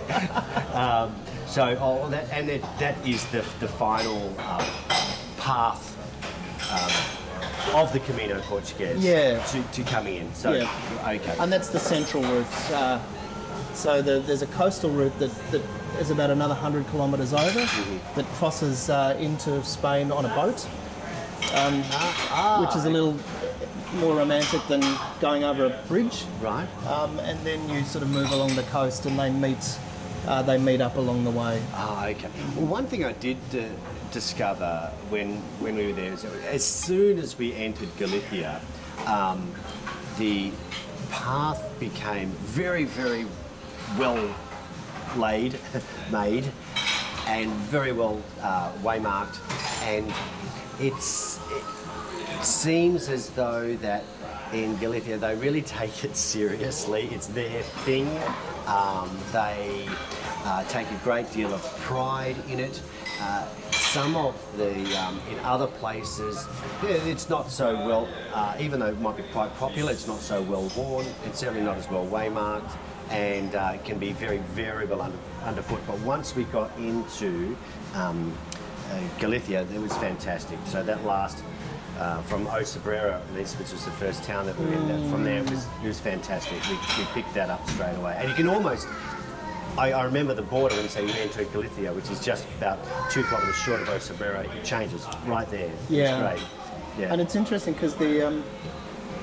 So, 1.47 1.75
oh, 1.82 2.08
that, 2.12 2.30
and 2.32 2.47
that, 2.47 2.62
that 2.80 3.08
is 3.08 3.25
the, 3.28 3.43
the 3.60 3.67
final 3.67 4.36
uh, 4.38 4.63
path 5.39 5.95
um, 6.71 7.82
of 7.82 7.91
the 7.91 7.99
Camino 8.02 8.39
Portuguese 8.41 9.04
Yeah. 9.04 9.43
to, 9.45 9.63
to 9.63 9.84
coming 9.89 10.17
in. 10.17 10.34
So, 10.36 10.52
Yeah. 10.54 10.69
okay. 11.08 11.36
and 11.39 11.52
that's 11.52 11.69
the 11.69 11.80
central 11.80 12.21
route. 12.21 12.71
Uh, 12.71 12.99
so 13.73 13.99
the, 13.99 14.19
there's 14.19 14.43
a 14.43 14.47
coastal 14.47 14.91
route 14.91 15.17
that, 15.17 15.32
that 15.52 15.62
is 15.99 16.12
about 16.12 16.29
another 16.29 16.53
100 16.53 16.88
kilometres 16.91 17.33
over 17.33 17.65
that 18.15 18.25
crosses 18.35 18.89
uh, 18.89 19.17
into 19.19 19.62
Spain 19.63 20.12
on 20.12 20.25
a 20.25 20.29
boat, 20.29 20.67
um, 21.53 21.83
which 22.63 22.75
is 22.75 22.85
a 22.85 22.89
little 22.89 23.17
more 23.95 24.15
romantic 24.15 24.65
than 24.67 24.81
going 25.19 25.43
over 25.43 25.65
a 25.65 25.69
bridge. 25.88 26.25
right. 26.41 26.67
Um, 26.88 27.19
and 27.19 27.39
then 27.45 27.67
you 27.69 27.83
sort 27.83 28.03
of 28.03 28.09
move 28.12 28.31
along 28.31 28.55
the 28.55 28.63
coast 28.63 29.05
and 29.05 29.17
they 29.19 29.29
meet, 29.29 29.77
uh, 30.27 30.41
they 30.41 30.57
meet 30.57 30.79
up 30.79 30.95
along 30.97 31.23
the 31.23 31.31
way. 31.31 31.62
Ah, 31.73 32.07
okay. 32.07 32.29
Well, 32.55 32.67
one 32.67 32.85
thing 32.85 33.03
I 33.03 33.13
did 33.13 33.38
uh, 33.53 33.63
discover 34.12 34.91
when 35.09 35.38
when 35.59 35.75
we 35.75 35.88
were 35.88 35.93
there 35.93 36.13
is 36.13 36.21
that 36.21 36.33
as 36.45 36.63
soon 36.63 37.19
as 37.19 37.38
we 37.38 37.53
entered 37.55 37.89
Galicia, 37.97 38.62
um, 39.05 39.51
the 40.17 40.51
path 41.09 41.62
became 41.79 42.29
very, 42.29 42.85
very 42.85 43.25
well 43.97 44.33
laid, 45.17 45.59
made, 46.11 46.51
and 47.27 47.51
very 47.71 47.91
well 47.91 48.21
uh, 48.41 48.71
waymarked, 48.81 49.39
and 49.83 50.11
it's 50.79 51.39
it 51.49 52.43
seems 52.43 53.09
as 53.09 53.29
though 53.31 53.75
that 53.77 54.03
in 54.53 54.75
Galicia 54.77 55.17
they 55.17 55.35
really 55.35 55.61
take 55.79 56.03
it 56.03 56.15
seriously. 56.15 57.09
It's 57.11 57.27
their 57.27 57.61
thing. 57.61 58.07
Um, 58.67 59.09
they 59.31 59.87
uh, 60.45 60.63
take 60.65 60.89
a 60.91 60.99
great 61.03 61.31
deal 61.31 61.53
of 61.53 61.61
pride 61.79 62.35
in 62.49 62.59
it. 62.59 62.81
Uh, 63.21 63.47
some 63.71 64.15
of 64.15 64.35
the 64.57 64.73
um, 64.99 65.19
in 65.31 65.39
other 65.39 65.67
places, 65.67 66.45
it's 66.83 67.29
not 67.29 67.49
so 67.51 67.73
well. 67.75 68.07
Uh, 68.33 68.55
even 68.59 68.79
though 68.79 68.87
it 68.87 68.99
might 69.01 69.17
be 69.17 69.23
quite 69.23 69.53
popular, 69.55 69.91
it's 69.91 70.07
not 70.07 70.19
so 70.19 70.41
well 70.43 70.71
worn. 70.77 71.05
It's 71.25 71.39
certainly 71.39 71.63
not 71.63 71.77
as 71.77 71.89
well 71.89 72.05
waymarked, 72.05 72.71
and 73.09 73.55
uh, 73.55 73.71
it 73.75 73.83
can 73.85 73.97
be 73.97 74.11
very 74.13 74.37
variable 74.53 75.01
under, 75.01 75.17
underfoot. 75.43 75.81
But 75.87 75.99
once 75.99 76.35
we 76.35 76.43
got 76.45 76.75
into 76.77 77.55
um, 77.95 78.35
uh, 78.91 78.99
Galicia, 79.19 79.67
it 79.73 79.81
was 79.81 79.95
fantastic. 79.97 80.59
So 80.65 80.83
that 80.83 81.03
last 81.05 81.43
uh, 81.99 82.21
from 82.23 82.47
O 82.47 82.61
Cebreiro, 82.61 83.13
at 83.13 83.33
least, 83.33 83.59
which 83.59 83.71
was 83.71 83.83
the 83.83 83.91
first 83.91 84.23
town 84.23 84.45
that 84.45 84.57
we 84.57 84.65
were 84.65 84.73
in. 84.73 84.87
That, 84.87 85.09
from 85.09 85.23
there, 85.23 85.39
it 85.39 85.49
was 85.49 85.65
it 85.83 85.87
was 85.87 85.99
fantastic. 85.99 86.57
We, 86.69 86.75
we 86.97 87.05
picked 87.13 87.33
that 87.33 87.49
up 87.49 87.67
straight 87.69 87.95
away, 87.95 88.15
and 88.19 88.29
you 88.29 88.35
can 88.35 88.47
almost. 88.47 88.87
I, 89.77 89.93
I 89.93 90.03
remember 90.03 90.33
the 90.33 90.41
border 90.41 90.75
when 90.75 90.89
say 90.89 91.05
you 91.05 91.13
enter 91.13 91.43
Galicia, 91.45 91.93
which 91.93 92.09
is 92.09 92.23
just 92.23 92.45
about 92.57 92.79
two 93.11 93.23
kilometres 93.23 93.55
short 93.57 93.81
of 93.81 93.89
O 93.89 93.97
Cebreiro. 93.97 94.43
It 94.55 94.63
changes 94.63 95.05
right 95.25 95.49
there. 95.49 95.71
Yeah. 95.89 96.31
it's 96.31 96.41
great. 96.41 96.49
Yeah, 96.97 97.13
And 97.13 97.21
it's 97.21 97.35
interesting 97.35 97.73
because 97.73 97.95
the 97.95 98.27
um, 98.27 98.43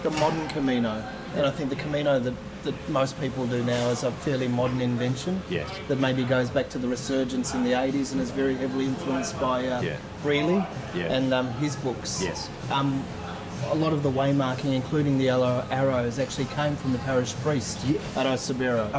the 0.03 0.11
modern 0.12 0.49
Camino, 0.49 1.03
and 1.35 1.46
I 1.46 1.51
think 1.51 1.70
the 1.70 1.77
Camino 1.77 2.18
that, 2.18 2.35
that 2.67 2.89
most 2.91 3.19
people 3.21 3.47
do 3.47 3.63
now 3.65 3.89
is 3.89 4.03
a 4.03 4.13
fairly 4.13 4.49
modern 4.49 4.81
invention. 4.81 5.41
Yes. 5.49 5.69
That 5.89 5.99
maybe 5.99 6.25
goes 6.25 6.51
back 6.51 6.69
to 6.71 6.79
the 6.79 6.89
resurgence 6.89 7.55
in 7.55 7.65
the 7.65 7.73
80s 7.73 8.13
and 8.13 8.21
is 8.21 8.31
very 8.31 8.55
heavily 8.55 8.85
influenced 8.85 9.41
by 9.41 9.67
uh, 9.67 9.81
Yeah. 9.81 9.97
Greeley 10.23 10.65
Yeah. 10.95 11.13
and 11.13 11.33
um, 11.33 11.51
his 11.55 11.77
books. 11.77 12.23
Yes. 12.23 12.51
Um, 12.71 13.03
a 13.71 13.75
lot 13.75 13.93
of 13.93 14.03
the 14.03 14.11
waymarking, 14.11 14.75
including 14.75 15.17
the 15.19 15.25
yellow 15.25 15.65
arrows, 15.71 16.19
actually 16.19 16.45
came 16.47 16.77
from 16.77 16.93
the 16.93 16.99
parish 16.99 17.33
priest 17.37 17.79
Yeah. 17.87 17.99
at. 18.17 18.27
Oh, 18.27 18.37
Sobrero. 18.37 18.91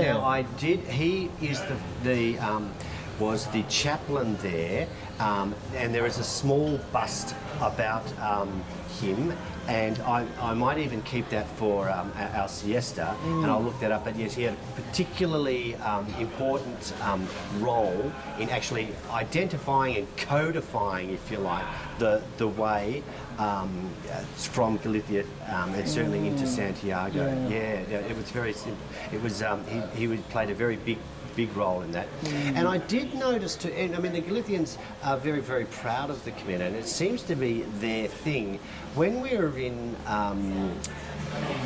Yeah. 0.00 0.14
Now 0.14 0.24
I 0.24 0.42
did. 0.58 0.80
He 0.80 1.30
is 1.42 1.60
the 1.62 1.76
the 2.02 2.38
um, 2.38 2.72
was 3.20 3.46
the 3.48 3.62
chaplain 3.64 4.36
there, 4.42 4.88
um, 5.20 5.54
and 5.76 5.94
there 5.94 6.06
is 6.06 6.18
a 6.18 6.24
small 6.24 6.78
bust 6.92 7.34
about 7.60 8.02
um, 8.20 8.64
him. 9.00 9.32
And 9.68 9.98
I, 10.00 10.26
I 10.40 10.52
might 10.54 10.78
even 10.78 11.00
keep 11.02 11.28
that 11.30 11.46
for 11.56 11.88
um, 11.90 12.12
our, 12.16 12.28
our 12.40 12.48
siesta, 12.48 13.16
and 13.24 13.46
I'll 13.46 13.62
look 13.62 13.78
that 13.80 13.92
up. 13.92 14.04
But 14.04 14.16
yes, 14.16 14.34
he 14.34 14.42
had 14.42 14.54
a 14.54 14.80
particularly 14.82 15.74
um, 15.76 16.06
important 16.18 16.92
um, 17.02 17.26
role 17.58 18.12
in 18.38 18.50
actually 18.50 18.88
identifying 19.10 19.96
and 19.96 20.16
codifying, 20.16 21.10
if 21.10 21.30
you 21.30 21.38
like, 21.38 21.64
the 21.98 22.22
the 22.36 22.48
way 22.48 23.02
um, 23.38 23.90
uh, 24.12 24.20
from 24.36 24.76
Galicia 24.78 25.24
um, 25.48 25.74
and 25.74 25.88
certainly 25.88 26.26
into 26.26 26.46
Santiago. 26.46 27.26
Yeah. 27.48 27.82
Yeah, 27.88 27.98
it 27.98 28.16
was 28.16 28.30
very 28.30 28.52
simple. 28.52 28.84
It 29.12 29.22
was 29.22 29.42
um, 29.42 29.64
he, 29.66 30.06
he 30.06 30.16
played 30.28 30.50
a 30.50 30.54
very 30.54 30.76
big 30.76 30.98
big 31.34 31.56
role 31.56 31.82
in 31.82 31.90
that. 31.92 32.06
And 32.54 32.68
I 32.68 32.78
did 32.78 33.14
notice 33.14 33.56
too, 33.56 33.68
and 33.70 33.96
I 33.96 33.98
mean 33.98 34.12
the 34.12 34.20
Galicians 34.20 34.78
are 35.02 35.16
very 35.16 35.40
very 35.40 35.64
proud 35.66 36.10
of 36.10 36.24
the 36.24 36.30
Camino, 36.32 36.66
and 36.66 36.76
it 36.76 36.86
seems 36.86 37.22
to 37.24 37.34
be 37.34 37.62
their 37.80 38.08
thing. 38.08 38.60
When 38.94 39.20
we 39.20 39.36
were 39.36 39.56
in. 39.58 39.96
Um, 40.06 40.72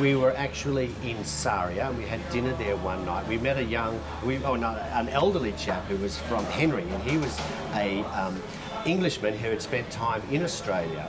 we 0.00 0.16
were 0.16 0.34
actually 0.34 0.86
in 1.04 1.18
Sarria 1.18 1.88
and 1.88 1.98
we 1.98 2.04
had 2.04 2.26
dinner 2.30 2.54
there 2.54 2.76
one 2.76 3.04
night. 3.04 3.28
We 3.28 3.36
met 3.36 3.58
a 3.58 3.62
young, 3.62 4.00
we, 4.24 4.42
oh 4.44 4.56
no, 4.56 4.68
an 4.68 5.10
elderly 5.10 5.52
chap 5.58 5.84
who 5.84 5.96
was 5.98 6.18
from 6.20 6.42
Henry 6.46 6.84
and 6.84 7.02
he 7.02 7.18
was 7.18 7.38
a 7.74 8.00
um, 8.18 8.40
Englishman 8.86 9.36
who 9.36 9.50
had 9.50 9.60
spent 9.60 9.90
time 9.90 10.22
in 10.30 10.42
Australia 10.42 11.06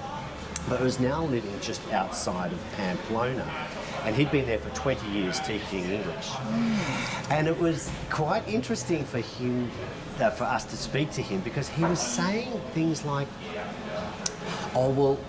but 0.68 0.82
was 0.82 1.00
now 1.00 1.24
living 1.26 1.54
just 1.62 1.82
outside 1.92 2.52
of 2.52 2.72
Pamplona. 2.74 3.50
And 4.04 4.16
he'd 4.16 4.32
been 4.32 4.46
there 4.46 4.60
for 4.60 4.70
20 4.76 5.08
years 5.10 5.40
teaching 5.40 5.84
English. 5.84 6.32
And 7.30 7.48
it 7.48 7.58
was 7.58 7.92
quite 8.10 8.48
interesting 8.48 9.04
for 9.04 9.20
him, 9.20 9.70
uh, 10.20 10.30
for 10.30 10.46
us 10.46 10.64
to 10.66 10.78
speak 10.78 11.12
to 11.12 11.22
him, 11.22 11.42
because 11.42 11.68
he 11.68 11.84
was 11.84 12.00
saying 12.00 12.50
things 12.74 13.04
like, 13.04 13.28
oh, 14.74 14.90
well, 14.90 15.20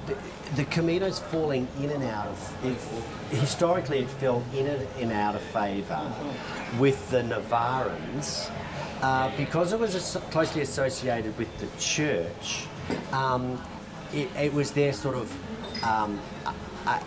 the, 0.56 0.64
Camino's 0.64 1.18
falling 1.18 1.66
in 1.80 1.90
and 1.90 2.04
out 2.04 2.26
of, 2.26 2.64
it, 2.64 3.36
historically 3.36 4.00
it 4.00 4.08
fell 4.08 4.44
in 4.54 4.66
and, 4.66 5.12
out 5.12 5.34
of 5.34 5.42
favour 5.42 6.12
with 6.78 7.10
the 7.10 7.22
Navarrans 7.22 8.50
uh, 9.02 9.30
because 9.36 9.72
it 9.72 9.78
was 9.78 9.94
as- 9.94 10.22
closely 10.30 10.62
associated 10.62 11.36
with 11.38 11.48
the 11.58 11.68
church. 11.78 12.66
Um, 13.12 13.62
it, 14.12 14.28
it 14.36 14.52
was 14.52 14.72
their 14.72 14.92
sort 14.92 15.16
of 15.16 15.84
um, 15.84 16.20
a, 16.86 17.00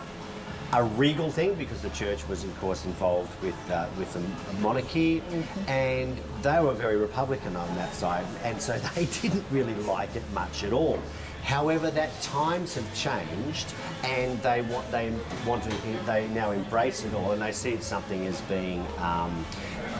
a, 0.73 0.83
regal 0.83 1.29
thing 1.29 1.53
because 1.55 1.81
the 1.81 1.89
church 1.89 2.27
was, 2.27 2.43
of 2.43 2.59
course, 2.59 2.85
involved 2.85 3.29
with 3.43 3.55
uh, 3.69 3.87
with 3.97 4.11
the 4.13 4.21
monarchy, 4.61 5.21
and 5.67 6.17
they 6.41 6.59
were 6.61 6.73
very 6.73 6.95
republican 6.95 7.55
on 7.55 7.75
that 7.75 7.93
side, 7.93 8.25
and 8.43 8.61
so 8.61 8.77
they 8.95 9.05
didn't 9.05 9.43
really 9.51 9.75
like 9.75 10.15
it 10.15 10.23
much 10.33 10.63
at 10.63 10.73
all. 10.73 10.97
However, 11.43 11.91
that 11.91 12.21
times 12.21 12.75
have 12.75 12.95
changed, 12.95 13.73
and 14.03 14.41
they 14.41 14.61
want 14.61 14.89
they 14.91 15.13
want 15.45 15.63
to 15.63 15.69
they 16.05 16.27
now 16.29 16.51
embrace 16.51 17.03
it 17.03 17.13
all, 17.13 17.31
and 17.31 17.41
they 17.41 17.51
see 17.51 17.77
something 17.81 18.25
as 18.27 18.39
being 18.41 18.85
um, 18.99 19.45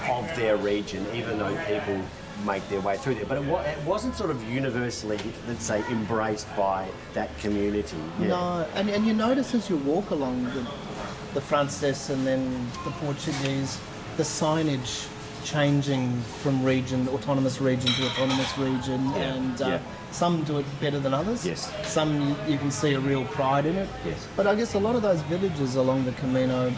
of 0.10 0.26
their 0.36 0.56
region, 0.56 1.06
even 1.14 1.38
though 1.38 1.56
people 1.66 2.02
make 2.46 2.68
their 2.70 2.82
way 2.82 2.98
through 2.98 3.16
there. 3.16 3.26
But 3.26 3.40
it, 3.40 3.48
it 3.48 3.86
wasn't 3.86 4.16
sort 4.16 4.30
of 4.30 4.42
universally, 4.50 5.20
let's 5.48 5.66
say, 5.66 5.84
embraced 5.90 6.48
by 6.56 6.88
that 7.14 7.38
community. 7.40 7.98
Yeah. 8.20 8.28
No, 8.28 8.68
and, 8.74 8.90
and 8.90 9.06
you 9.06 9.14
notice 9.14 9.54
as 9.54 9.70
you 9.70 9.78
walk 9.78 10.12
along 10.12 10.46
the, 10.46 10.66
the 11.34 11.42
Frances 11.42 12.10
and 12.10 12.26
then 12.26 12.70
the 12.84 12.92
Portuguese, 12.92 13.80
the 14.18 14.24
signage 14.24 15.08
changing 15.44 16.20
from 16.42 16.64
region, 16.64 17.08
autonomous 17.10 17.60
region 17.62 17.92
to 17.94 18.06
autonomous 18.08 18.58
region, 18.58 19.06
Yeah, 19.12 19.34
and 19.36 19.62
uh, 19.62 19.68
yeah. 19.68 19.80
some 20.12 20.44
do 20.44 20.60
it 20.60 20.66
better 20.80 21.00
than 21.00 21.14
others. 21.14 21.46
Yes. 21.46 21.72
Some 21.88 22.22
you, 22.30 22.36
you 22.54 22.58
can 22.58 22.72
see 22.72 22.94
a 22.94 23.00
real 23.00 23.26
pride 23.26 23.66
in 23.66 23.76
it. 23.76 23.90
Yes. 24.06 24.28
But 24.36 24.48
I 24.48 24.56
guess 24.56 24.74
a 24.74 24.80
lot 24.80 24.96
of 24.96 25.02
those 25.02 25.22
villages 25.24 25.76
along 25.76 26.06
the 26.06 26.12
Camino 26.14 26.72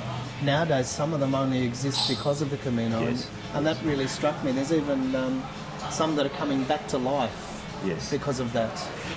nowadays, 0.43 0.88
some 0.88 1.13
of 1.13 1.19
them 1.19 1.34
only 1.36 1.63
exist 1.63 2.10
because 2.10 2.41
of 2.41 2.49
the 2.49 2.58
Camino, 2.58 2.99
Yes. 3.01 3.30
and, 3.49 3.58
and 3.58 3.67
that 3.67 3.82
really 3.86 4.08
struck 4.08 4.41
me. 4.43 4.51
There's 4.51 4.73
even 4.73 5.15
um, 5.15 5.43
some 5.89 6.15
that 6.15 6.25
are 6.25 6.38
coming 6.38 6.63
back 6.65 6.88
to 6.89 6.97
life 6.97 7.51
Yes. 7.86 8.10
because 8.10 8.39
of 8.39 8.51
that. 8.54 8.71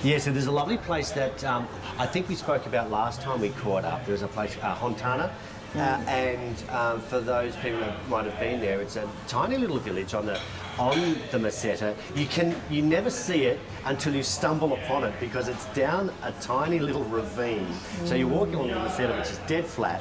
Yeah, 0.04 0.18
so 0.18 0.30
there's 0.30 0.46
a 0.46 0.52
lovely 0.52 0.76
place 0.78 1.11
that 1.12 1.42
um, 1.44 1.66
I 1.98 2.06
think 2.06 2.28
we 2.28 2.34
spoke 2.34 2.66
about 2.66 2.90
last 2.90 3.20
time 3.22 3.40
we 3.40 3.48
caught 3.50 3.84
up. 3.84 4.04
There's 4.06 4.22
a 4.22 4.28
place, 4.28 4.56
uh, 4.62 4.74
Hontana. 4.74 5.32
Uh, 5.74 5.81
and 6.09 6.62
um, 6.70 7.00
for 7.00 7.20
those 7.20 7.54
people 7.57 7.78
that 7.81 8.09
might 8.09 8.24
have 8.24 8.38
been 8.40 8.61
there, 8.61 8.81
it's 8.81 8.96
a 8.96 9.09
tiny 9.26 9.57
little 9.57 9.78
village 9.78 10.14
on 10.14 10.26
the 10.26 10.40
on 10.78 10.98
the 11.31 11.38
Meseta. 11.38 11.94
You 12.14 12.26
can 12.26 12.54
you 12.70 12.83
never 12.83 13.11
see 13.11 13.44
it 13.44 13.59
until 13.85 14.14
you 14.14 14.22
stumble 14.22 14.72
upon 14.72 15.04
it 15.04 15.12
because 15.20 15.48
it's 15.48 15.66
down 15.74 16.11
a 16.22 16.33
tiny 16.40 16.78
little 16.78 17.04
ravine. 17.04 17.66
So 18.04 18.14
you're 18.14 18.28
walking 18.28 18.54
along 18.54 18.68
the 18.68 18.88
Meseta, 18.88 19.18
which 19.18 19.31
is 19.31 19.38
dead 19.46 19.66
flat, 19.66 20.00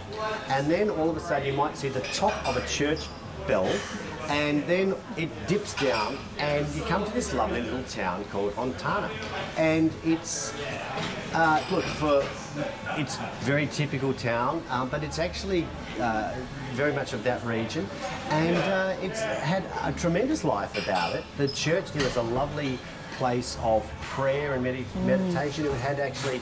and 0.49 0.71
then 0.71 0.89
all 0.89 1.09
of 1.09 1.17
a 1.17 1.19
sudden 1.19 1.47
you 1.47 1.53
might 1.53 1.75
see 1.75 1.89
the 1.89 2.01
top 2.01 2.33
of 2.47 2.55
a 2.55 2.65
church 2.67 3.07
bell 3.47 3.69
and 4.29 4.65
then 4.67 4.93
it 5.15 5.29
dips 5.47 5.73
down 5.75 6.17
and 6.37 6.67
you 6.75 6.81
come 6.83 7.05
to 7.05 7.11
this 7.13 7.33
lovely 7.33 7.61
little 7.61 7.83
town 7.83 8.25
called 8.25 8.53
Hontana. 8.55 9.09
and 9.57 9.91
it's 10.03 10.53
uh, 11.33 11.63
look 11.71 11.85
for 11.85 12.23
it's 12.97 13.17
very 13.41 13.67
typical 13.67 14.13
town 14.13 14.63
um, 14.69 14.89
but 14.89 15.03
it's 15.03 15.19
actually 15.19 15.65
uh, 15.99 16.35
very 16.73 16.93
much 16.93 17.13
of 17.13 17.23
that 17.23 17.43
region. 17.43 17.87
And 18.29 18.57
uh, 18.57 18.95
it's 19.01 19.21
had 19.21 19.63
a 19.83 19.91
tremendous 19.97 20.43
life 20.43 20.77
about 20.77 21.15
it. 21.15 21.23
The 21.37 21.47
church 21.47 21.91
there 21.91 22.03
was 22.03 22.15
a 22.17 22.21
lovely 22.21 22.77
place 23.17 23.57
of 23.61 23.89
prayer 24.01 24.53
and 24.53 24.63
medi- 24.63 24.85
meditation. 25.05 25.65
It 25.65 25.73
had 25.73 25.99
actually 25.99 26.41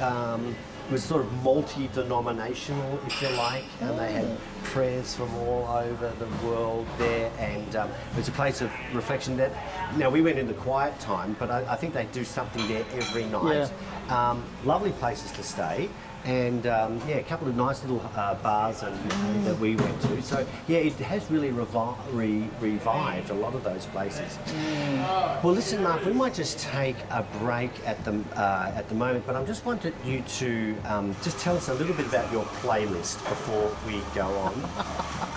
um, 0.00 0.54
was 0.90 1.02
sort 1.04 1.22
of 1.22 1.32
multi-denominational, 1.44 2.98
if 3.06 3.22
you 3.22 3.28
like, 3.30 3.64
and 3.80 3.98
they 3.98 4.12
had 4.12 4.36
prayers 4.64 5.14
from 5.14 5.32
all 5.36 5.66
over 5.68 6.12
the 6.18 6.46
world 6.46 6.86
there, 6.98 7.30
and 7.38 7.76
um, 7.76 7.88
it 8.12 8.16
was 8.16 8.28
a 8.28 8.32
place 8.32 8.60
of 8.60 8.70
reflection. 8.92 9.36
That 9.36 9.52
now 9.96 10.10
we 10.10 10.20
went 10.20 10.38
in 10.38 10.46
the 10.46 10.54
quiet 10.54 10.98
time, 10.98 11.36
but 11.38 11.50
I, 11.50 11.64
I 11.72 11.76
think 11.76 11.94
they 11.94 12.06
do 12.06 12.24
something 12.24 12.66
there 12.68 12.84
every 12.92 13.24
night. 13.26 13.70
Um, 14.10 14.44
lovely 14.64 14.90
places 14.92 15.30
to 15.32 15.42
stay, 15.44 15.88
and 16.24 16.66
um, 16.66 17.00
yeah, 17.08 17.16
a 17.16 17.22
couple 17.22 17.48
of 17.48 17.56
nice 17.56 17.82
little 17.82 18.02
uh, 18.14 18.34
bars 18.36 18.82
and 18.82 19.10
that 19.44 19.58
we 19.58 19.76
went 19.76 20.00
to. 20.02 20.22
So 20.22 20.46
yeah, 20.68 20.78
it 20.78 20.92
has 20.94 21.30
really 21.30 21.50
revi- 21.50 21.96
re- 22.12 22.48
revived 22.60 23.30
a 23.30 23.34
lot 23.34 23.54
of 23.54 23.64
those 23.64 23.86
places. 23.86 24.38
Well, 25.42 25.54
listen, 25.54 25.82
Mark, 25.82 26.04
we 26.04 26.12
might 26.12 26.34
just 26.34 26.58
take 26.58 26.96
a 27.10 27.24
break 27.38 27.70
at 27.86 28.02
the 28.04 28.22
uh, 28.36 28.72
at 28.74 28.88
the 28.88 28.94
moment, 28.94 29.26
but 29.26 29.36
I 29.36 29.44
just 29.44 29.64
wanted 29.64 29.94
you 30.04 30.22
to 30.22 30.76
um, 30.84 31.16
just 31.22 31.38
tell 31.38 31.56
us 31.56 31.68
a 31.68 31.74
little 31.74 31.94
bit 31.94 32.06
about 32.06 32.30
your 32.32 32.44
playlist 32.44 33.18
before 33.28 33.74
we 33.86 34.00
go 34.14 34.26
on, 34.38 34.54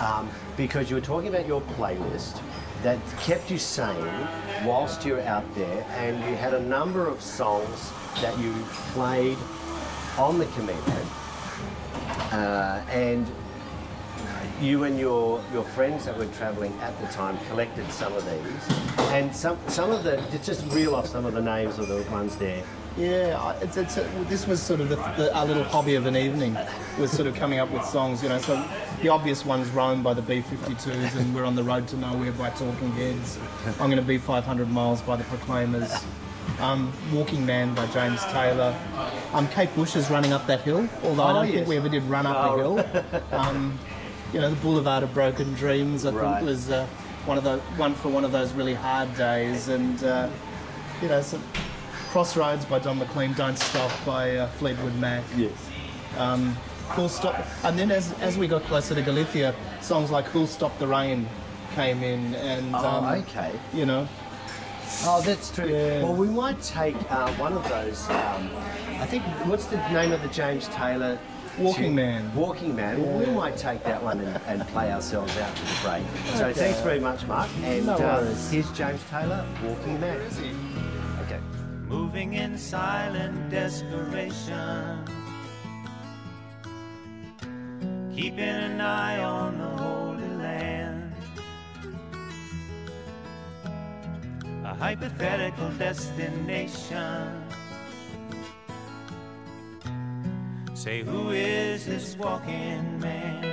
um, 0.00 0.30
because 0.56 0.90
you 0.90 0.96
were 0.96 1.02
talking 1.02 1.28
about 1.28 1.46
your 1.46 1.62
playlist 1.62 2.40
that 2.82 2.98
kept 3.18 3.50
you 3.50 3.56
sane 3.56 4.28
whilst 4.64 5.06
you 5.06 5.14
were 5.14 5.22
out 5.22 5.44
there, 5.54 5.86
and 5.92 6.18
you 6.28 6.36
had 6.36 6.52
a 6.52 6.60
number 6.60 7.06
of 7.06 7.22
songs 7.22 7.90
that 8.20 8.38
you 8.38 8.52
played 8.92 9.38
on 10.18 10.38
the 10.38 10.46
Camino, 10.46 11.06
uh, 12.32 12.84
and 12.88 13.30
you 14.60 14.84
and 14.84 14.98
your, 14.98 15.42
your 15.52 15.64
friends 15.64 16.04
that 16.04 16.16
were 16.16 16.26
travelling 16.26 16.72
at 16.80 16.98
the 17.00 17.06
time 17.08 17.36
collected 17.48 17.90
some 17.90 18.12
of 18.14 18.24
these, 18.24 18.78
and 19.10 19.34
some 19.34 19.58
some 19.68 19.90
of 19.90 20.04
the 20.04 20.16
just 20.42 20.64
reel 20.72 20.94
off 20.94 21.06
some 21.06 21.24
of 21.24 21.34
the 21.34 21.42
names 21.42 21.78
of 21.78 21.88
the 21.88 22.02
ones 22.10 22.36
there. 22.36 22.62
Yeah, 22.96 23.54
it's, 23.60 23.76
it's 23.76 23.96
this 24.28 24.46
was 24.46 24.62
sort 24.62 24.80
of 24.80 24.88
the, 24.88 24.94
the, 24.94 25.34
our 25.34 25.44
little 25.44 25.64
hobby 25.64 25.96
of 25.96 26.06
an 26.06 26.16
evening, 26.16 26.56
was 26.96 27.10
sort 27.10 27.26
of 27.26 27.34
coming 27.34 27.58
up 27.58 27.68
with 27.72 27.84
songs, 27.84 28.22
you 28.22 28.28
know. 28.28 28.38
So 28.38 28.64
the 29.02 29.08
obvious 29.08 29.44
ones, 29.44 29.68
Roam 29.70 30.04
by 30.04 30.14
the 30.14 30.22
B-52s, 30.22 31.16
and 31.16 31.34
We're 31.34 31.44
on 31.44 31.56
the 31.56 31.64
Road 31.64 31.88
to 31.88 31.96
Nowhere 31.96 32.30
by 32.30 32.50
Talking 32.50 32.92
Heads. 32.92 33.38
I'm 33.80 33.90
going 33.90 33.96
to 33.96 34.02
be 34.02 34.18
500 34.18 34.70
Miles 34.70 35.02
by 35.02 35.16
the 35.16 35.24
Proclaimers. 35.24 35.92
Um, 36.60 36.92
Walking 37.12 37.44
Man 37.44 37.74
by 37.74 37.86
James 37.88 38.22
Taylor. 38.26 38.74
Um, 39.32 39.48
Kate 39.48 39.74
Bush 39.74 39.96
is 39.96 40.08
running 40.10 40.32
up 40.32 40.46
that 40.46 40.60
hill, 40.62 40.88
although 41.02 41.22
I 41.24 41.30
Oh, 41.30 41.34
don't 41.34 41.46
yes. 41.46 41.54
think 41.56 41.68
we 41.68 41.76
ever 41.76 41.88
did 41.88 42.02
run 42.04 42.26
up 42.26 42.36
Oh. 42.38 42.54
a 42.54 42.82
hill. 42.82 43.22
Um, 43.32 43.78
you 44.32 44.40
know, 44.40 44.50
the 44.50 44.56
Boulevard 44.56 45.02
of 45.02 45.12
Broken 45.14 45.52
Dreams, 45.54 46.04
I 46.06 46.10
Right. 46.10 46.34
think 46.36 46.46
was 46.46 46.70
uh, 46.70 46.86
one 47.26 47.38
of 47.38 47.44
the 47.44 47.58
one 47.76 47.94
for 47.94 48.08
one 48.08 48.24
of 48.24 48.32
those 48.32 48.52
really 48.52 48.74
hard 48.74 49.14
days, 49.16 49.68
and 49.68 50.02
uh, 50.04 50.28
you 51.02 51.08
know, 51.08 51.20
some 51.22 51.42
Crossroads 52.10 52.64
by 52.64 52.78
Don 52.78 52.98
McLean, 52.98 53.32
Don't 53.34 53.58
Stop 53.58 53.90
by 54.06 54.36
uh, 54.36 54.46
Fleetwood 54.58 54.94
Mac. 54.96 55.24
Yes. 55.36 55.50
Um, 56.18 56.56
Who'll 56.90 57.08
Stop, 57.08 57.34
and 57.64 57.76
then 57.78 57.90
as, 57.90 58.12
as 58.20 58.36
we 58.38 58.46
got 58.46 58.62
closer 58.64 58.94
to 58.94 59.02
Galicia, 59.02 59.54
songs 59.80 60.10
like 60.10 60.26
Who'll 60.26 60.46
Stop 60.46 60.78
the 60.78 60.86
Rain 60.86 61.26
came 61.74 62.02
in, 62.04 62.34
and 62.36 62.74
Oh, 62.76 62.78
um, 62.86 63.04
okay. 63.22 63.50
you 63.72 63.86
know, 63.86 64.06
Oh, 65.06 65.22
that's 65.24 65.50
true. 65.54 65.66
Yeah. 65.68 66.02
Well, 66.02 66.14
we 66.14 66.28
might 66.28 66.60
take 66.62 66.96
uh, 67.10 67.30
one 67.34 67.52
of 67.54 67.68
those. 67.68 68.08
Um, 68.10 68.50
I 69.00 69.06
think 69.06 69.22
what's 69.46 69.66
the 69.66 69.76
name 69.90 70.12
of 70.12 70.22
the 70.22 70.28
James 70.28 70.68
Taylor? 70.68 71.18
Walking 71.58 71.84
tune? 71.84 71.94
Man. 71.94 72.34
Walking 72.34 72.74
Man. 72.74 73.00
Well, 73.02 73.18
we 73.20 73.26
might 73.26 73.56
take 73.56 73.84
that 73.84 74.02
one 74.02 74.20
and, 74.20 74.40
and 74.46 74.66
play 74.68 74.90
ourselves 74.92 75.36
out 75.38 75.54
to 75.54 75.62
the 75.62 75.78
break. 75.82 76.02
So 76.36 76.46
Okay. 76.46 76.52
thanks 76.58 76.80
very 76.80 76.98
much, 77.00 77.24
Mark. 77.26 77.48
And 77.62 77.86
No 77.86 77.94
uh, 77.94 78.34
here's 78.50 78.70
James 78.72 79.00
Taylor, 79.08 79.46
Walking 79.64 80.00
Man. 80.00 80.18
Okay. 81.26 81.38
moving 81.86 82.34
in 82.34 82.58
silent 82.58 83.50
desperation, 83.50 85.04
keeping 88.14 88.38
an 88.40 88.80
eye 88.80 89.18
on 89.22 89.58
the 89.58 89.68
Holy 89.82 90.13
A 94.74 94.76
hypothetical 94.76 95.70
destination, 95.78 97.44
Say, 100.74 101.04
who 101.04 101.30
is 101.30 101.86
this 101.86 102.16
walking 102.16 102.98
man? 102.98 103.44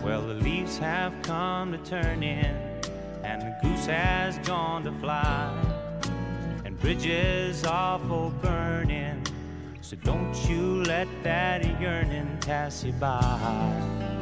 Well, 0.00 0.22
the 0.22 0.34
leaves 0.34 0.78
have 0.78 1.12
come 1.22 1.72
to 1.72 1.78
turn 1.78 2.22
in, 2.22 2.54
and 3.24 3.42
the 3.42 3.56
goose 3.60 3.86
has 3.86 4.38
gone 4.46 4.84
to 4.84 4.92
fly, 4.92 5.52
and 6.64 6.78
bridges 6.78 7.64
are 7.64 7.98
for 7.98 8.30
burning. 8.40 9.26
So 9.80 9.96
don't 9.96 10.36
you 10.48 10.84
let 10.84 11.08
that 11.24 11.80
yearning 11.80 12.38
pass 12.40 12.84
you 12.84 12.92
by. 12.92 14.19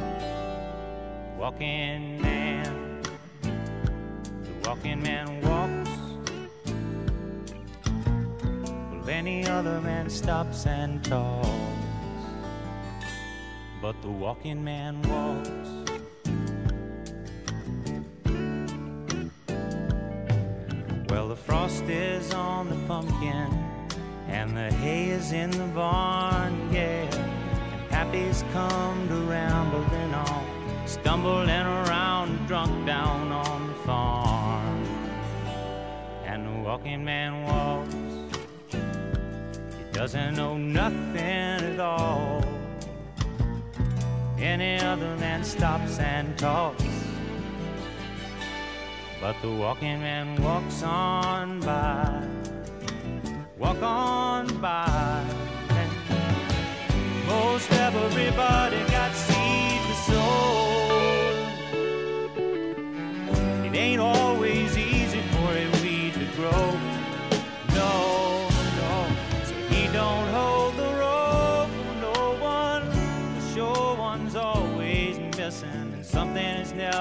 Walking 1.39 2.21
man, 2.21 3.01
the 3.41 4.67
walking 4.67 5.01
man 5.01 5.41
walks. 5.41 5.89
Well, 8.91 9.09
any 9.09 9.47
other 9.47 9.79
man 9.79 10.09
stops 10.09 10.65
and 10.67 11.01
talks, 11.03 11.47
but 13.81 13.99
the 14.01 14.09
walking 14.09 14.61
man 14.61 15.01
walks. 15.03 15.49
Well, 21.09 21.29
the 21.29 21.37
frost 21.37 21.83
is 21.85 22.33
on 22.33 22.69
the 22.69 22.75
pumpkin, 22.85 23.47
and 24.27 24.57
the 24.57 24.71
hay 24.73 25.09
is 25.09 25.31
in 25.31 25.51
the 25.51 25.67
barn, 25.67 26.69
yeah. 26.71 27.09
And 27.15 27.89
Pappy's 27.89 28.43
come 28.51 29.07
to 29.07 29.15
rambling 29.21 30.13
on, 30.13 30.48
stumbling 30.89 31.49
around, 31.49 32.47
drunk 32.47 32.87
down 32.87 33.31
on 33.31 33.67
the 33.67 33.73
farm. 33.85 34.83
And 36.25 36.47
the 36.47 36.63
walking 36.67 37.05
man 37.05 37.43
walks, 37.43 37.93
he 38.71 39.83
doesn't 39.93 40.35
know 40.35 40.57
nothing 40.57 41.15
at 41.19 41.79
all. 41.79 42.43
Any 44.39 44.79
other 44.79 45.15
man 45.17 45.43
stops 45.43 45.99
and 45.99 46.35
talks. 46.39 46.83
But 49.21 49.35
the 49.43 49.51
walking 49.51 49.99
man 49.99 50.41
walks 50.41 50.81
on 50.81 51.59
by, 51.59 52.25
walk 53.59 53.81
on 53.83 54.47
by. 54.59 55.23
And 55.69 57.27
most 57.27 57.71
everybody 57.73 58.88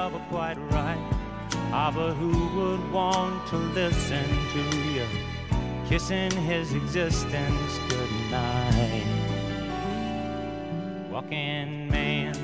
never 0.03 0.19
quite 0.31 0.59
right. 0.71 1.05
Ah, 1.73 1.91
but 1.93 2.13
who 2.21 2.33
would 2.57 2.83
want 2.93 3.47
to 3.49 3.57
listen 3.81 4.29
to 4.55 4.63
you 4.95 5.07
kissing 5.89 6.31
his 6.51 6.67
existence 6.73 7.73
goodnight? 7.89 9.09
Walking 11.11 11.89
man, 11.91 12.35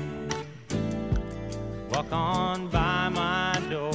walk 1.91 2.11
on 2.11 2.67
by 2.67 3.07
my 3.21 3.53
door. 3.69 3.91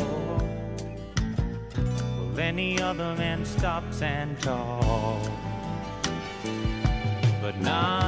Well, 2.16 2.38
any 2.38 2.80
other 2.80 3.14
man 3.22 3.44
stops 3.44 4.00
and 4.00 4.30
talks, 4.40 5.28
but 7.42 7.56
not 7.60 7.99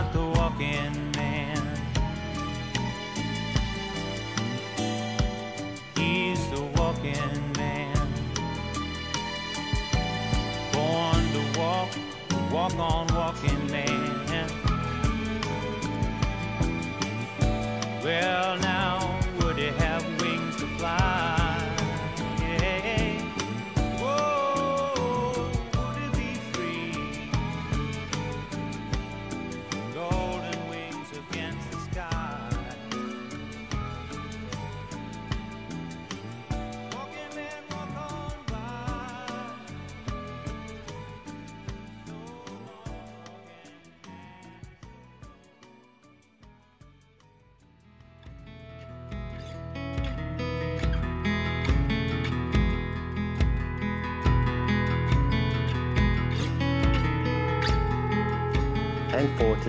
on 12.82 13.11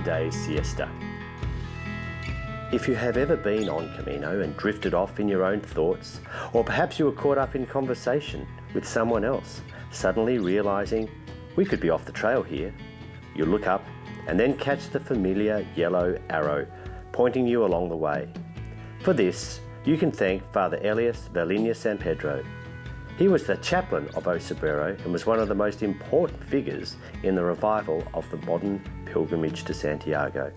today's 0.04 0.36
siesta. 0.36 0.90
If 2.74 2.90
you 2.90 2.96
have 2.96 3.16
ever 3.16 3.38
been 3.38 3.70
on 3.70 3.96
Camino 3.96 4.42
and 4.42 4.58
drifted 4.58 4.94
off 4.94 5.18
in 5.18 5.30
your 5.30 5.46
own 5.46 5.62
thoughts, 5.62 6.20
or 6.52 6.62
perhaps 6.62 7.00
you 7.00 7.06
were 7.06 7.14
caught 7.14 7.38
up 7.38 7.56
in 7.56 7.66
conversation 7.66 8.46
with 8.74 8.86
someone 8.86 9.24
else, 9.24 9.62
suddenly 9.92 10.40
realizing 10.40 11.10
we 11.56 11.64
could 11.64 11.80
be 11.80 11.90
off 11.90 12.04
the 12.04 12.12
trail 12.12 12.44
here, 12.44 12.74
you 13.34 13.46
look 13.46 13.66
up 13.66 13.86
and 14.28 14.38
then 14.38 14.58
catch 14.58 14.90
the 14.90 15.00
familiar 15.00 15.66
yellow 15.74 16.20
arrow 16.30 16.68
pointing 17.14 17.48
you 17.48 17.64
along 17.64 17.88
the 17.88 17.96
way. 17.96 18.28
For 19.04 19.14
this, 19.14 19.62
you 19.86 19.96
can 19.96 20.12
thank 20.12 20.44
Father 20.52 20.82
Elias 20.84 21.30
Valiña 21.32 21.74
San 21.74 21.98
Pedro. 21.98 22.44
He 23.18 23.28
was 23.28 23.44
the 23.44 23.58
chaplain 23.58 24.10
of 24.16 24.28
O 24.28 24.38
Cebreiro 24.38 24.98
and 25.04 25.14
was 25.14 25.28
one 25.28 25.40
of 25.40 25.48
the 25.48 25.54
most 25.54 25.84
important 25.84 26.44
figures 26.46 26.96
in 27.22 27.36
the 27.36 27.44
revival 27.44 28.04
of 28.16 28.30
the 28.32 28.38
modern 28.38 28.82
pilgrimage 29.06 29.66
to 29.66 29.74
Santiago. 29.74 30.52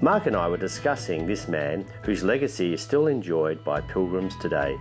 Mark 0.00 0.26
and 0.26 0.36
I 0.36 0.48
were 0.48 0.56
discussing 0.56 1.26
this 1.26 1.48
man 1.48 1.84
whose 2.04 2.22
legacy 2.22 2.72
is 2.72 2.80
still 2.80 3.08
enjoyed 3.08 3.64
by 3.64 3.80
pilgrims 3.80 4.36
today. 4.36 4.78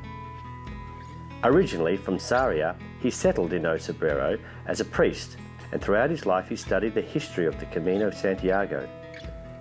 Originally 1.44 1.98
from 1.98 2.18
Sarria, 2.18 2.76
he 3.00 3.10
settled 3.10 3.54
in 3.54 3.66
O 3.66 3.76
Cebreiro 3.76 4.40
as 4.68 4.80
a 4.80 4.86
priest, 4.86 5.38
and 5.72 5.82
throughout 5.82 6.12
his 6.12 6.28
life 6.28 6.50
he 6.50 6.56
studied 6.56 6.94
the 6.94 7.02
history 7.02 7.48
of 7.48 7.60
the 7.60 7.66
Camino 7.68 8.12
Santiago. 8.12 8.88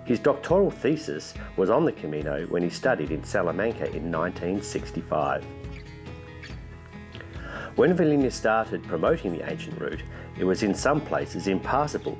His 0.05 0.19
doctoral 0.19 0.69
thesis 0.69 1.33
was 1.55 1.71
on 1.71 1.85
the 1.85 1.91
Camino 1.91 2.45
when 2.47 2.61
he 2.61 2.69
studied 2.69 3.11
in 3.11 3.23
Salamanca 3.23 3.85
in 3.87 4.11
1965. 4.11 5.43
When 7.77 7.95
Valiña 7.95 8.31
started 8.31 8.81
promoting 8.87 9.33
the 9.37 9.47
ancient 9.47 9.79
route, 9.79 10.01
it 10.35 10.43
was 10.43 10.63
in 10.63 10.73
some 10.73 10.99
places 10.99 11.47
impassable. 11.47 12.17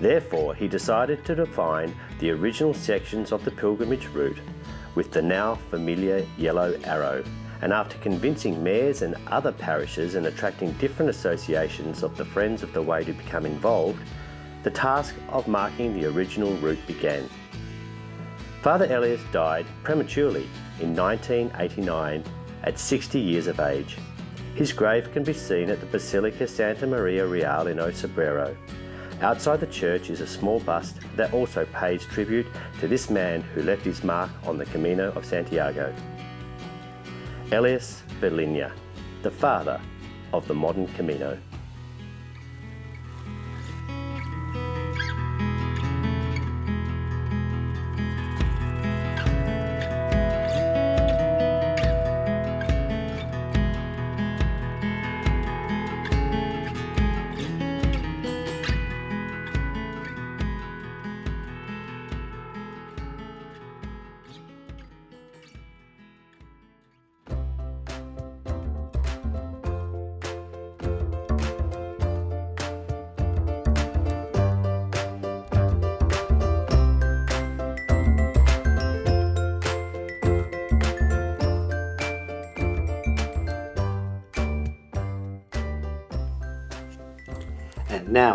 Therefore, 0.00 0.56
he 0.56 0.66
decided 0.66 1.24
to 1.24 1.36
define 1.36 1.94
the 2.18 2.32
original 2.32 2.74
sections 2.74 3.30
of 3.30 3.44
the 3.44 3.52
pilgrimage 3.52 4.08
route 4.08 4.40
with 4.96 5.12
the 5.12 5.22
now 5.22 5.54
familiar 5.70 6.26
yellow 6.36 6.76
arrow, 6.82 7.22
and 7.60 7.72
after 7.72 7.96
convincing 7.98 8.60
mayors 8.60 9.02
and 9.02 9.14
other 9.28 9.52
parishes 9.52 10.16
and 10.16 10.26
attracting 10.26 10.72
different 10.72 11.10
associations 11.10 12.02
of 12.02 12.16
the 12.16 12.24
Friends 12.24 12.64
of 12.64 12.72
the 12.72 12.82
Way 12.82 13.04
to 13.04 13.12
become 13.12 13.46
involved, 13.46 14.02
the 14.64 14.70
task 14.72 15.14
of 15.28 15.46
marking 15.46 15.94
the 15.94 16.08
original 16.08 16.54
route 16.54 16.84
began. 16.88 17.30
Father 18.62 18.92
Elias 18.92 19.22
died 19.30 19.66
prematurely 19.84 20.48
in 20.80 20.96
1989 20.96 22.24
at 22.64 22.80
60 22.80 23.20
years 23.20 23.46
of 23.46 23.60
age. 23.60 23.96
His 24.54 24.72
grave 24.72 25.10
can 25.12 25.24
be 25.24 25.32
seen 25.32 25.70
at 25.70 25.80
the 25.80 25.86
Basilica 25.86 26.46
Santa 26.46 26.86
Maria 26.86 27.26
Real 27.26 27.66
in 27.68 27.80
O 27.80 27.90
Cebreiro. 27.90 28.54
Outside 29.22 29.60
the 29.60 29.66
church 29.66 30.10
is 30.10 30.20
a 30.20 30.26
small 30.26 30.60
bust 30.60 30.98
that 31.16 31.32
also 31.32 31.64
pays 31.72 32.04
tribute 32.04 32.46
to 32.80 32.88
this 32.88 33.08
man 33.08 33.40
who 33.40 33.62
left 33.62 33.84
his 33.84 34.04
mark 34.04 34.30
on 34.44 34.58
the 34.58 34.66
Camino 34.66 35.10
of 35.12 35.24
Santiago. 35.24 35.94
Elias 37.50 38.02
Valiña, 38.20 38.72
the 39.22 39.30
father 39.30 39.80
of 40.32 40.46
the 40.48 40.54
modern 40.54 40.86
Camino. 40.88 41.38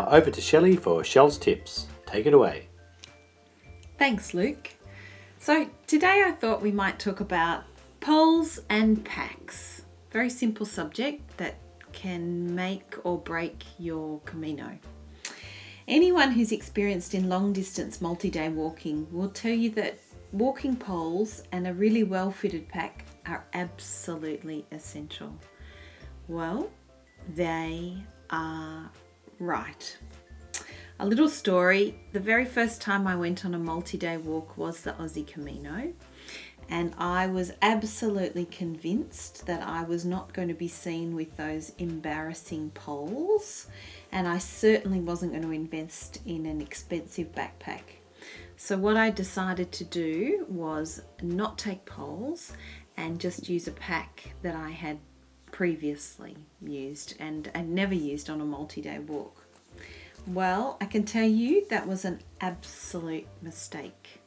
Over 0.09 0.31
to 0.31 0.41
Shelley 0.41 0.77
for 0.77 1.03
Shell's 1.03 1.37
tips. 1.37 1.87
Take 2.05 2.25
it 2.25 2.33
away. 2.33 2.69
Thanks, 3.97 4.33
Luke. 4.33 4.69
So, 5.39 5.69
today 5.85 6.23
I 6.25 6.31
thought 6.31 6.61
we 6.61 6.71
might 6.71 6.97
talk 6.97 7.19
about 7.19 7.63
poles 7.99 8.59
and 8.69 9.03
packs. 9.03 9.81
Very 10.11 10.29
simple 10.29 10.65
subject 10.65 11.37
that 11.37 11.55
can 11.91 12.55
make 12.55 12.95
or 13.03 13.17
break 13.17 13.63
your 13.77 14.19
Camino. 14.21 14.77
Anyone 15.87 16.31
who's 16.31 16.51
experienced 16.51 17.13
in 17.13 17.27
long 17.27 17.53
distance 17.53 18.01
multi 18.01 18.29
day 18.29 18.49
walking 18.49 19.07
will 19.11 19.29
tell 19.29 19.51
you 19.51 19.71
that 19.71 19.99
walking 20.31 20.75
poles 20.75 21.43
and 21.51 21.67
a 21.67 21.73
really 21.73 22.03
well 22.03 22.31
fitted 22.31 22.67
pack 22.69 23.05
are 23.25 23.45
absolutely 23.53 24.65
essential. 24.71 25.33
Well, 26.27 26.69
they 27.35 27.97
are 28.29 28.89
right. 29.39 29.97
A 30.99 31.05
little 31.05 31.29
story 31.29 31.99
the 32.11 32.19
very 32.19 32.45
first 32.45 32.81
time 32.81 33.05
I 33.05 33.15
went 33.15 33.45
on 33.45 33.53
a 33.53 33.59
multi 33.59 33.97
day 33.97 34.17
walk 34.17 34.57
was 34.57 34.81
the 34.81 34.93
Aussie 34.93 35.27
Camino, 35.27 35.93
and 36.69 36.93
I 36.97 37.27
was 37.27 37.53
absolutely 37.61 38.45
convinced 38.45 39.45
that 39.45 39.61
I 39.61 39.83
was 39.83 40.05
not 40.05 40.33
going 40.33 40.47
to 40.47 40.53
be 40.53 40.67
seen 40.67 41.15
with 41.15 41.37
those 41.37 41.71
embarrassing 41.77 42.71
poles, 42.71 43.67
and 44.11 44.27
I 44.27 44.39
certainly 44.39 44.99
wasn't 44.99 45.33
going 45.33 45.43
to 45.43 45.51
invest 45.51 46.19
in 46.25 46.45
an 46.45 46.61
expensive 46.61 47.31
backpack. 47.31 47.83
So, 48.55 48.75
what 48.75 48.97
I 48.97 49.11
decided 49.11 49.71
to 49.73 49.83
do 49.83 50.45
was 50.49 51.03
not 51.21 51.59
take 51.59 51.85
poles 51.85 52.53
and 52.97 53.19
just 53.19 53.47
use 53.47 53.67
a 53.67 53.71
pack 53.71 54.33
that 54.41 54.55
I 54.55 54.71
had 54.71 54.97
previously 55.57 56.37
used 56.61 57.15
and, 57.19 57.49
and 57.55 57.73
never 57.73 57.95
used 57.95 58.29
on 58.29 58.39
a 58.39 58.45
multi 58.45 58.79
day 58.79 58.99
walk. 58.99 59.43
Well, 60.27 60.77
I 60.79 60.85
can 60.85 61.03
tell 61.03 61.27
you 61.27 61.65
that 61.71 61.87
was 61.87 62.05
an 62.05 62.19
absolute 62.39 63.25
mistake. 63.41 64.21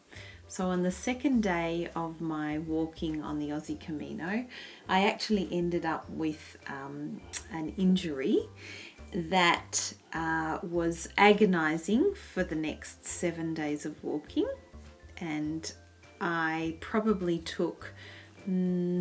So, 0.49 0.67
on 0.67 0.83
the 0.83 0.91
second 0.91 1.45
day 1.45 1.89
of 1.95 2.21
my 2.21 2.59
walking 2.59 3.23
on 3.23 3.39
the 3.39 3.51
Aussie 3.51 3.79
Camino, 3.79 4.45
I 4.89 5.07
actually 5.07 5.49
ended 5.53 5.87
up 5.87 6.11
with 6.11 6.57
um, 6.67 7.21
an 7.53 7.75
injury 7.77 8.41
that 9.15 9.95
uh, 10.13 10.59
was 10.65 11.11
agonizing 11.17 12.13
for 12.13 12.43
the 12.43 12.57
next 12.57 13.07
seven 13.07 13.55
days 13.55 13.87
of 13.87 14.03
walking, 14.03 14.49
and 15.19 15.73
I 16.21 16.77
probably 16.81 17.39
took 17.39 17.95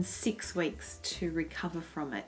six 0.04 0.56
weeks 0.56 1.00
to 1.04 1.32
recover 1.32 1.82
from 1.82 2.14
it. 2.14 2.26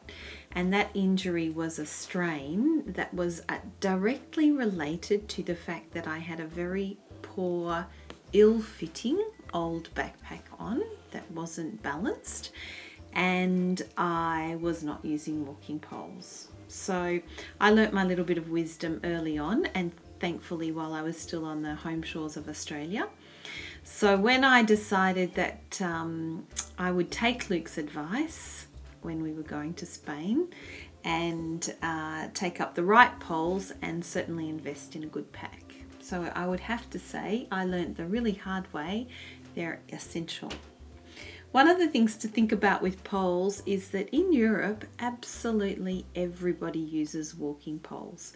And 0.53 0.73
that 0.73 0.89
injury 0.93 1.49
was 1.49 1.79
a 1.79 1.85
strain 1.85 2.83
that 2.93 3.13
was 3.13 3.41
uh, 3.47 3.57
directly 3.79 4.51
related 4.51 5.29
to 5.29 5.43
the 5.43 5.55
fact 5.55 5.93
that 5.93 6.07
I 6.07 6.19
had 6.19 6.39
a 6.39 6.45
very 6.45 6.97
poor, 7.21 7.85
ill 8.33 8.59
fitting 8.61 9.23
old 9.53 9.93
backpack 9.93 10.43
on 10.59 10.81
that 11.11 11.29
wasn't 11.31 11.81
balanced, 11.83 12.51
and 13.13 13.81
I 13.97 14.57
was 14.61 14.83
not 14.83 15.03
using 15.03 15.45
walking 15.45 15.79
poles. 15.79 16.47
So 16.67 17.19
I 17.59 17.71
learnt 17.71 17.93
my 17.93 18.05
little 18.05 18.23
bit 18.23 18.37
of 18.37 18.49
wisdom 18.49 19.01
early 19.03 19.37
on, 19.37 19.65
and 19.67 19.91
thankfully, 20.19 20.71
while 20.71 20.93
I 20.93 21.01
was 21.01 21.17
still 21.17 21.45
on 21.45 21.61
the 21.61 21.75
home 21.75 22.01
shores 22.01 22.37
of 22.37 22.47
Australia. 22.47 23.07
So 23.83 24.15
when 24.15 24.43
I 24.43 24.63
decided 24.63 25.35
that 25.35 25.81
um, 25.81 26.47
I 26.81 26.89
would 26.89 27.11
take 27.11 27.51
Luke's 27.51 27.77
advice 27.77 28.65
when 29.03 29.21
we 29.21 29.33
were 29.33 29.43
going 29.43 29.75
to 29.75 29.85
Spain 29.85 30.47
and 31.03 31.75
uh, 31.83 32.29
take 32.33 32.59
up 32.59 32.73
the 32.73 32.83
right 32.83 33.19
poles 33.19 33.71
and 33.83 34.03
certainly 34.03 34.49
invest 34.49 34.95
in 34.95 35.03
a 35.03 35.05
good 35.05 35.31
pack. 35.31 35.75
So 35.99 36.31
I 36.33 36.47
would 36.47 36.61
have 36.61 36.89
to 36.89 36.97
say 36.97 37.47
I 37.51 37.65
learnt 37.65 37.97
the 37.97 38.07
really 38.07 38.31
hard 38.31 38.73
way. 38.73 39.07
They're 39.53 39.81
essential. 39.91 40.51
One 41.51 41.67
of 41.67 41.77
the 41.77 41.87
things 41.87 42.17
to 42.17 42.27
think 42.27 42.51
about 42.51 42.81
with 42.81 43.03
poles 43.03 43.61
is 43.67 43.89
that 43.89 44.09
in 44.09 44.33
Europe, 44.33 44.85
absolutely 44.97 46.07
everybody 46.15 46.79
uses 46.79 47.35
walking 47.35 47.77
poles. 47.77 48.33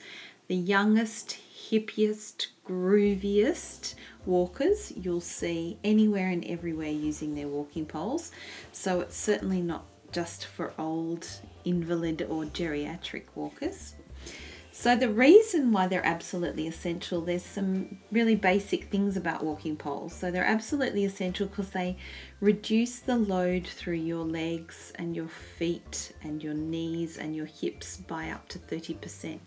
The 0.47 0.55
youngest, 0.55 1.37
hippiest, 1.69 2.47
grooviest 2.67 3.95
walkers 4.25 4.91
you'll 4.95 5.21
see 5.21 5.77
anywhere 5.83 6.29
and 6.29 6.43
everywhere 6.45 6.89
using 6.89 7.35
their 7.35 7.47
walking 7.47 7.85
poles. 7.85 8.31
So 8.71 9.01
it's 9.01 9.17
certainly 9.17 9.61
not 9.61 9.85
just 10.11 10.45
for 10.45 10.73
old, 10.77 11.27
invalid, 11.65 12.21
or 12.29 12.45
geriatric 12.45 13.23
walkers. 13.35 13.95
So, 14.71 14.93
the 14.93 15.09
reason 15.09 15.71
why 15.71 15.87
they're 15.87 16.05
absolutely 16.05 16.67
essential, 16.67 17.21
there's 17.21 17.45
some 17.45 17.99
really 18.11 18.35
basic 18.35 18.91
things 18.91 19.15
about 19.15 19.41
walking 19.41 19.77
poles. 19.77 20.13
So, 20.13 20.31
they're 20.31 20.43
absolutely 20.43 21.05
essential 21.05 21.47
because 21.47 21.69
they 21.69 21.95
reduce 22.41 22.99
the 22.99 23.15
load 23.15 23.65
through 23.65 23.95
your 23.95 24.25
legs 24.25 24.91
and 24.95 25.15
your 25.15 25.29
feet 25.29 26.11
and 26.21 26.43
your 26.43 26.53
knees 26.53 27.17
and 27.17 27.33
your 27.33 27.45
hips 27.45 27.95
by 27.95 28.29
up 28.29 28.49
to 28.49 28.59
30%. 28.59 29.39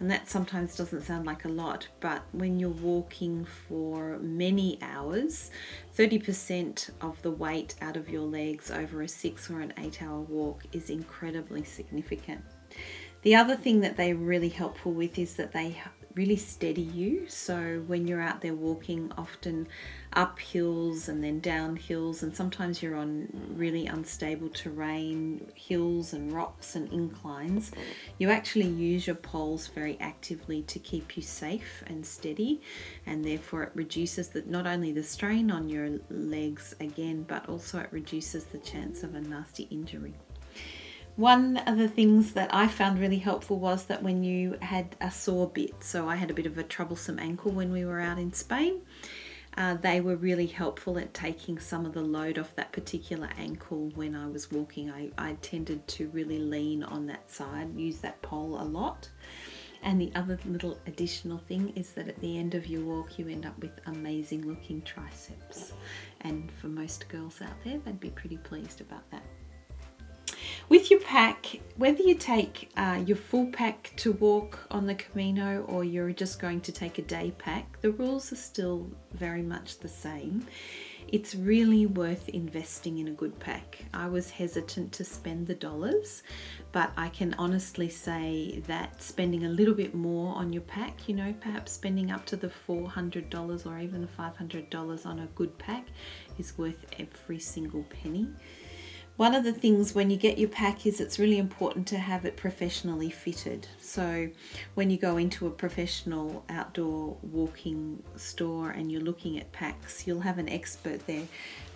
And 0.00 0.10
that 0.10 0.28
sometimes 0.28 0.76
doesn't 0.76 1.02
sound 1.02 1.26
like 1.26 1.44
a 1.44 1.48
lot, 1.48 1.88
but 1.98 2.22
when 2.30 2.60
you're 2.60 2.70
walking 2.70 3.44
for 3.44 4.18
many 4.20 4.78
hours, 4.80 5.50
30% 5.96 6.90
of 7.00 7.20
the 7.22 7.32
weight 7.32 7.74
out 7.80 7.96
of 7.96 8.08
your 8.08 8.22
legs 8.22 8.70
over 8.70 9.02
a 9.02 9.08
six 9.08 9.50
or 9.50 9.60
an 9.60 9.72
eight 9.78 10.00
hour 10.00 10.20
walk 10.20 10.62
is 10.72 10.88
incredibly 10.88 11.64
significant. 11.64 12.44
The 13.22 13.34
other 13.34 13.56
thing 13.56 13.80
that 13.80 13.96
they're 13.96 14.14
really 14.14 14.48
helpful 14.48 14.92
with 14.92 15.18
is 15.18 15.34
that 15.34 15.50
they 15.50 15.70
really 16.18 16.36
steady 16.36 16.82
you. 16.82 17.28
So 17.28 17.84
when 17.86 18.08
you're 18.08 18.20
out 18.20 18.40
there 18.40 18.54
walking, 18.54 19.12
often 19.16 19.68
up 20.14 20.40
hills 20.40 21.08
and 21.08 21.22
then 21.22 21.38
down 21.38 21.76
hills, 21.76 22.24
and 22.24 22.34
sometimes 22.34 22.82
you're 22.82 22.96
on 22.96 23.28
really 23.54 23.86
unstable 23.86 24.48
terrain, 24.48 25.48
hills 25.54 26.12
and 26.12 26.32
rocks 26.32 26.74
and 26.74 26.92
inclines, 26.92 27.70
you 28.18 28.30
actually 28.30 28.66
use 28.66 29.06
your 29.06 29.14
poles 29.14 29.68
very 29.68 29.96
actively 30.00 30.62
to 30.62 30.80
keep 30.80 31.16
you 31.16 31.22
safe 31.22 31.84
and 31.86 32.04
steady, 32.04 32.60
and 33.06 33.24
therefore 33.24 33.62
it 33.62 33.72
reduces 33.76 34.30
the, 34.30 34.42
not 34.42 34.66
only 34.66 34.90
the 34.90 35.04
strain 35.04 35.52
on 35.52 35.68
your 35.68 36.00
legs 36.10 36.74
again, 36.80 37.22
but 37.28 37.48
also 37.48 37.78
it 37.78 37.88
reduces 37.92 38.46
the 38.46 38.58
chance 38.58 39.04
of 39.04 39.14
a 39.14 39.20
nasty 39.20 39.68
injury. 39.70 40.14
One 41.18 41.56
of 41.56 41.78
the 41.78 41.88
things 41.88 42.34
that 42.34 42.54
I 42.54 42.68
found 42.68 43.00
really 43.00 43.18
helpful 43.18 43.58
was 43.58 43.86
that 43.86 44.04
when 44.04 44.22
you 44.22 44.56
had 44.62 44.94
a 45.00 45.10
sore 45.10 45.48
bit, 45.48 45.82
so 45.82 46.08
I 46.08 46.14
had 46.14 46.30
a 46.30 46.32
bit 46.32 46.46
of 46.46 46.56
a 46.56 46.62
troublesome 46.62 47.18
ankle 47.18 47.50
when 47.50 47.72
we 47.72 47.84
were 47.84 47.98
out 47.98 48.20
in 48.20 48.32
Spain, 48.32 48.82
uh, 49.56 49.74
they 49.74 50.00
were 50.00 50.14
really 50.14 50.46
helpful 50.46 50.96
at 50.96 51.12
taking 51.12 51.58
some 51.58 51.84
of 51.84 51.92
the 51.92 52.02
load 52.02 52.38
off 52.38 52.54
that 52.54 52.70
particular 52.70 53.30
ankle 53.36 53.90
when 53.96 54.14
I 54.14 54.28
was 54.28 54.52
walking. 54.52 54.92
I, 54.92 55.10
I 55.18 55.32
tended 55.42 55.88
to 55.88 56.06
really 56.10 56.38
lean 56.38 56.84
on 56.84 57.08
that 57.08 57.28
side, 57.32 57.74
use 57.74 57.98
that 57.98 58.22
pole 58.22 58.56
a 58.60 58.62
lot. 58.62 59.08
And 59.82 60.00
the 60.00 60.12
other 60.14 60.38
little 60.46 60.78
additional 60.86 61.38
thing 61.38 61.72
is 61.74 61.94
that 61.94 62.06
at 62.06 62.20
the 62.20 62.38
end 62.38 62.54
of 62.54 62.68
your 62.68 62.84
walk, 62.84 63.18
you 63.18 63.26
end 63.26 63.44
up 63.44 63.58
with 63.58 63.72
amazing 63.86 64.46
looking 64.46 64.82
triceps. 64.82 65.72
And 66.20 66.52
for 66.52 66.68
most 66.68 67.08
girls 67.08 67.42
out 67.42 67.56
there, 67.64 67.78
they'd 67.78 67.98
be 67.98 68.10
pretty 68.10 68.36
pleased 68.36 68.80
about 68.80 69.10
that. 69.10 69.24
With 70.68 70.90
your 70.90 71.00
pack, 71.00 71.60
whether 71.76 72.02
you 72.02 72.14
take 72.14 72.70
uh, 72.76 73.02
your 73.06 73.16
full 73.16 73.46
pack 73.46 73.92
to 73.96 74.12
walk 74.12 74.58
on 74.70 74.86
the 74.86 74.94
Camino 74.94 75.64
or 75.68 75.84
you're 75.84 76.12
just 76.12 76.40
going 76.40 76.60
to 76.62 76.72
take 76.72 76.98
a 76.98 77.02
day 77.02 77.32
pack, 77.38 77.80
the 77.80 77.90
rules 77.90 78.32
are 78.32 78.36
still 78.36 78.90
very 79.12 79.42
much 79.42 79.78
the 79.78 79.88
same. 79.88 80.46
It's 81.10 81.34
really 81.34 81.86
worth 81.86 82.28
investing 82.28 82.98
in 82.98 83.08
a 83.08 83.12
good 83.12 83.38
pack. 83.40 83.78
I 83.94 84.08
was 84.08 84.28
hesitant 84.28 84.92
to 84.92 85.04
spend 85.04 85.46
the 85.46 85.54
dollars, 85.54 86.22
but 86.70 86.92
I 86.98 87.08
can 87.08 87.34
honestly 87.38 87.88
say 87.88 88.62
that 88.66 89.02
spending 89.02 89.46
a 89.46 89.48
little 89.48 89.72
bit 89.72 89.94
more 89.94 90.34
on 90.34 90.52
your 90.52 90.62
pack, 90.62 91.08
you 91.08 91.14
know, 91.14 91.34
perhaps 91.40 91.72
spending 91.72 92.10
up 92.10 92.26
to 92.26 92.36
the 92.36 92.48
$400 92.68 93.66
or 93.66 93.78
even 93.78 94.02
the 94.02 94.06
$500 94.06 95.06
on 95.06 95.20
a 95.20 95.26
good 95.34 95.56
pack, 95.56 95.86
is 96.38 96.58
worth 96.58 96.84
every 96.98 97.38
single 97.38 97.84
penny. 97.84 98.28
One 99.18 99.34
of 99.34 99.42
the 99.42 99.52
things 99.52 99.96
when 99.96 100.10
you 100.10 100.16
get 100.16 100.38
your 100.38 100.48
pack 100.48 100.86
is 100.86 101.00
it's 101.00 101.18
really 101.18 101.38
important 101.38 101.88
to 101.88 101.98
have 101.98 102.24
it 102.24 102.36
professionally 102.36 103.10
fitted. 103.10 103.66
So 103.80 104.28
when 104.76 104.90
you 104.90 104.96
go 104.96 105.16
into 105.16 105.48
a 105.48 105.50
professional 105.50 106.44
outdoor 106.48 107.16
walking 107.20 108.00
store 108.14 108.70
and 108.70 108.92
you're 108.92 109.00
looking 109.00 109.36
at 109.36 109.50
packs, 109.50 110.06
you'll 110.06 110.20
have 110.20 110.38
an 110.38 110.48
expert 110.48 111.04
there 111.08 111.26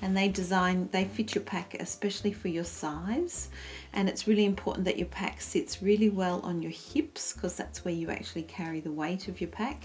and 0.02 0.16
they 0.16 0.28
design 0.28 0.88
they 0.90 1.04
fit 1.04 1.34
your 1.34 1.44
pack 1.44 1.76
especially 1.80 2.32
for 2.32 2.48
your 2.48 2.64
size. 2.64 3.48
And 3.94 4.08
it's 4.08 4.26
really 4.26 4.44
important 4.44 4.84
that 4.86 4.98
your 4.98 5.06
pack 5.06 5.40
sits 5.40 5.82
really 5.82 6.10
well 6.10 6.40
on 6.40 6.60
your 6.60 6.72
hips 6.72 7.32
because 7.32 7.56
that's 7.56 7.84
where 7.84 7.94
you 7.94 8.10
actually 8.10 8.42
carry 8.42 8.80
the 8.80 8.90
weight 8.90 9.28
of 9.28 9.40
your 9.40 9.50
pack. 9.50 9.84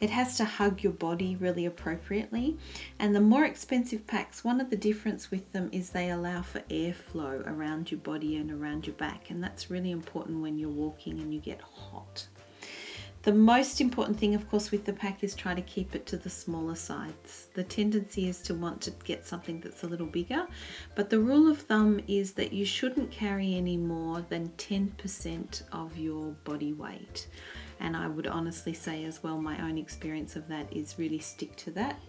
It 0.00 0.10
has 0.10 0.36
to 0.38 0.44
hug 0.44 0.82
your 0.82 0.92
body 0.92 1.36
really 1.36 1.66
appropriately. 1.66 2.58
And 2.98 3.14
the 3.14 3.20
more 3.20 3.44
expensive 3.44 4.06
packs 4.06 4.42
one 4.42 4.60
of 4.60 4.68
the 4.68 4.76
difference 4.76 5.30
with 5.30 5.52
them 5.52 5.68
is 5.70 5.90
they 5.90 6.10
allow 6.10 6.42
for 6.42 6.60
airflow 6.62 7.46
around 7.46 7.90
your 7.90 8.00
body 8.00 8.36
and 8.36 8.50
around 8.50 8.86
your 8.86 8.96
back. 8.96 9.30
And 9.30 9.42
that's 9.42 9.70
really 9.70 9.92
important 9.92 10.42
when 10.42 10.58
you're 10.58 10.70
walking 10.70 11.20
and 11.20 11.32
you 11.32 11.40
get 11.40 11.60
hot 11.60 12.26
The 13.22 13.32
most 13.32 13.80
important 13.80 14.18
thing, 14.18 14.34
of 14.34 14.50
course, 14.50 14.72
with 14.72 14.84
the 14.84 14.92
pack 14.92 15.22
is 15.22 15.36
try 15.36 15.54
to 15.54 15.62
keep 15.62 15.94
it 15.94 16.06
to 16.06 16.16
the 16.16 16.28
smaller 16.28 16.74
sides. 16.74 17.46
The 17.54 17.62
tendency 17.62 18.28
is 18.28 18.40
to 18.42 18.54
want 18.54 18.80
to 18.80 18.90
get 19.04 19.24
something 19.24 19.60
that's 19.60 19.84
a 19.84 19.86
little 19.86 20.08
bigger, 20.08 20.44
but 20.96 21.08
the 21.08 21.20
rule 21.20 21.48
of 21.48 21.58
thumb 21.58 22.00
is 22.08 22.32
that 22.32 22.52
you 22.52 22.64
shouldn't 22.64 23.12
carry 23.12 23.54
any 23.54 23.76
more 23.76 24.22
than 24.28 24.48
10% 24.58 25.62
of 25.70 25.96
your 25.96 26.32
body 26.42 26.72
weight. 26.72 27.28
And 27.78 27.96
I 27.96 28.08
would 28.08 28.26
honestly 28.26 28.72
say, 28.72 29.04
as 29.04 29.22
well, 29.22 29.38
my 29.38 29.62
own 29.62 29.78
experience 29.78 30.34
of 30.34 30.48
that 30.48 30.72
is 30.72 30.98
really 30.98 31.20
stick 31.20 31.54
to 31.58 31.70
that. 31.72 32.00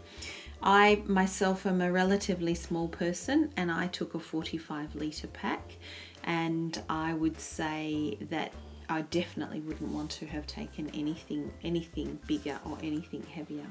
I 0.64 1.04
myself 1.06 1.68
am 1.68 1.82
a 1.82 1.92
relatively 1.92 2.56
small 2.56 2.88
person 2.88 3.52
and 3.56 3.72
I 3.72 3.86
took 3.88 4.16
a 4.16 4.20
45 4.20 4.96
litre 4.96 5.28
pack, 5.28 5.78
and 6.24 6.82
I 6.90 7.14
would 7.14 7.40
say 7.40 8.18
that 8.32 8.52
I 8.90 9.02
definitely 9.04 9.60
wouldn't 9.62 9.92
want 9.92 10.12
to 10.12 10.26
have 10.28 10.48
taken 10.48 10.90
anything 10.94 11.52
anything 11.64 12.20
bigger 12.28 12.60
or 12.66 12.78
anything 12.82 13.24
heavier. 13.24 13.66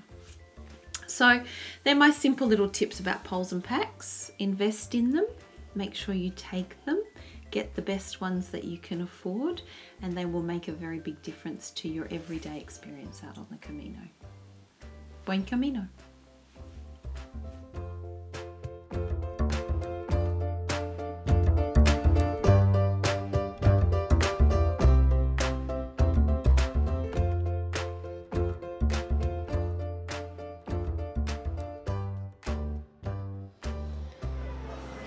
So, 1.06 1.42
they're 1.84 1.94
my 1.94 2.10
simple 2.10 2.46
little 2.46 2.68
tips 2.68 3.00
about 3.00 3.22
poles 3.24 3.52
and 3.52 3.62
packs. 3.62 4.32
Invest 4.38 4.94
in 4.94 5.12
them, 5.12 5.26
make 5.74 5.94
sure 5.94 6.14
you 6.14 6.32
take 6.36 6.82
them, 6.86 7.02
get 7.50 7.74
the 7.74 7.82
best 7.82 8.20
ones 8.20 8.48
that 8.48 8.64
you 8.64 8.78
can 8.78 9.02
afford, 9.02 9.62
and 10.00 10.16
they 10.16 10.24
will 10.24 10.42
make 10.42 10.68
a 10.68 10.72
very 10.72 11.00
big 11.00 11.20
difference 11.22 11.70
to 11.72 11.88
your 11.88 12.08
everyday 12.10 12.58
experience 12.58 13.22
out 13.24 13.36
on 13.36 13.46
the 13.50 13.58
Camino. 13.58 14.00
Buen 15.24 15.44
Camino. 15.44 15.86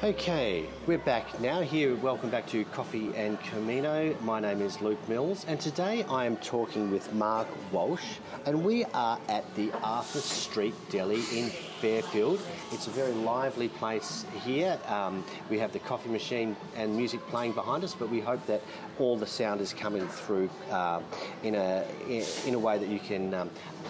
Okay, 0.05 0.67
we're 0.85 0.99
back 0.99 1.39
now 1.41 1.61
here. 1.61 1.95
Welcome 1.95 2.29
back 2.29 2.45
to 2.49 2.63
Coffee 2.65 3.09
and 3.15 3.41
Camino. 3.41 4.15
My 4.21 4.39
name 4.39 4.61
is 4.61 4.79
Luke 4.79 4.99
Mills, 5.09 5.47
and 5.47 5.59
today 5.59 6.03
I 6.03 6.25
am 6.27 6.37
talking 6.37 6.91
with 6.91 7.11
Mark 7.15 7.47
Walsh, 7.71 8.17
and 8.45 8.63
we 8.63 8.85
are 8.93 9.19
at 9.29 9.55
the 9.55 9.71
Arthur 9.81 10.19
Street 10.19 10.75
Deli 10.91 11.23
in 11.33 11.49
Fairfield. 11.81 12.39
It's 12.71 12.85
a 12.85 12.91
very 12.91 13.13
lively 13.13 13.67
place 13.67 14.25
here. 14.43 14.77
Um, 14.85 15.23
we 15.49 15.57
have 15.57 15.73
the 15.73 15.79
coffee 15.79 16.09
machine 16.09 16.55
and 16.75 16.95
music 16.95 17.19
playing 17.29 17.53
behind 17.53 17.83
us, 17.83 17.95
but 17.95 18.07
we 18.07 18.19
hope 18.19 18.45
that 18.45 18.61
all 18.99 19.17
the 19.17 19.25
sound 19.25 19.59
is 19.59 19.73
coming 19.73 20.07
through 20.07 20.51
uh, 20.69 21.01
in 21.41 21.55
a 21.55 21.83
in 22.07 22.53
a 22.53 22.59
way 22.59 22.77
that 22.77 22.89
you 22.89 22.99
can 22.99 23.33
um, 23.33 23.49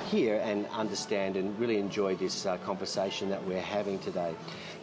hear 0.09 0.39
and 0.45 0.65
understand 0.67 1.35
and 1.35 1.59
really 1.59 1.77
enjoy 1.77 2.15
this 2.15 2.45
uh, 2.45 2.55
conversation 2.59 3.29
that 3.29 3.45
we're 3.45 3.59
having 3.59 3.99
today. 3.99 4.33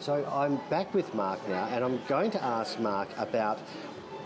So 0.02 0.26
I'm 0.32 0.56
back 0.68 0.92
with 0.94 1.14
Mark 1.14 1.38
now, 1.48 1.68
and 1.70 1.84
I'm 1.84 2.00
going 2.08 2.32
to 2.32 2.42
ask 2.42 2.76
Mark 2.80 3.08
about 3.18 3.60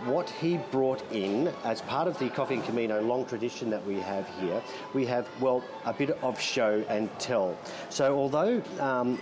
what 0.07 0.31
he 0.31 0.57
brought 0.71 1.03
in 1.13 1.53
as 1.65 1.83
part 1.83 2.09
of 2.09 2.19
the 2.19 2.31
Coffee 2.31 2.55
and 2.55 2.65
Camino 2.65 3.03
long 3.03 3.27
tradition 3.27 3.69
that 3.69 3.85
we 3.85 4.01
have 4.01 4.27
here. 4.41 4.63
We 4.95 5.05
have, 5.05 5.29
well, 5.39 5.63
a 5.85 5.93
bit 5.93 6.17
of 6.23 6.41
show 6.41 6.83
and 6.89 7.11
tell. 7.19 7.59
So, 7.91 8.17
although 8.17 8.63
um, 8.81 9.19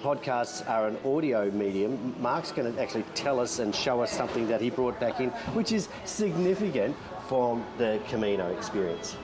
podcasts 0.00 0.68
are 0.70 0.86
an 0.86 0.96
audio 1.04 1.50
medium, 1.50 2.14
Mark's 2.22 2.52
going 2.52 2.72
to 2.72 2.80
actually 2.80 3.04
tell 3.16 3.40
us 3.40 3.58
and 3.58 3.74
show 3.74 4.00
us 4.00 4.12
something 4.12 4.46
that 4.46 4.60
he 4.60 4.70
brought 4.70 5.00
back 5.00 5.18
in, 5.18 5.30
which 5.54 5.72
is 5.72 5.88
significant 6.04 6.94
from 7.26 7.66
the 7.78 8.00
Camino 8.08 8.48
experience. 8.52 9.16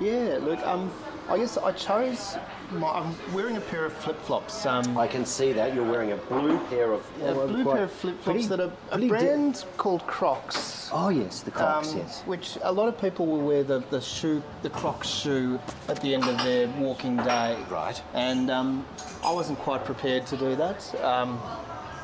Yeah, 0.00 0.38
look, 0.40 0.66
um, 0.66 0.90
I 1.28 1.38
guess 1.38 1.58
I 1.58 1.72
chose. 1.72 2.36
My, 2.70 2.88
I'm 2.88 3.14
wearing 3.34 3.56
a 3.56 3.60
pair 3.60 3.84
of 3.84 3.92
flip 3.92 4.20
flops. 4.22 4.64
Um, 4.64 4.96
I 4.96 5.08
can 5.08 5.24
see 5.24 5.52
that 5.52 5.74
you're 5.74 5.88
wearing 5.88 6.12
a 6.12 6.16
blue 6.16 6.58
pair 6.66 6.92
of 6.92 7.04
a 7.22 7.34
blue 7.46 7.64
pair 7.64 7.84
of 7.84 7.92
flip 7.92 8.20
flops 8.22 8.46
that 8.48 8.60
are 8.60 8.70
a 8.90 8.98
pretty 8.98 9.08
di- 9.08 9.08
brand 9.08 9.64
called 9.76 10.06
Crocs. 10.06 10.90
oh 10.92 11.08
yes, 11.08 11.40
the 11.40 11.50
Crocs. 11.50 11.92
um, 11.92 11.98
yes. 11.98 12.22
Which 12.22 12.58
a 12.62 12.72
lot 12.72 12.88
of 12.88 13.00
people 13.00 13.26
will 13.26 13.40
wear 13.40 13.64
the, 13.64 13.80
the 13.90 14.00
shoe, 14.00 14.42
the 14.62 14.70
Crocs 14.70 15.08
shoe, 15.08 15.58
at 15.88 16.00
the 16.00 16.14
end 16.14 16.24
of 16.24 16.38
their 16.44 16.68
walking 16.78 17.16
day. 17.18 17.56
Right. 17.70 18.00
And 18.14 18.50
um, 18.50 18.86
I 19.24 19.32
wasn't 19.32 19.58
quite 19.60 19.84
prepared 19.84 20.26
to 20.28 20.36
do 20.36 20.54
that. 20.56 20.94
Um, 21.02 21.40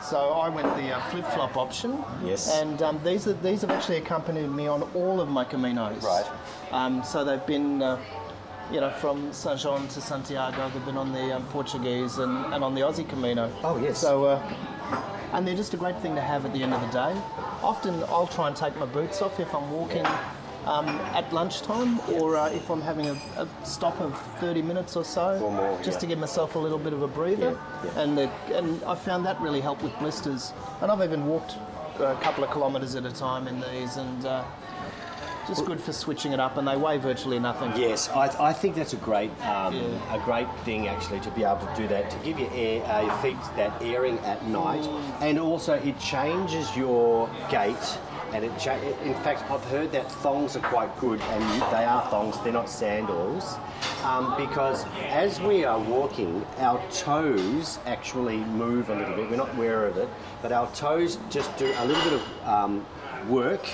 so 0.02 0.30
I 0.30 0.48
went 0.48 0.66
the 0.76 0.96
uh, 0.96 1.00
flip 1.10 1.26
flop 1.26 1.56
option. 1.56 2.04
Yes. 2.24 2.50
And 2.50 2.82
um, 2.82 3.00
these 3.04 3.28
are 3.28 3.34
these 3.34 3.60
have 3.60 3.70
actually 3.70 3.98
accompanied 3.98 4.48
me 4.48 4.66
on 4.66 4.82
all 4.94 5.20
of 5.20 5.28
my 5.28 5.44
caminos. 5.44 6.02
Right. 6.02 6.26
Um, 6.72 7.04
so 7.04 7.24
they've 7.24 7.46
been. 7.46 7.82
Uh, 7.82 8.00
you 8.72 8.80
know, 8.80 8.90
from 8.90 9.32
Saint 9.32 9.60
Jean 9.60 9.86
to 9.88 10.00
Santiago, 10.00 10.70
they've 10.70 10.84
been 10.86 10.96
on 10.96 11.12
the 11.12 11.36
um, 11.36 11.44
Portuguese 11.46 12.18
and, 12.18 12.52
and 12.54 12.64
on 12.64 12.74
the 12.74 12.80
Aussie 12.80 13.06
Camino. 13.08 13.52
Oh, 13.62 13.78
yes. 13.78 13.98
So, 13.98 14.24
uh, 14.24 14.54
and 15.32 15.46
they're 15.46 15.56
just 15.56 15.74
a 15.74 15.76
great 15.76 15.98
thing 16.00 16.14
to 16.14 16.20
have 16.20 16.46
at 16.46 16.52
the 16.52 16.62
end 16.62 16.72
of 16.72 16.80
the 16.80 16.88
day. 16.88 17.20
Often 17.62 18.02
I'll 18.04 18.26
try 18.26 18.48
and 18.48 18.56
take 18.56 18.76
my 18.76 18.86
boots 18.86 19.20
off 19.20 19.38
if 19.40 19.54
I'm 19.54 19.70
walking 19.70 20.06
um, 20.64 20.86
at 21.14 21.30
lunchtime 21.32 22.00
or 22.12 22.36
uh, 22.36 22.48
if 22.50 22.70
I'm 22.70 22.80
having 22.80 23.06
a, 23.06 23.12
a 23.36 23.48
stop 23.64 24.00
of 24.00 24.18
30 24.40 24.62
minutes 24.62 24.96
or 24.96 25.04
so, 25.04 25.38
Or 25.42 25.50
more, 25.50 25.76
just 25.78 25.96
yeah. 25.96 25.98
to 25.98 26.06
give 26.06 26.18
myself 26.18 26.54
a 26.54 26.58
little 26.58 26.78
bit 26.78 26.92
of 26.94 27.02
a 27.02 27.08
breather. 27.08 27.50
Yeah, 27.50 27.84
yeah. 27.84 28.00
And, 28.00 28.16
the, 28.18 28.30
and 28.54 28.82
I 28.84 28.94
found 28.94 29.26
that 29.26 29.40
really 29.40 29.60
helped 29.60 29.82
with 29.82 29.96
blisters. 29.98 30.52
And 30.80 30.90
I've 30.90 31.02
even 31.02 31.26
walked 31.26 31.56
a 31.98 32.14
couple 32.22 32.42
of 32.42 32.50
kilometres 32.50 32.94
at 32.94 33.04
a 33.04 33.12
time 33.12 33.46
in 33.48 33.60
these 33.60 33.96
and 33.96 34.24
uh, 34.24 34.44
just 35.48 35.64
good 35.64 35.80
for 35.80 35.92
switching 35.92 36.32
it 36.32 36.40
up 36.40 36.56
and 36.56 36.66
they 36.66 36.76
weigh 36.76 36.98
virtually 36.98 37.38
nothing. 37.38 37.72
Yes, 37.76 38.08
I, 38.10 38.48
I 38.48 38.52
think 38.52 38.74
that's 38.76 38.92
a 38.92 38.96
great 38.96 39.30
um, 39.44 39.74
Yeah. 39.74 40.14
a 40.14 40.18
great 40.24 40.48
thing 40.64 40.88
actually 40.88 41.20
to 41.20 41.30
be 41.30 41.44
able 41.44 41.66
to 41.66 41.74
do 41.76 41.88
that 41.88 42.10
to 42.10 42.16
give 42.18 42.38
your 42.38 42.50
air, 42.52 42.84
uh, 42.84 43.02
your 43.02 43.16
feet 43.16 43.36
that 43.56 43.80
airing 43.82 44.18
at 44.20 44.46
night, 44.46 44.86
and 45.20 45.38
also 45.38 45.74
it 45.74 45.98
changes 45.98 46.74
your 46.76 47.28
gait. 47.50 47.76
And 48.32 48.46
it, 48.46 48.58
cha- 48.58 48.80
in 49.04 49.12
fact, 49.16 49.42
I've 49.50 49.62
heard 49.66 49.92
that 49.92 50.10
thongs 50.10 50.56
are 50.56 50.60
quite 50.60 50.98
good, 50.98 51.20
and 51.20 51.42
they 51.70 51.84
are 51.84 52.00
thongs; 52.08 52.38
they're 52.42 52.50
not 52.50 52.70
sandals, 52.70 53.56
um, 54.04 54.34
because 54.38 54.86
as 55.10 55.38
we 55.38 55.66
are 55.66 55.78
walking, 55.78 56.42
our 56.56 56.80
toes 56.90 57.78
actually 57.84 58.38
move 58.38 58.88
a 58.88 58.94
little 58.94 59.14
bit. 59.16 59.28
We're 59.28 59.36
not 59.36 59.54
aware 59.54 59.86
of 59.86 59.98
it, 59.98 60.08
but 60.40 60.50
our 60.50 60.66
toes 60.74 61.18
just 61.28 61.54
do 61.58 61.74
a 61.76 61.84
little 61.84 62.02
bit 62.04 62.14
of 62.14 62.48
um, 62.48 62.86
work 63.28 63.68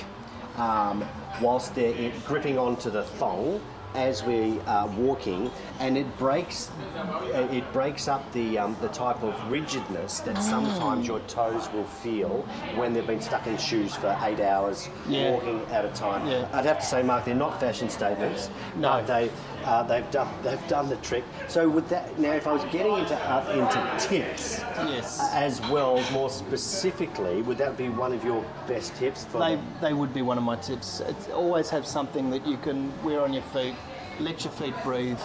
um, 0.56 1.04
whilst 1.40 1.74
they're 1.74 1.94
in, 1.94 2.12
gripping 2.26 2.58
onto 2.58 2.90
the 2.90 3.02
thong 3.04 3.60
as 3.94 4.22
we 4.22 4.60
are 4.66 4.86
walking, 4.88 5.50
and 5.80 5.96
it 5.96 6.18
breaks 6.18 6.70
uh, 6.98 7.48
it 7.50 7.64
breaks 7.72 8.06
up 8.06 8.30
the 8.32 8.58
um, 8.58 8.76
the 8.82 8.88
type 8.88 9.22
of 9.22 9.34
rigidness 9.50 10.20
that 10.20 10.36
sometimes 10.42 11.06
your 11.06 11.20
toes 11.20 11.70
will 11.72 11.84
feel 11.84 12.42
when 12.76 12.92
they've 12.92 13.06
been 13.06 13.20
stuck 13.20 13.46
in 13.46 13.56
shoes 13.56 13.94
for 13.94 14.16
eight 14.24 14.40
hours 14.40 14.90
Yeah. 15.08 15.30
walking 15.32 15.60
at 15.70 15.86
a 15.86 15.88
time. 15.90 16.26
Yeah. 16.28 16.46
I'd 16.52 16.66
have 16.66 16.80
to 16.80 16.84
say, 16.86 17.02
Mark, 17.02 17.24
they're 17.24 17.34
not 17.34 17.58
fashion 17.58 17.88
statements. 17.88 18.50
No. 18.76 18.90
but 18.90 19.06
they 19.06 19.30
uh, 19.68 19.82
they've 19.82 20.10
done 20.10 20.28
they've 20.42 20.66
done 20.68 20.88
the 20.88 20.96
trick. 20.96 21.24
So 21.46 21.68
with 21.68 21.88
that, 21.90 22.18
now 22.18 22.32
if 22.32 22.46
I 22.46 22.52
was 22.52 22.64
getting 22.72 22.94
into 22.94 23.14
uh, 23.14 23.44
into 23.52 24.08
tips. 24.08 24.60
Yes. 24.78 25.20
As 25.34 25.60
well, 25.68 26.02
more 26.12 26.30
specifically, 26.30 27.42
would 27.42 27.58
that 27.58 27.76
be 27.76 27.88
one 27.90 28.12
of 28.14 28.24
your 28.24 28.42
best 28.66 28.94
tips 28.96 29.24
for 29.26 29.38
They, 29.40 29.56
them? 29.56 29.66
they 29.82 29.92
would 29.92 30.14
be 30.14 30.22
one 30.22 30.38
of 30.38 30.44
my 30.44 30.56
tips. 30.56 31.00
It's 31.00 31.28
always 31.28 31.68
have 31.70 31.86
something 31.86 32.30
that 32.30 32.46
you 32.46 32.56
can 32.58 32.90
wear 33.04 33.20
on 33.20 33.32
your 33.32 33.42
feet, 33.54 33.74
let 34.20 34.44
your 34.44 34.52
feet 34.54 34.74
breathe. 34.84 35.18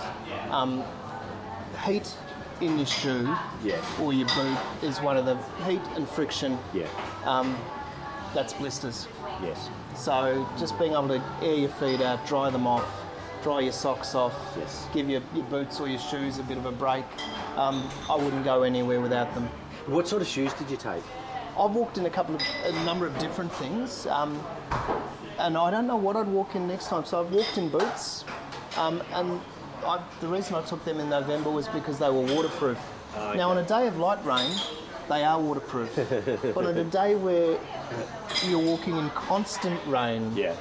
Um, 0.50 0.84
heat 1.86 2.14
in 2.62 2.78
your 2.78 2.88
shoe 2.88 3.34
Yeah. 3.64 3.82
or 4.02 4.12
your 4.14 4.28
boot 4.30 4.58
is 4.82 5.00
one 5.02 5.16
of 5.18 5.26
the 5.26 5.38
heat 5.66 5.82
and 5.96 6.08
friction. 6.10 6.58
Yeah. 6.74 6.88
Um, 7.26 7.56
that's 8.34 8.54
blisters. 8.54 9.08
Yes. 9.41 9.70
So 9.96 10.48
just 10.58 10.78
being 10.80 10.91
able 10.94 11.08
to 11.10 11.22
air 11.41 11.56
your 11.56 11.70
feet 11.70 12.02
out, 12.02 12.26
dry 12.26 12.50
them 12.50 12.66
off, 12.68 12.88
dry 13.44 13.60
your 13.60 13.74
socks 13.74 14.16
off, 14.16 14.34
Yes. 14.58 14.88
give 14.94 15.10
your, 15.10 15.22
your 15.36 15.44
boots 15.46 15.80
or 15.80 15.88
your 15.88 16.00
shoes 16.00 16.39
a 16.39 16.44
bit 16.44 16.58
of 16.58 16.66
a 16.66 16.72
break. 16.72 17.04
Um, 17.58 17.88
I 18.10 18.16
wouldn't 18.16 18.44
go 18.46 18.64
anywhere 18.64 19.02
without 19.02 19.34
them. 19.36 19.48
What 19.88 20.08
sort 20.08 20.22
of 20.22 20.28
shoes 20.28 20.54
did 20.54 20.72
you 20.72 20.78
take? 20.78 21.04
I've 21.60 21.72
walked 21.76 21.98
in 21.98 22.06
a 22.06 22.10
couple 22.10 22.36
of 22.36 22.41
a 22.66 22.72
number 22.86 23.06
of 23.06 23.16
different 23.20 23.52
things, 23.54 24.08
um, 24.08 24.41
and 25.38 25.56
I 25.58 25.70
don't 25.70 25.86
know 25.86 25.98
what 25.98 26.16
I'd 26.16 26.28
walk 26.28 26.56
in 26.56 26.68
next 26.68 26.88
time. 26.88 27.06
So 27.06 27.20
I've 27.20 27.32
walked 27.32 27.58
in 27.58 27.70
boots, 27.70 28.24
um, 28.78 29.04
and 29.14 29.39
I, 29.86 30.02
the 30.22 30.28
reason 30.28 30.56
I 30.56 30.62
took 30.64 30.84
them 30.86 31.00
in 31.00 31.10
November 31.10 31.52
was 31.52 31.68
because 31.68 32.00
they 32.00 32.10
were 32.10 32.22
waterproof. 32.22 32.80
Now 33.16 33.52
on 33.52 33.58
a 33.60 33.64
day 33.64 33.86
of 33.88 33.98
light 34.00 34.24
rain, 34.26 34.52
they 35.10 35.24
are 35.24 35.39
waterproof, 35.39 35.94
but 36.56 36.66
on 36.66 36.78
a 36.78 36.84
day 36.86 37.14
where 37.16 37.60
you're 38.48 38.58
walking 38.66 38.98
in 38.98 39.10
constant 39.12 39.80
rain, 39.86 40.36
Yeah. 40.36 40.56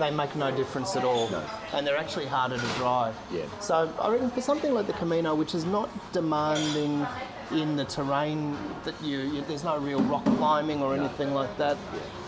They 0.00 0.10
make 0.10 0.34
no 0.34 0.50
difference 0.50 0.96
at 0.96 1.04
all, 1.04 1.28
No. 1.30 1.42
and 1.74 1.86
they're 1.86 1.96
actually 1.98 2.26
harder 2.26 2.56
to 2.58 2.66
drive. 2.78 3.14
Yeah. 3.32 3.42
So 3.60 3.92
I 4.00 4.10
reckon 4.10 4.30
for 4.30 4.40
something 4.40 4.72
like 4.74 4.86
the 4.86 4.92
Camino, 4.94 5.34
which 5.34 5.54
is 5.54 5.64
not 5.64 5.88
demanding 6.12 7.06
in 7.52 7.76
the 7.76 7.84
terrain 7.84 8.56
that 8.84 8.94
you, 9.02 9.18
you 9.18 9.42
there's 9.48 9.64
no 9.64 9.76
real 9.78 10.00
rock 10.02 10.24
climbing 10.38 10.82
or 10.82 10.94
anything 10.94 11.34
like 11.34 11.56
that, 11.58 11.76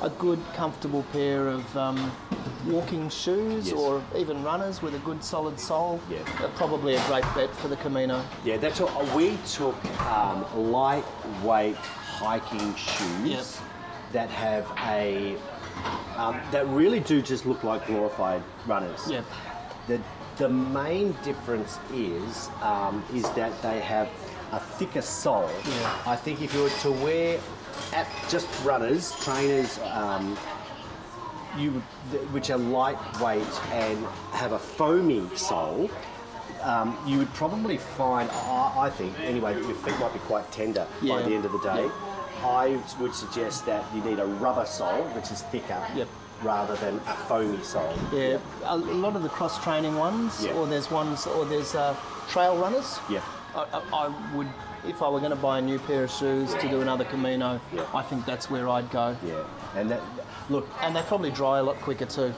a 0.02 0.10
good 0.10 0.40
comfortable 0.54 1.04
pair 1.12 1.46
of 1.48 1.76
um, 1.76 2.10
walking 2.66 3.08
shoes 3.08 3.68
Yes. 3.68 3.76
or 3.76 4.02
even 4.16 4.42
runners 4.42 4.82
with 4.82 4.94
a 4.94 4.98
good 5.00 5.22
solid 5.22 5.58
sole, 5.60 6.00
Yeah. 6.10 6.18
are 6.44 6.48
probably 6.56 6.94
a 6.96 7.06
great 7.06 7.24
bet 7.34 7.50
for 7.56 7.68
the 7.68 7.76
Camino. 7.76 8.22
Yeah, 8.44 8.56
that's 8.56 8.80
all. 8.80 8.90
We 9.16 9.38
took 9.48 9.76
um, 10.02 10.44
lightweight 10.72 11.76
hiking 11.76 12.74
shoes 12.74 13.24
Yep. 13.24 13.44
that 14.12 14.28
have 14.30 14.66
a 14.88 15.36
um, 16.16 16.40
that 16.50 16.66
really 16.68 17.00
do 17.00 17.22
just 17.22 17.46
look 17.46 17.64
like 17.64 17.86
glorified 17.86 18.42
runners. 18.66 19.10
Yep. 19.10 19.24
The 19.88 20.00
the 20.38 20.48
main 20.48 21.14
difference 21.24 21.78
is 21.92 22.48
um, 22.62 23.04
is 23.14 23.28
that 23.32 23.60
they 23.62 23.80
have 23.80 24.08
a 24.52 24.60
thicker 24.60 25.02
sole. 25.02 25.50
Yeah. 25.66 26.02
I 26.06 26.16
think 26.16 26.42
if 26.42 26.54
you 26.54 26.62
were 26.62 26.70
to 26.70 26.92
wear 26.92 27.40
at 27.92 28.06
just 28.28 28.48
runners, 28.64 29.12
trainers. 29.24 29.78
Um, 29.84 30.36
you 31.58 31.70
which 32.32 32.50
are 32.50 32.56
lightweight 32.58 33.46
and 33.72 34.06
have 34.32 34.52
a 34.52 34.58
foamy 34.58 35.28
sole, 35.36 35.90
um, 36.62 36.96
you 37.06 37.18
would 37.18 37.32
probably 37.34 37.76
find, 37.76 38.30
I, 38.30 38.72
I 38.76 38.90
think, 38.90 39.18
anyway, 39.20 39.54
that 39.54 39.62
your 39.62 39.74
feet 39.74 39.98
might 39.98 40.12
be 40.12 40.18
quite 40.20 40.50
tender 40.52 40.86
by 41.06 41.22
the 41.22 41.34
end 41.34 41.44
of 41.44 41.52
the 41.52 41.58
day. 41.58 41.84
Yeah. 41.84 42.11
I 42.44 42.78
would 43.00 43.14
suggest 43.14 43.66
that 43.66 43.84
you 43.94 44.02
need 44.02 44.18
a 44.18 44.26
rubber 44.26 44.66
sole, 44.66 45.04
which 45.14 45.30
is 45.30 45.42
thicker, 45.42 45.80
Yep. 45.94 46.08
rather 46.42 46.74
than 46.76 46.96
a 47.06 47.14
foamy 47.28 47.62
sole. 47.62 47.94
Yeah, 48.12 48.38
a, 48.64 48.76
lot 48.76 49.14
of 49.16 49.22
the 49.22 49.28
cross 49.28 49.62
training 49.62 49.96
ones, 49.96 50.44
Yeah. 50.44 50.52
or 50.54 50.66
there's 50.66 50.90
ones, 50.90 51.26
or 51.26 51.44
there's 51.44 51.74
uh, 51.74 51.94
trail 52.28 52.56
runners. 52.56 52.98
Yeah. 53.08 53.20
I, 53.54 53.82
I, 53.92 54.34
would, 54.34 54.48
if 54.86 55.02
I 55.02 55.08
were 55.08 55.18
going 55.20 55.30
to 55.30 55.36
buy 55.36 55.58
a 55.58 55.62
new 55.62 55.78
pair 55.78 56.04
of 56.04 56.10
shoes 56.10 56.54
to 56.54 56.68
do 56.68 56.80
another 56.80 57.04
Camino, 57.04 57.60
Yeah. 57.72 57.84
I 57.94 58.02
think 58.02 58.24
that's 58.26 58.50
where 58.50 58.68
I'd 58.68 58.90
go. 58.90 59.16
Yeah, 59.26 59.44
and 59.76 59.90
that 59.90 60.00
look, 60.50 60.66
And 60.80 60.96
they 60.96 61.02
probably 61.02 61.30
dry 61.30 61.58
a 61.58 61.62
lot 61.62 61.76
quicker 61.80 62.06
too. 62.06 62.32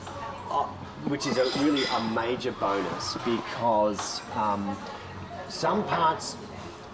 uh, 0.50 0.64
which 1.06 1.26
is 1.26 1.36
a, 1.38 1.44
really 1.62 1.84
a 1.84 2.00
major 2.14 2.52
bonus 2.52 3.14
because 3.24 4.22
um, 4.36 4.76
some 5.48 5.84
parts 5.84 6.36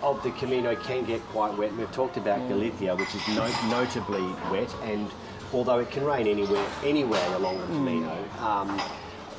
of 0.03 0.23
the 0.23 0.31
Camino 0.33 0.75
can 0.77 1.05
get 1.05 1.21
quite 1.29 1.57
wet. 1.57 1.75
We've 1.77 1.91
talked 1.93 2.17
about 2.17 2.47
Galicia, 2.49 2.97
which 2.97 3.15
is 3.15 3.27
no- 3.29 3.69
notably 3.71 4.23
wet, 4.51 4.75
and 4.85 5.11
although 5.53 5.79
it 5.79 5.91
can 5.91 6.05
rain 6.05 6.27
anywhere, 6.27 6.67
anywhere 6.85 7.35
along 7.35 7.59
the 7.59 7.67
Camino. 7.67 8.25
Um, 8.41 8.79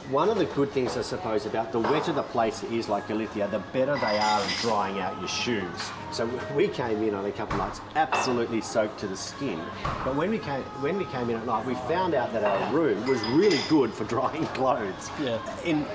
one 0.10 0.30
of 0.30 0.38
the 0.38 0.46
good 0.46 0.72
things, 0.72 0.98
I 0.98 1.02
suppose, 1.02 1.46
about 1.46 1.72
the 1.72 1.80
wetter 1.80 2.12
the 2.12 2.24
place 2.24 2.64
is, 2.64 2.90
like 2.90 3.08
Galicia, 3.08 3.48
the 3.50 3.60
better 3.72 3.96
they 3.96 4.18
are 4.18 4.42
at 4.42 4.58
drying 4.62 5.00
out 5.00 5.18
your 5.20 5.28
shoes. 5.30 5.90
So 6.12 6.30
we 6.56 6.68
came 6.68 7.02
in 7.04 7.14
on 7.14 7.26
a 7.26 7.32
couple 7.32 7.60
of 7.60 7.68
nights 7.68 7.82
absolutely 7.96 8.62
soaked 8.62 9.00
to 9.00 9.08
the 9.08 9.16
skin, 9.16 9.62
but 10.04 10.16
when 10.16 10.30
we 10.30 10.40
came 10.40 10.62
when 10.82 10.98
we 10.98 11.06
came 11.06 11.30
in 11.30 11.38
at 11.38 11.46
night, 11.46 11.66
we 11.66 11.76
found 11.76 12.14
out 12.14 12.34
that 12.34 12.44
our 12.44 12.74
room 12.74 13.06
was 13.08 13.22
really 13.30 13.60
good 13.70 13.94
for 13.94 14.04
drying 14.16 14.46
clothes. 14.48 15.10
Yeah. 15.22 15.40
In 15.64 15.86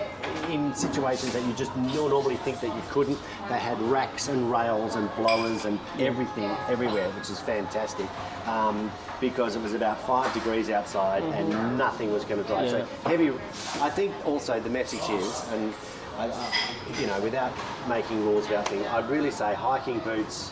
in 0.51 0.75
situations 0.75 1.33
that 1.33 1.45
you 1.45 1.53
just 1.53 1.75
no- 1.77 2.09
normally 2.09 2.37
think 2.37 2.61
that 2.61 2.75
you 2.75 2.83
couldn't, 2.91 3.19
they 3.49 3.59
had 3.59 3.81
racks 3.83 4.29
and 4.29 4.51
rails 4.51 4.97
and 4.97 5.15
blowers 5.17 5.65
and 5.67 5.79
everything 5.99 6.51
everywhere, 6.69 7.11
which 7.11 7.31
is 7.31 7.41
fantastic. 7.41 8.07
Um, 8.47 8.91
because 9.21 9.57
it 9.57 9.63
was 9.63 9.73
about 9.73 10.01
five 10.07 10.33
degrees 10.35 10.69
outside 10.71 11.23
and 11.23 11.79
nothing 11.79 12.13
was 12.13 12.25
going 12.25 12.43
to 12.43 12.47
dry. 12.47 12.69
So 12.69 12.85
heavy. 13.05 13.31
I 13.81 13.91
think 13.91 14.13
also 14.27 14.61
the 14.61 14.69
message 14.69 15.09
is, 15.09 15.45
and 15.53 15.73
I, 16.19 16.29
I, 16.31 17.01
you 17.01 17.07
know, 17.07 17.21
without 17.21 17.53
making 17.89 18.25
rules 18.25 18.47
about 18.47 18.69
things, 18.69 18.87
I'd 18.87 19.09
really 19.11 19.31
say 19.31 19.55
hiking 19.55 19.99
boots 20.01 20.51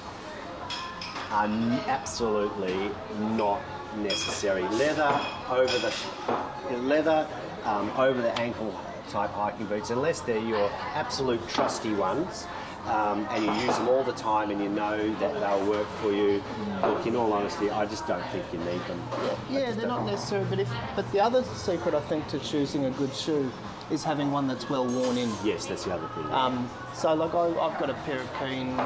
are 1.31 1.47
n- 1.47 1.81
absolutely 1.87 2.91
not 3.37 3.61
necessary. 3.97 4.63
Leather 4.63 5.21
over 5.51 5.79
the 5.79 6.77
leather 6.79 7.27
um, 7.65 7.91
over 7.97 8.21
the 8.21 8.39
ankle 8.41 8.75
type 9.09 9.31
hiking 9.31 9.67
boots, 9.67 9.91
unless 9.91 10.21
they're 10.21 10.39
your 10.39 10.71
absolute 10.95 11.47
trusty 11.49 11.95
ones. 11.95 12.47
Um, 12.87 13.27
and 13.31 13.43
you 13.43 13.51
use 13.67 13.79
them 13.79 13.89
all 13.89 14.05
the 14.05 14.13
time, 14.13 14.51
and 14.51 14.63
you 14.63 14.69
know 14.69 14.99
that 15.15 15.33
they'll 15.41 15.71
work 15.71 15.87
for 16.03 16.13
you. 16.13 16.43
Look, 16.83 17.07
in 17.07 17.17
all 17.17 17.33
honesty, 17.33 17.71
I 17.71 17.87
just 17.87 18.07
don't 18.07 18.23
think 18.27 18.45
you 18.53 18.59
need 18.59 18.79
them. 18.87 19.03
I 19.11 19.37
Yeah, 19.49 19.61
they're 19.73 19.87
don't. 19.87 19.89
not 19.89 20.05
necessary, 20.05 20.45
but 20.51 20.59
if 20.59 20.71
but 20.95 21.11
the 21.11 21.21
other 21.21 21.43
secret 21.45 21.95
I 21.95 22.01
think 22.03 22.29
to 22.29 22.39
choosing 22.41 22.85
a 22.85 22.91
good 22.91 23.15
shoe 23.15 23.51
is 23.91 24.03
having 24.05 24.31
one 24.33 24.47
that's 24.47 24.69
well 24.71 24.87
worn 24.87 25.17
in. 25.19 25.31
Yes, 25.45 25.67
that's 25.67 25.85
the 25.85 25.95
other 25.95 26.09
thing. 26.09 26.31
Um, 26.33 26.69
so 26.95 27.15
like 27.15 27.35
I, 27.35 27.49
I've 27.61 27.79
got 27.79 27.91
a 27.91 27.95
pair 28.05 28.19
of 28.21 28.29
keen 28.41 28.77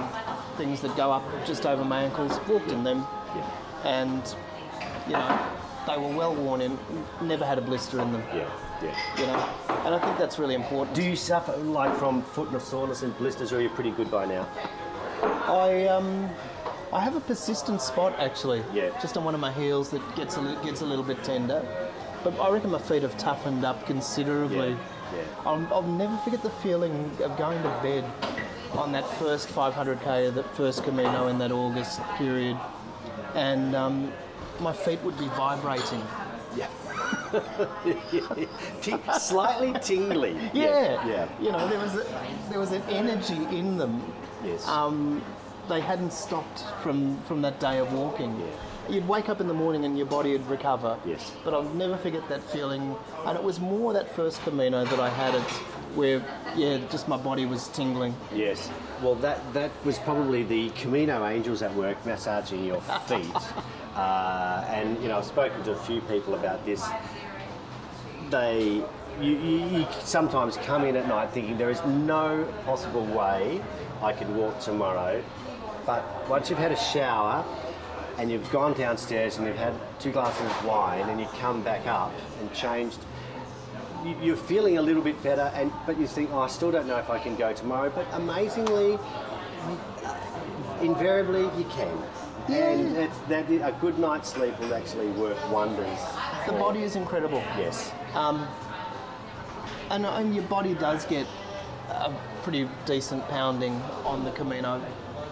things 0.56 0.80
that 0.82 0.96
go 0.96 1.12
up 1.12 1.24
just 1.46 1.66
over 1.66 1.84
my 1.84 2.02
ankles. 2.02 2.38
Walked 2.48 2.70
in 2.70 2.84
them, 2.84 3.06
yeah, 3.34 3.50
and 3.84 4.34
you 5.06 5.12
know 5.12 5.46
they 5.86 5.96
were 5.96 6.16
well 6.16 6.34
worn 6.34 6.60
in. 6.60 6.78
Never 7.22 7.44
had 7.46 7.58
a 7.58 7.62
blister 7.62 8.00
in 8.00 8.12
them. 8.12 8.22
yeah, 8.34 8.48
yeah. 8.82 8.96
You 9.18 9.26
know, 9.26 9.84
and 9.86 9.94
I 9.94 9.98
think 9.98 10.18
that's 10.18 10.38
really 10.38 10.54
important. 10.54 10.96
Do 10.96 11.02
you 11.02 11.16
suffer 11.16 11.56
like 11.56 11.94
from 11.96 12.22
foot 12.22 12.50
and 12.50 12.60
soreness 12.60 13.02
and 13.02 13.16
blisters, 13.18 13.52
or 13.52 13.58
are 13.58 13.60
you 13.62 13.68
pretty 13.70 13.92
good 13.92 14.10
by 14.10 14.26
now? 14.26 14.48
I 15.22 15.86
um, 15.86 16.28
I 16.92 17.00
have 17.00 17.14
a 17.16 17.20
persistent 17.20 17.80
spot 17.82 18.14
actually. 18.18 18.62
Yeah. 18.72 18.90
Just 19.00 19.16
on 19.16 19.24
one 19.24 19.34
of 19.34 19.40
my 19.40 19.52
heels 19.52 19.90
that 19.90 20.02
gets 20.16 20.36
a 20.36 20.40
li- 20.40 20.56
gets 20.64 20.80
a 20.80 20.86
little 20.86 21.04
bit 21.04 21.22
tender, 21.22 21.62
but 22.30 22.40
I 22.40 22.50
reckon 22.50 22.70
my 22.70 22.78
feet 22.78 23.02
have 23.02 23.16
toughened 23.18 23.64
up 23.64 23.86
considerably. 23.86 24.70
Yeah, 24.70 24.76
yeah. 25.16 25.22
I'll, 25.46 25.66
I'll 25.72 25.82
never 25.82 26.16
forget 26.18 26.42
the 26.42 26.50
feeling 26.50 27.10
of 27.22 27.36
going 27.36 27.62
to 27.62 27.68
bed 27.82 28.04
on 28.72 28.92
that 28.92 29.08
first 29.18 29.48
500k 29.48 30.28
of 30.28 30.34
that 30.34 30.54
first 30.56 30.84
Camino 30.84 31.28
in 31.28 31.38
that 31.38 31.52
August 31.52 32.00
period, 32.16 32.56
and 33.34 33.74
um, 33.74 34.12
my 34.60 34.72
feet 34.72 35.00
would 35.02 35.18
be 35.18 35.28
vibrating. 35.28 36.02
Yeah. 36.56 36.68
Ting- 38.82 39.02
slightly 39.18 39.72
tingly. 39.80 40.36
Yeah. 40.54 41.06
Yeah. 41.06 41.28
You 41.40 41.52
know, 41.52 41.68
there 41.68 41.78
was 41.78 41.94
a, 41.94 42.06
there 42.50 42.58
was 42.58 42.72
an 42.72 42.82
energy 42.88 43.36
in 43.56 43.76
them. 43.78 44.02
Yes. 44.44 44.66
Um, 44.68 45.22
they 45.68 45.80
hadn't 45.80 46.12
stopped 46.12 46.64
from 46.82 47.20
from 47.22 47.42
that 47.42 47.60
day 47.60 47.78
of 47.78 47.92
walking. 47.92 48.38
Yeah. 48.40 48.46
You'd 48.88 49.06
wake 49.06 49.28
up 49.28 49.40
in 49.40 49.48
the 49.48 49.54
morning 49.54 49.84
and 49.84 49.98
your 49.98 50.06
body 50.06 50.32
would 50.32 50.48
recover. 50.48 50.98
Yes. 51.04 51.32
But 51.44 51.52
I'll 51.52 51.74
never 51.74 51.98
forget 51.98 52.26
that 52.30 52.42
feeling. 52.42 52.96
And 53.26 53.36
it 53.36 53.44
was 53.44 53.60
more 53.60 53.92
that 53.92 54.14
first 54.14 54.40
Camino 54.42 54.84
that 54.84 54.98
I 54.98 55.10
had 55.10 55.34
it, 55.34 55.42
where 55.94 56.24
yeah, 56.56 56.78
just 56.90 57.06
my 57.06 57.18
body 57.18 57.44
was 57.44 57.68
tingling. 57.68 58.14
Yes. 58.32 58.70
Well, 59.02 59.14
that 59.16 59.52
that 59.52 59.70
was 59.84 59.98
probably 59.98 60.42
the 60.42 60.70
Camino 60.70 61.26
angels 61.26 61.60
at 61.60 61.74
work 61.74 62.04
massaging 62.06 62.64
your 62.64 62.80
feet. 62.80 63.34
uh, 63.94 64.64
and 64.68 65.00
you 65.02 65.08
know, 65.08 65.18
I've 65.18 65.26
spoken 65.26 65.62
to 65.64 65.72
a 65.72 65.76
few 65.76 66.00
people 66.02 66.34
about 66.34 66.64
this. 66.64 66.82
They, 68.30 68.82
you, 69.20 69.36
you, 69.36 69.66
you 69.78 69.86
sometimes 70.00 70.56
come 70.58 70.84
in 70.84 70.96
at 70.96 71.08
night 71.08 71.30
thinking 71.30 71.58
there 71.58 71.70
is 71.70 71.84
no 71.84 72.46
possible 72.64 73.04
way 73.06 73.60
I 74.02 74.12
could 74.12 74.34
walk 74.34 74.60
tomorrow, 74.60 75.22
but 75.84 76.28
once 76.28 76.48
you've 76.48 76.58
had 76.58 76.72
a 76.72 76.76
shower 76.76 77.44
and 78.18 78.30
you've 78.30 78.50
gone 78.50 78.74
downstairs 78.74 79.38
and 79.38 79.46
you've 79.46 79.56
had 79.56 79.74
two 80.00 80.10
glasses 80.10 80.44
of 80.44 80.64
wine 80.64 81.08
and 81.08 81.20
you 81.20 81.26
come 81.40 81.62
back 81.62 81.86
up 81.86 82.12
and 82.40 82.52
changed 82.52 82.98
you- 84.04 84.16
you're 84.22 84.36
feeling 84.36 84.78
a 84.78 84.82
little 84.82 85.02
bit 85.02 85.20
better, 85.24 85.50
and 85.56 85.72
but 85.84 85.98
you 85.98 86.06
think, 86.06 86.30
oh, 86.32 86.38
I 86.38 86.46
still 86.46 86.70
don't 86.70 86.86
know 86.86 86.98
if 86.98 87.10
I 87.10 87.18
can 87.18 87.34
go 87.34 87.52
tomorrow. 87.52 87.90
But 87.92 88.06
amazingly, 88.12 88.96
invariably 90.80 91.42
you 91.58 91.64
can. 91.70 91.98
yeah. 92.48 92.68
And 92.70 92.96
it's, 92.96 93.18
that 93.28 93.50
a 93.50 93.72
good 93.80 93.98
night's 93.98 94.28
sleep 94.32 94.58
will 94.60 94.72
actually 94.74 95.08
work 95.08 95.36
wonders. 95.50 95.98
The 96.46 96.52
body 96.52 96.82
is 96.84 96.94
incredible. 96.96 97.42
Yes. 97.58 97.92
um, 98.14 98.46
And, 99.90 100.06
and 100.06 100.34
your 100.34 100.44
body 100.44 100.74
does 100.74 101.04
get 101.06 101.26
a 101.90 102.12
pretty 102.42 102.68
decent 102.86 103.26
pounding 103.28 103.74
on 104.04 104.24
the 104.24 104.30
Camino. 104.30 104.80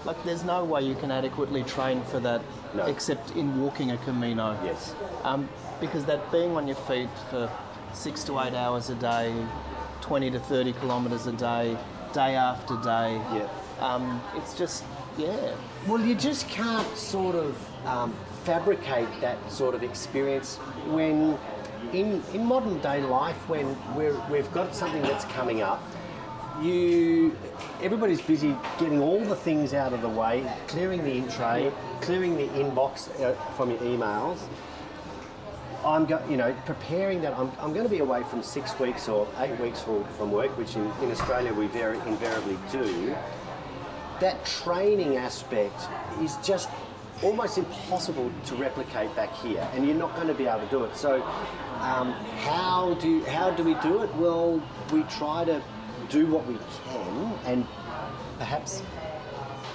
Like, 0.06 0.22
there's 0.24 0.44
no 0.44 0.64
way 0.64 0.82
you 0.82 0.94
can 0.94 1.10
adequately 1.10 1.64
train 1.64 2.02
for 2.04 2.20
that 2.20 2.40
No. 2.74 2.84
except 2.86 3.32
in 3.32 3.60
walking 3.60 3.90
a 3.90 3.96
Camino. 3.98 4.56
Yes. 4.64 4.94
Um, 5.24 5.48
because 5.80 6.04
that 6.06 6.30
being 6.30 6.56
on 6.56 6.66
your 6.68 6.76
feet 6.76 7.08
for 7.30 7.50
six 7.92 8.22
to 8.24 8.38
eight 8.40 8.54
hours 8.54 8.88
a 8.88 8.94
day, 8.94 9.34
20 10.02 10.30
to 10.30 10.38
30 10.38 10.72
kilometres 10.74 11.26
a 11.26 11.32
day, 11.32 11.76
day 12.12 12.36
after 12.36 12.76
day, 12.82 13.20
Yeah. 13.34 13.48
um, 13.80 14.22
it's 14.36 14.54
just, 14.56 14.84
yeah. 15.18 15.52
Well, 15.88 16.00
you 16.00 16.14
just 16.14 16.48
can't 16.48 16.96
sort 16.96 17.34
of 17.34 17.56
um, 17.86 18.14
fabricate 18.44 19.08
that 19.20 19.38
sort 19.50 19.74
of 19.74 19.82
experience 19.82 20.56
when, 20.88 21.36
in, 21.92 22.22
in 22.32 22.44
modern 22.44 22.78
day 22.80 23.02
life, 23.02 23.48
when 23.48 23.76
we're, 23.96 24.16
we've 24.30 24.50
got 24.52 24.74
something 24.74 25.02
that's 25.02 25.24
coming 25.26 25.62
up, 25.62 25.82
you, 26.62 27.36
everybody's 27.82 28.20
busy 28.20 28.54
getting 28.78 29.00
all 29.00 29.20
the 29.20 29.36
things 29.36 29.74
out 29.74 29.92
of 29.92 30.02
the 30.02 30.08
way, 30.08 30.50
clearing 30.68 31.04
the 31.04 31.12
in 31.12 31.28
tray, 31.28 31.72
clearing 32.00 32.36
the 32.36 32.46
inbox 32.48 33.08
uh, 33.20 33.34
from 33.52 33.70
your 33.70 33.80
emails. 33.80 34.38
I'm 35.84 36.06
go, 36.06 36.20
you 36.28 36.36
know 36.36 36.54
preparing 36.64 37.20
that. 37.22 37.32
I'm, 37.34 37.50
I'm 37.60 37.72
going 37.72 37.84
to 37.84 37.90
be 37.90 37.98
away 37.98 38.22
from 38.24 38.42
six 38.42 38.78
weeks 38.80 39.08
or 39.08 39.28
eight 39.38 39.58
weeks 39.60 39.82
from, 39.82 40.04
from 40.14 40.32
work, 40.32 40.56
which 40.58 40.74
in, 40.74 40.84
in 41.02 41.10
Australia 41.12 41.52
we 41.52 41.66
very 41.68 41.98
invariably 42.06 42.58
do 42.72 43.14
that 44.20 44.44
training 44.44 45.16
aspect 45.16 45.88
is 46.20 46.36
just 46.42 46.68
almost 47.22 47.58
impossible 47.58 48.30
to 48.44 48.54
replicate 48.56 49.14
back 49.16 49.34
here, 49.36 49.66
and 49.72 49.86
you're 49.86 49.96
not 49.96 50.14
going 50.16 50.28
to 50.28 50.34
be 50.34 50.46
able 50.46 50.60
to 50.60 50.70
do 50.70 50.84
it. 50.84 50.96
So, 50.96 51.22
um, 51.80 52.12
how 52.42 52.96
do 53.00 53.22
how 53.24 53.50
do 53.50 53.62
we 53.62 53.74
do 53.74 54.02
it? 54.02 54.14
Well, 54.16 54.62
we 54.92 55.02
try 55.04 55.44
to 55.44 55.62
do 56.08 56.26
what 56.26 56.46
we 56.46 56.58
can, 56.88 57.32
and 57.46 57.66
perhaps 58.38 58.82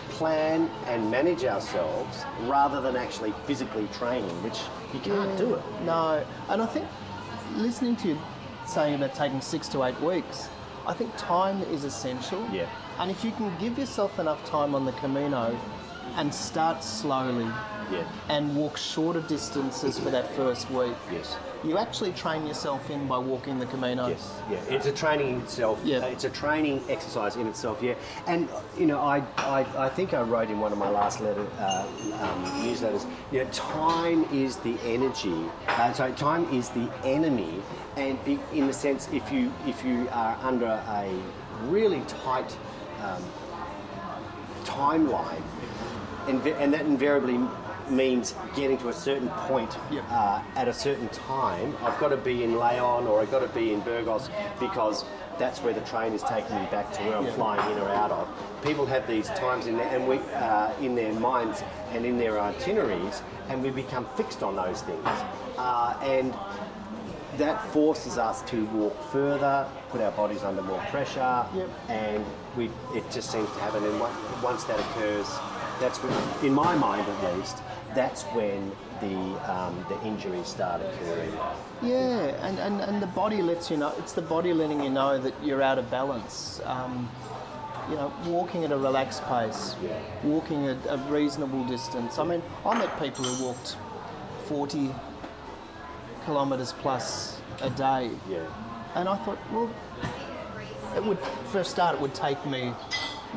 plan 0.09 0.69
and 0.87 1.09
manage 1.09 1.43
ourselves 1.45 2.23
rather 2.43 2.79
than 2.81 2.95
actually 2.95 3.33
physically 3.45 3.87
training, 3.93 4.29
which 4.43 4.59
you 4.93 4.99
can't 4.99 5.37
do 5.37 5.55
it. 5.55 5.63
No, 5.85 6.23
and 6.49 6.61
I 6.61 6.65
think 6.67 6.85
listening 7.55 7.95
to 7.97 8.09
you 8.09 8.19
saying 8.67 8.95
about 8.95 9.15
taking 9.15 9.41
six 9.41 9.67
to 9.69 9.83
eight 9.83 9.99
weeks, 10.01 10.47
I 10.85 10.93
think 10.93 11.15
time 11.17 11.61
is 11.63 11.83
essential. 11.83 12.47
Yeah. 12.51 12.67
And 12.99 13.09
if 13.09 13.23
you 13.23 13.31
can 13.31 13.51
give 13.59 13.77
yourself 13.79 14.19
enough 14.19 14.43
time 14.45 14.75
on 14.75 14.85
the 14.85 14.91
Camino 14.93 15.57
and 16.17 16.33
start 16.33 16.83
slowly 16.83 17.47
Yeah. 17.91 18.03
and 18.29 18.55
walk 18.55 18.77
shorter 18.77 19.21
distances 19.21 19.97
for 19.97 20.09
that 20.11 20.33
first 20.35 20.69
week, 20.69 20.95
Yes. 21.11 21.35
You 21.63 21.77
actually 21.77 22.11
train 22.13 22.45
yourself 22.47 22.89
in 22.89 23.07
by 23.07 23.17
walking 23.17 23.59
the 23.59 23.65
Camino. 23.67 24.07
Yes, 24.07 24.41
yeah, 24.49 24.57
it's 24.69 24.85
a 24.85 24.91
training 24.91 25.35
in 25.35 25.41
itself. 25.41 25.79
Yeah. 25.83 26.05
It's 26.05 26.23
a 26.23 26.29
training 26.29 26.83
exercise 26.89 27.35
in 27.35 27.47
itself. 27.47 27.81
Yeah, 27.81 27.93
and 28.27 28.49
you 28.77 28.85
know, 28.85 28.99
I, 28.99 29.23
I, 29.37 29.65
I 29.77 29.89
think 29.89 30.13
I 30.13 30.21
wrote 30.21 30.49
in 30.49 30.59
one 30.59 30.71
of 30.71 30.77
my 30.77 30.89
last 30.89 31.21
letter 31.21 31.45
uh, 31.59 31.87
um, 32.13 32.45
newsletters. 32.63 33.05
You 33.31 33.43
know, 33.43 33.49
time 33.51 34.25
is 34.33 34.57
the 34.57 34.77
energy. 34.83 35.45
Uh, 35.67 35.93
sorry, 35.93 36.13
time 36.13 36.45
is 36.53 36.69
the 36.69 36.89
enemy, 37.03 37.61
and 37.97 38.17
in 38.53 38.67
the 38.67 38.73
sense, 38.73 39.07
if 39.11 39.31
you 39.31 39.53
if 39.67 39.83
you 39.83 40.07
are 40.11 40.37
under 40.41 40.65
a 40.65 41.13
really 41.65 42.01
tight 42.07 42.55
um, 43.03 43.23
timeline, 44.63 45.41
inv- 46.25 46.59
and 46.59 46.73
that 46.73 46.85
invariably 46.85 47.39
means 47.89 48.35
getting 48.55 48.77
to 48.79 48.89
a 48.89 48.93
certain 48.93 49.29
point 49.47 49.77
Yep. 49.89 50.03
uh, 50.09 50.41
at 50.55 50.67
a 50.67 50.73
certain 50.73 51.07
time. 51.09 51.75
I've 51.83 51.97
got 51.99 52.09
to 52.09 52.17
be 52.17 52.43
in 52.43 52.57
Leon 52.59 53.07
or 53.07 53.21
I've 53.21 53.31
got 53.31 53.41
to 53.41 53.47
be 53.49 53.73
in 53.73 53.79
Burgos 53.81 54.29
because 54.59 55.05
that's 55.39 55.59
where 55.63 55.73
the 55.73 55.81
train 55.81 56.13
is 56.13 56.21
taking 56.23 56.55
me 56.55 56.67
back 56.69 56.91
to 56.93 57.01
where 57.03 57.17
I'm 57.17 57.25
Yeah. 57.25 57.31
flying 57.33 57.71
in 57.71 57.79
or 57.81 57.89
out 57.89 58.11
of. 58.11 58.27
People 58.63 58.85
have 58.85 59.07
these 59.07 59.27
times 59.29 59.65
in 59.65 59.77
their, 59.77 59.87
and 59.87 60.07
we, 60.07 60.19
uh, 60.35 60.69
in 60.81 60.93
their 60.95 61.13
minds 61.13 61.63
and 61.93 62.05
in 62.05 62.17
their 62.19 62.39
itineraries, 62.39 63.23
and 63.49 63.63
we 63.63 63.69
become 63.71 64.05
fixed 64.15 64.43
on 64.43 64.55
those 64.55 64.81
things. 64.81 65.07
Uh, 65.57 65.93
and 66.03 66.33
that 67.37 67.65
forces 67.71 68.17
us 68.17 68.41
to 68.43 68.65
walk 68.67 68.95
further, 69.11 69.65
put 69.89 70.01
our 70.01 70.11
bodies 70.11 70.43
under 70.43 70.61
more 70.61 70.79
pressure, 70.91 71.45
Yep. 71.55 71.69
and 71.89 72.25
we 72.57 72.69
it 72.93 73.09
just 73.09 73.31
seems 73.31 73.49
to 73.53 73.59
happen. 73.61 73.83
And 73.83 73.99
once 74.43 74.65
that 74.65 74.79
occurs, 74.79 75.27
that's 75.79 75.97
when, 76.03 76.13
in 76.45 76.53
my 76.53 76.75
mind 76.75 77.05
at 77.07 77.35
least, 77.37 77.57
that's 77.95 78.23
when 78.35 78.71
the 78.99 79.15
um, 79.51 79.85
the 79.89 80.01
injuries 80.05 80.47
start 80.47 80.81
occurring. 80.81 81.31
Yeah, 81.81 82.45
and, 82.45 82.59
and, 82.59 82.81
and 82.81 83.01
the 83.01 83.07
body 83.07 83.41
lets 83.41 83.71
you 83.71 83.77
know, 83.77 83.93
it's 83.97 84.13
the 84.13 84.21
body 84.21 84.53
letting 84.53 84.83
you 84.83 84.89
know 84.89 85.17
that 85.17 85.33
you're 85.43 85.61
out 85.61 85.79
of 85.79 85.89
balance. 85.89 86.61
Um, 86.65 87.09
you 87.89 87.95
know, 87.95 88.13
walking 88.27 88.63
at 88.63 88.71
a 88.71 88.77
relaxed 88.77 89.23
pace, 89.25 89.75
Yeah. 89.83 89.97
walking 90.23 90.67
at 90.67 90.77
a 90.87 90.97
reasonable 91.09 91.65
distance. 91.65 92.19
I 92.19 92.23
mean, 92.23 92.41
I 92.65 92.77
met 92.77 92.97
people 92.99 93.25
who 93.25 93.45
walked 93.47 93.75
40 94.45 94.93
kilometres 96.25 96.73
plus 96.73 97.41
a 97.61 97.69
day. 97.71 98.11
Yeah, 98.29 98.45
And 98.95 99.09
I 99.09 99.17
thought, 99.25 99.39
well, 99.51 99.69
it 100.95 101.03
would, 101.03 101.17
for 101.51 101.59
a 101.59 101.65
start, 101.65 101.95
it 101.95 102.01
would 102.01 102.13
take 102.13 102.45
me 102.45 102.71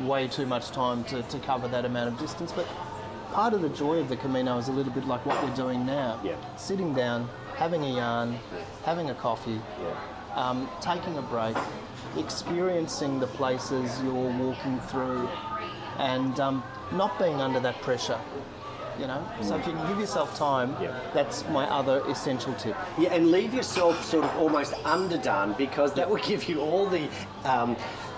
way 0.03 0.27
too 0.27 0.45
much 0.45 0.69
time 0.71 1.03
to, 1.05 1.23
to 1.23 1.39
cover 1.39 1.67
that 1.67 1.83
amount 1.83 2.09
of 2.13 2.19
distance. 2.19 2.51
But 2.51 2.67
part 3.35 3.53
of 3.53 3.61
the 3.61 3.67
joy 3.69 3.97
of 3.99 4.07
the 4.07 4.15
Camino 4.15 4.57
is 4.57 4.69
a 4.69 4.71
little 4.71 4.93
bit 4.93 5.05
like 5.05 5.25
what 5.25 5.43
we're 5.43 5.55
doing 5.55 5.85
now. 5.85 6.17
Yeah. 6.23 6.37
Sitting 6.55 6.93
down, 6.93 7.29
having 7.57 7.83
a 7.83 7.93
yarn, 7.97 8.39
having 8.85 9.09
a 9.09 9.13
coffee, 9.15 9.59
yeah, 9.81 10.35
um, 10.35 10.69
taking 10.81 11.17
a 11.17 11.21
break, 11.21 11.57
experiencing 12.17 13.19
the 13.19 13.27
places 13.27 14.01
you're 14.03 14.31
walking 14.45 14.79
through, 14.89 15.27
and 15.99 16.39
um, 16.39 16.63
not 16.93 17.19
being 17.19 17.41
under 17.41 17.59
that 17.59 17.75
pressure. 17.81 18.19
You 18.97 19.07
know, 19.07 19.21
so 19.41 19.57
if 19.57 19.67
you 19.67 19.73
can 19.73 19.85
give 19.89 19.99
yourself 19.99 20.37
time, 20.37 20.73
Yeah. 20.81 20.97
that's 21.13 21.45
my 21.49 21.65
other 21.69 22.01
essential 22.07 22.53
tip. 22.53 22.77
yeah, 22.97 23.13
and 23.13 23.29
leave 23.29 23.53
yourself 23.53 24.01
sort 24.05 24.23
of 24.23 24.33
almost 24.37 24.73
underdone 24.85 25.53
because 25.57 25.93
that 25.95 26.09
will 26.09 26.23
give 26.31 26.47
you 26.47 26.61
all 26.61 26.85
the. 26.87 27.09
Um, 27.43 27.75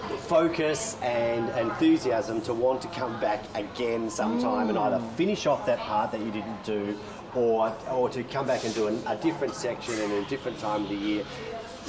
focus 0.08 0.98
and 1.02 1.50
enthusiasm 1.58 2.42
to 2.42 2.54
want 2.54 2.82
to 2.82 2.88
come 2.90 3.20
back 3.20 3.44
again 3.56 4.10
sometime 4.10 4.70
and 4.70 4.78
either 4.78 5.00
finish 5.16 5.46
off 5.46 5.66
that 5.66 5.80
part 5.80 6.12
that 6.12 6.22
you 6.22 6.32
didn't 6.32 6.64
do 6.64 6.98
or 7.36 7.76
or 7.92 8.10
to 8.10 8.24
come 8.24 8.48
back 8.48 8.64
and 8.64 8.74
do 8.74 8.88
an, 8.88 9.02
a 9.08 9.16
different 9.18 9.54
section 9.54 9.94
in 10.00 10.12
a 10.12 10.26
different 10.26 10.58
time 10.60 10.84
of 10.84 10.90
the 10.90 10.96
year. 10.96 11.24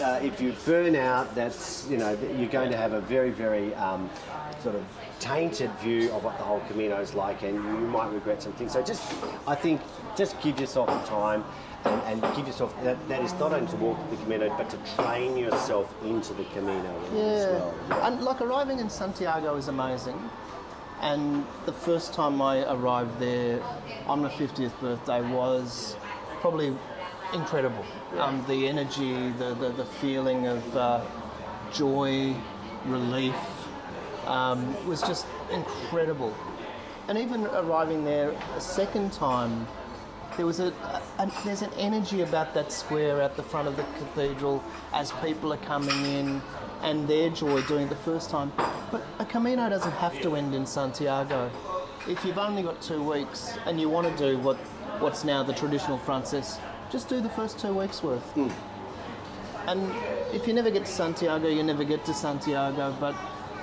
Uh, 0.03 0.21
if 0.23 0.41
you 0.41 0.55
burn 0.65 0.95
out 0.95 1.35
that's 1.35 1.89
you 1.91 1.97
know 1.97 2.17
you're 2.37 2.49
going 2.49 2.71
to 2.71 2.77
have 2.77 2.93
a 2.93 3.01
very 3.03 3.31
very 3.31 3.75
um, 3.75 4.09
sort 4.63 4.75
of 4.75 4.85
tainted 5.21 5.71
view 5.81 6.11
of 6.13 6.23
what 6.23 6.37
the 6.39 6.45
whole 6.45 6.61
Camino 6.69 7.01
is 7.01 7.15
like 7.15 7.43
and 7.43 7.57
you 7.57 7.87
might 7.89 8.13
regret 8.13 8.43
some 8.43 8.53
things. 8.53 8.73
So 8.73 8.83
just 8.83 9.03
I 9.47 9.55
think 9.55 9.81
just 10.17 10.41
give 10.41 10.61
yourself 10.61 10.89
the 10.89 11.09
time 11.09 11.45
and, 11.85 12.23
and 12.23 12.37
give 12.37 12.47
yourself 12.47 12.75
that, 12.83 12.97
that 13.09 13.23
is 13.23 13.33
not 13.35 13.53
only 13.53 13.71
to 13.71 13.77
walk 13.77 13.99
the 14.11 14.17
Camino 14.17 14.49
but 14.57 14.69
to 14.71 14.77
train 14.97 15.37
yourself 15.37 15.95
into 16.05 16.35
the 16.35 16.45
Camino 16.45 17.05
as 17.05 17.13
well. 17.13 17.75
Yeah. 17.89 18.07
And 18.07 18.23
like 18.23 18.41
arriving 18.41 18.79
in 18.79 18.91
Santiago 18.91 19.57
is 19.57 19.69
amazing. 19.69 20.19
And 21.01 21.47
the 21.65 21.73
first 21.73 22.13
time 22.13 22.43
I 22.43 22.69
arrived 22.73 23.21
there 23.21 23.63
on 24.07 24.23
my 24.23 24.29
50th 24.31 24.79
birthday 24.81 25.21
was 25.31 25.97
probably 26.41 26.77
incredible. 27.33 27.85
Um, 28.19 28.45
the 28.49 28.67
energy, 28.67 29.31
the, 29.33 29.55
the, 29.55 29.71
the 29.71 29.85
feeling 29.85 30.49
of 30.49 30.77
uh, 30.77 31.05
joy, 31.73 32.35
relief 32.87 33.35
um, 34.27 34.87
was 34.87 35.01
just 35.03 35.27
incredible. 35.53 36.35
And 37.09 37.17
even 37.19 37.47
arriving 37.47 38.05
there 38.05 38.35
a 38.57 38.61
second 38.61 39.13
time, 39.13 39.67
there 40.39 40.47
was 40.47 40.61
a, 40.61 40.69
a, 41.19 41.33
there's 41.45 41.63
an 41.63 41.73
energy 41.77 42.23
about 42.23 42.55
that 42.55 42.71
square 42.71 43.21
at 43.21 43.37
the 43.37 43.43
front 43.43 43.67
of 43.67 43.77
the 43.77 43.83
cathedral 43.99 44.63
as 44.95 45.11
people 45.21 45.53
are 45.53 45.59
coming 45.59 46.07
in 46.07 46.41
and 46.83 47.09
their 47.09 47.29
joy 47.29 47.61
doing 47.63 47.87
it 47.87 47.89
the 47.89 47.97
first 47.97 48.31
time. 48.31 48.53
But 48.93 49.05
a 49.19 49.25
Camino 49.25 49.69
doesn't 49.69 49.93
have 49.93 50.21
to 50.23 50.37
end 50.37 50.55
in 50.55 50.65
Santiago. 50.65 51.51
If 52.09 52.25
you've 52.25 52.39
only 52.39 52.63
got 52.63 52.81
two 52.81 53.03
weeks 53.03 53.59
and 53.67 53.81
you 53.81 53.89
want 53.89 54.07
to 54.07 54.17
do 54.17 54.39
what 54.39 54.57
what's 55.01 55.25
now 55.25 55.43
the 55.43 55.53
traditional 55.53 55.99
Frances, 55.99 56.59
just 56.89 57.09
do 57.09 57.21
the 57.21 57.31
first 57.31 57.59
two 57.59 57.75
weeks 57.75 58.05
worth. 58.05 58.23
Hmm. 58.35 58.49
And 59.69 59.93
if 60.33 60.47
you 60.47 60.55
never 60.55 60.71
get 60.71 60.87
to 60.87 60.93
Santiago, 60.93 61.49
you 61.49 61.65
never 61.65 61.83
get 61.83 62.05
to 62.05 62.15
Santiago, 62.15 62.97
but 63.01 63.17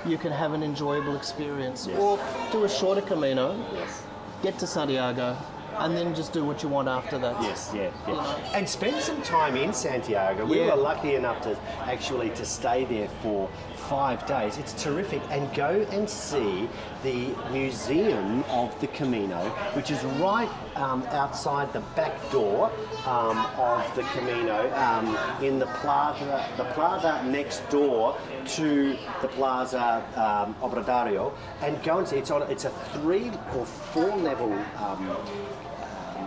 you 0.04 0.18
can 0.18 0.30
have 0.30 0.52
an 0.52 0.62
enjoyable 0.62 1.16
experience. 1.16 1.88
Or 1.88 2.18
do 2.52 2.64
a 2.64 2.68
shorter 2.68 3.00
Camino, 3.00 3.56
Yes. 3.72 4.02
get 4.42 4.58
to 4.58 4.66
Santiago, 4.66 5.36
and 5.78 5.96
then 5.96 6.14
just 6.14 6.32
do 6.32 6.44
what 6.44 6.62
you 6.62 6.68
want 6.68 6.88
after 6.88 7.18
that. 7.18 7.40
Yes, 7.42 7.70
yeah, 7.74 7.82
You 8.06 8.14
yeah. 8.14 8.22
know. 8.22 8.36
And 8.54 8.68
spend 8.68 9.00
some 9.02 9.20
time 9.22 9.56
in 9.56 9.72
Santiago. 9.72 10.44
We 10.46 10.60
Yeah. 10.60 10.74
were 10.74 10.82
lucky 10.82 11.14
enough 11.14 11.40
to 11.42 11.56
actually 11.84 12.30
to 12.30 12.44
stay 12.44 12.84
there 12.84 13.08
for 13.22 13.48
five 13.88 14.26
days. 14.26 14.58
It's 14.58 14.72
terrific. 14.82 15.22
And 15.30 15.52
go 15.54 15.86
and 15.92 16.08
see 16.10 16.68
the 17.04 17.28
Museum 17.52 18.42
of 18.50 18.78
the 18.80 18.88
Camino, 18.88 19.38
which 19.74 19.90
is 19.92 20.02
right 20.20 20.48
um, 20.74 21.04
outside 21.12 21.72
the 21.72 21.80
back 21.94 22.12
door 22.32 22.70
um, 23.06 23.38
of 23.56 23.94
the 23.94 24.02
Camino, 24.14 24.72
um, 24.74 25.16
in 25.42 25.58
the 25.58 25.66
plaza, 25.66 26.44
the 26.56 26.64
plaza 26.74 27.22
next 27.24 27.68
door 27.70 28.16
to 28.46 28.96
the 29.22 29.28
Plaza 29.28 30.02
um, 30.16 30.54
Obradoiro, 30.68 31.32
and 31.62 31.80
go 31.84 31.98
and 31.98 32.08
see. 32.08 32.16
It's 32.16 32.30
on. 32.30 32.42
It's 32.50 32.64
a 32.64 32.70
three 32.92 33.30
or 33.56 33.64
four 33.66 34.16
level. 34.16 34.52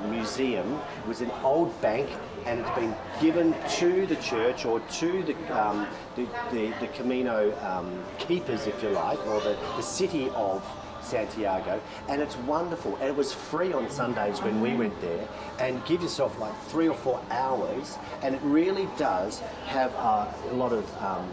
Um, 0.09 0.15
museum 0.15 0.79
was 1.07 1.21
an 1.21 1.31
old 1.43 1.79
bank 1.81 2.09
and 2.45 2.59
it's 2.59 2.69
been 2.71 2.95
given 3.21 3.55
to 3.77 4.05
the 4.05 4.15
church 4.17 4.65
or 4.65 4.79
to 4.79 5.23
the, 5.23 5.35
um, 5.59 5.87
the, 6.15 6.25
the, 6.51 6.73
the 6.79 6.87
Camino 6.87 7.57
um, 7.61 8.03
keepers, 8.17 8.67
if 8.67 8.81
you 8.81 8.89
like, 8.89 9.19
or 9.27 9.39
the, 9.41 9.57
the 9.75 9.81
city 9.81 10.29
of 10.35 10.63
Santiago, 11.01 11.81
and 12.07 12.21
it's 12.21 12.37
wonderful. 12.37 12.95
And 12.97 13.05
it 13.05 13.15
was 13.15 13.33
free 13.33 13.73
on 13.73 13.89
Sundays 13.89 14.41
when 14.41 14.61
we 14.61 14.75
went 14.75 14.99
there. 15.01 15.27
And 15.59 15.83
give 15.85 16.01
yourself 16.01 16.39
like 16.39 16.57
three 16.65 16.87
or 16.87 16.95
four 16.95 17.21
hours, 17.29 17.97
and 18.21 18.35
it 18.35 18.41
really 18.43 18.87
does 18.97 19.39
have 19.65 19.91
a 19.93 20.53
lot 20.53 20.71
of 20.71 20.85
um, 21.01 21.27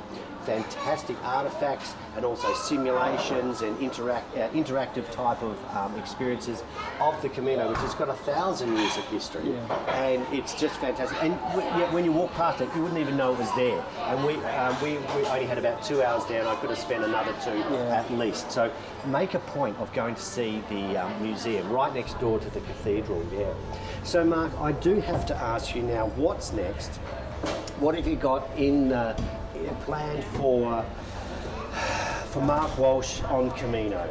fantastic 0.45 1.17
artifacts 1.25 1.95
and 2.17 2.25
also 2.25 2.53
simulations 2.55 3.61
and 3.63 3.79
interact, 3.81 4.37
uh, 4.37 4.49
interactive 4.51 5.09
type 5.11 5.43
of 5.43 5.57
um, 5.77 5.95
experiences 5.99 6.63
of 7.01 7.21
the 7.23 7.29
Camino, 7.29 7.69
which 7.69 7.79
has 7.79 7.95
got 7.95 8.09
a 8.09 8.15
thousand 8.15 8.75
years 8.77 8.97
of 8.97 9.05
history, 9.09 9.43
Yeah. 9.51 9.91
and 9.95 10.27
it's 10.33 10.55
just 10.55 10.77
fantastic. 10.77 11.23
And 11.23 11.39
w- 11.53 11.61
yeah, 11.79 11.93
when 11.93 12.05
you 12.05 12.13
walk 12.13 12.33
past 12.33 12.61
it, 12.63 12.69
you 12.75 12.83
wouldn't 12.83 13.01
even 13.01 13.17
know 13.17 13.33
it 13.35 13.39
was 13.39 13.53
there. 13.55 13.85
And 14.07 14.25
we, 14.25 14.35
um, 14.47 14.75
we, 14.83 14.93
we 15.15 15.27
only 15.29 15.45
had 15.47 15.59
about 15.59 15.83
two 15.85 16.03
hours 16.03 16.25
there, 16.27 16.41
and 16.41 16.49
I 16.49 16.57
could 16.57 16.71
have 16.71 16.79
spent 16.79 17.05
another 17.05 17.35
two 17.45 17.51
Yeah. 17.59 17.97
at 18.03 18.11
least. 18.13 18.51
So 18.51 18.71
make 19.07 19.35
a 19.35 19.41
point 19.41 19.77
of 19.79 19.93
going 19.93 20.15
to 20.15 20.23
see 20.23 20.63
the 20.71 20.97
um, 20.97 21.23
museum 21.23 21.69
right 21.71 21.93
next 21.95 22.19
door 22.19 22.39
to 22.39 22.51
the 22.51 22.61
cathedral. 22.61 23.23
Yeah. 23.33 23.53
So 24.05 24.25
Mark, 24.25 24.53
I 24.59 24.73
do 24.73 25.01
have 25.01 25.27
to 25.27 25.37
ask 25.37 25.75
you 25.75 25.83
now, 25.83 26.07
what's 26.17 26.53
next? 26.53 26.97
What 27.79 27.95
have 27.95 28.07
you 28.07 28.17
got 28.17 28.49
in 28.57 28.93
uh, 28.93 29.15
planned 29.85 30.25
for 30.25 30.85
for 32.31 32.41
Mark 32.43 32.77
Walsh 32.79 33.23
on 33.25 33.51
Camino? 33.53 34.09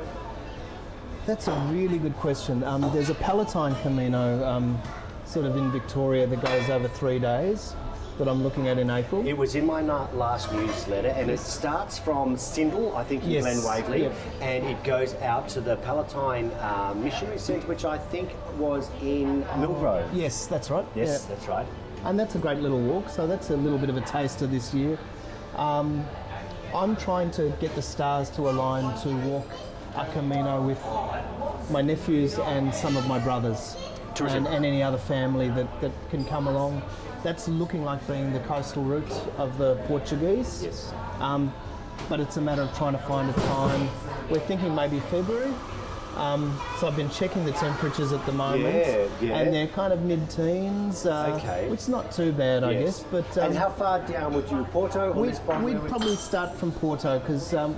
That's 1.26 1.47
a 1.47 1.53
really 1.72 1.97
good 1.97 2.16
question. 2.18 2.63
Um, 2.63 2.82
there's 2.93 3.09
a 3.09 3.16
Palatine 3.16 3.76
Camino 3.82 4.43
um, 4.45 4.80
sort 5.26 5.45
of 5.45 5.57
in 5.57 5.72
Victoria 5.72 6.28
that 6.28 6.41
goes 6.41 6.70
over 6.70 6.88
three 6.88 7.18
days 7.20 7.76
that 8.18 8.28
I'm 8.30 8.43
looking 8.43 8.68
at 8.68 8.78
in 8.78 8.89
April. 8.89 9.28
It 9.28 9.38
was 9.38 9.55
in 9.55 9.66
my 9.66 9.82
last 9.82 10.53
newsletter, 10.53 11.09
and 11.09 11.30
it 11.30 11.39
starts 11.39 11.97
from 11.97 12.36
Syndal, 12.38 12.95
I 12.95 13.03
think, 13.03 13.24
in 13.24 13.32
Yes, 13.32 13.43
Glen 13.43 13.63
Waverley, 13.63 14.01
yep. 14.03 14.13
and 14.39 14.66
it 14.66 14.82
goes 14.84 15.16
out 15.16 15.49
to 15.49 15.61
the 15.61 15.76
Palatine 15.78 16.51
uh, 16.61 16.93
Missionary 16.95 17.38
Centre, 17.39 17.68
which 17.68 17.84
I 17.84 17.97
think 17.97 18.30
was 18.57 18.89
in 19.01 19.43
Millgrove. 19.55 20.07
Yes, 20.13 20.47
that's 20.47 20.70
right. 20.70 20.86
Yes, 20.95 21.26
Yeah. 21.28 21.36
that's 21.36 21.47
right. 21.47 21.68
And 22.05 22.18
that's 22.20 22.36
a 22.36 22.39
great 22.39 22.59
little 22.59 22.80
walk, 22.80 23.09
so 23.09 23.28
that's 23.28 23.49
a 23.49 23.57
little 23.57 23.80
bit 23.80 23.89
of 23.89 23.97
a 23.97 24.01
taster 24.01 24.47
this 24.47 24.74
year. 24.74 24.97
Um, 25.57 26.05
I'm 26.76 26.97
trying 26.97 27.32
to 27.32 27.53
get 27.61 27.73
the 27.73 27.82
stars 27.82 28.30
to 28.32 28.49
align 28.49 28.99
to 29.03 29.15
walk 29.30 29.47
a 29.95 30.05
Camino 30.07 30.61
with 30.61 30.84
my 31.71 31.82
nephews 31.82 32.38
and 32.38 32.73
some 32.76 32.97
of 32.97 33.07
my 33.07 33.17
brothers. 33.17 33.78
And, 34.19 34.45
and 34.47 34.65
any 34.65 34.84
other 34.84 34.97
family 34.97 35.49
that, 35.49 35.82
that 35.82 35.91
can 36.09 36.26
come 36.26 36.47
along. 36.47 36.82
That's 37.23 37.47
looking 37.47 37.84
like 37.84 38.05
being 38.07 38.34
the 38.34 38.39
coastal 38.41 38.84
route 38.84 39.11
of 39.38 39.57
the 39.57 39.76
Portuguese. 39.88 40.63
Yes. 40.63 40.93
Um, 41.19 41.53
but 42.09 42.19
it's 42.19 42.38
a 42.38 42.41
matter 42.41 42.63
of 42.63 42.78
trying 42.78 42.93
to 42.93 42.99
find 42.99 43.30
a 43.30 43.34
time. 43.34 43.89
We're 44.30 44.39
thinking 44.39 44.76
maybe 44.76 44.99
February. 44.99 45.53
Um, 46.16 46.57
so 46.80 46.88
I've 46.88 46.95
been 46.95 47.09
checking 47.09 47.43
the 47.45 47.51
temperatures 47.53 48.11
at 48.13 48.26
the 48.26 48.32
moment, 48.32 48.74
Yeah, 48.74 49.07
yeah. 49.22 49.38
and 49.38 49.53
they're 49.53 49.68
kind 49.68 49.91
of 49.91 50.01
mid-teens, 50.03 51.05
uh, 51.05 51.36
Okay. 51.38 51.68
which 51.70 51.82
is 51.82 51.89
not 51.89 52.11
too 52.11 52.32
bad, 52.32 52.63
I 52.63 52.74
guess. 52.74 53.01
But 53.11 53.38
um, 53.38 53.47
and 53.47 53.57
how 53.57 53.70
far 53.70 53.99
down 53.99 54.34
would 54.34 54.49
you, 54.49 54.63
Porto 54.72 55.11
we'd 55.11 55.36
would- 55.63 55.88
probably 55.89 56.16
start 56.16 56.55
from 56.55 56.72
Porto 56.72 57.20
because 57.20 57.53
um, 57.53 57.78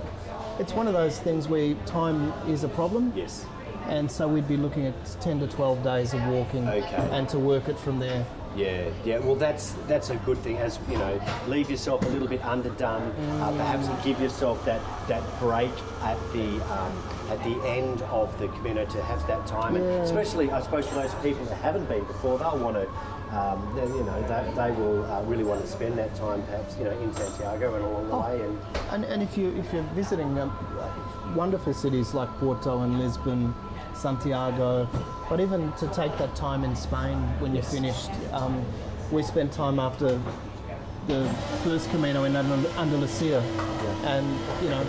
it's 0.60 0.72
one 0.72 0.86
of 0.86 0.92
those 0.94 1.18
things 1.18 1.48
where 1.48 1.74
time 1.86 2.32
is 2.48 2.62
a 2.64 2.68
problem. 2.68 3.12
Yes. 3.16 3.44
And 3.88 4.10
so 4.10 4.28
we'd 4.28 4.46
be 4.48 4.56
looking 4.56 4.86
at 4.86 4.94
10 5.20 5.40
to 5.40 5.46
12 5.48 5.82
days 5.82 6.12
of 6.14 6.22
walking 6.26 6.68
Okay. 6.68 7.08
and 7.10 7.28
to 7.30 7.38
work 7.38 7.68
it 7.68 7.78
from 7.78 7.98
there. 7.98 8.24
Yeah, 8.58 8.90
yeah. 9.04 9.18
Well, 9.18 9.36
that's 9.36 9.74
that's 9.86 10.10
a 10.10 10.16
good 10.26 10.38
thing. 10.38 10.56
As 10.58 10.78
you 10.90 10.98
know, 10.98 11.20
leave 11.46 11.70
yourself 11.70 12.02
a 12.04 12.08
little 12.08 12.26
bit 12.28 12.42
underdone. 12.44 13.12
Uh, 13.40 13.52
perhaps 13.56 13.86
give 14.04 14.20
yourself 14.20 14.64
that 14.64 14.80
that 15.06 15.22
break 15.38 15.70
at 16.02 16.18
the 16.32 16.48
um, 16.74 16.92
at 17.30 17.38
the 17.44 17.56
end 17.68 18.02
of 18.02 18.36
the 18.40 18.48
Camino 18.48 18.84
to 18.86 19.02
have 19.04 19.24
that 19.28 19.46
time, 19.46 19.76
and 19.76 19.84
especially 20.02 20.50
I 20.50 20.60
suppose 20.60 20.88
for 20.88 20.96
those 20.96 21.14
people 21.26 21.44
that 21.46 21.56
haven't 21.58 21.88
been 21.88 22.04
before, 22.04 22.38
they'll 22.38 22.58
want 22.58 22.76
to. 22.76 22.88
Um, 23.28 23.60
they, 23.76 23.82
you 23.86 24.04
know, 24.04 24.22
they, 24.22 24.52
they 24.54 24.70
will 24.80 25.04
uh, 25.04 25.22
really 25.24 25.44
want 25.44 25.60
to 25.60 25.66
spend 25.66 25.98
that 25.98 26.14
time, 26.14 26.40
perhaps 26.44 26.78
you 26.78 26.84
know, 26.84 26.98
in 26.98 27.12
Santiago 27.14 27.74
and 27.74 27.84
along 27.84 28.08
the 28.08 28.14
Oh. 28.14 28.20
way. 28.22 28.40
And 28.40 28.58
And, 28.90 29.04
and 29.04 29.22
if 29.22 29.36
you 29.36 29.54
if 29.58 29.70
you're 29.70 29.82
visiting 29.94 30.38
um, 30.38 30.50
wonderful 31.36 31.74
cities 31.74 32.14
like 32.14 32.30
Porto 32.40 32.80
and 32.84 32.98
Lisbon, 32.98 33.54
Santiago, 33.94 34.88
but 35.28 35.40
even 35.40 35.72
to 35.72 35.86
take 35.88 36.16
that 36.18 36.34
time 36.34 36.64
in 36.64 36.74
Spain 36.74 37.18
when 37.40 37.54
you're 37.54 37.62
finished, 37.62 38.10
um, 38.32 38.64
we 39.10 39.22
spent 39.22 39.52
time 39.52 39.78
after 39.78 40.20
the 41.06 41.28
first 41.64 41.90
Camino 41.90 42.24
in 42.24 42.32
Andal- 42.34 42.76
Andalusia, 42.78 43.40
and 44.04 44.26
you 44.62 44.68
know, 44.68 44.84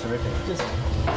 terrific. 0.00 0.32
just 0.46 0.62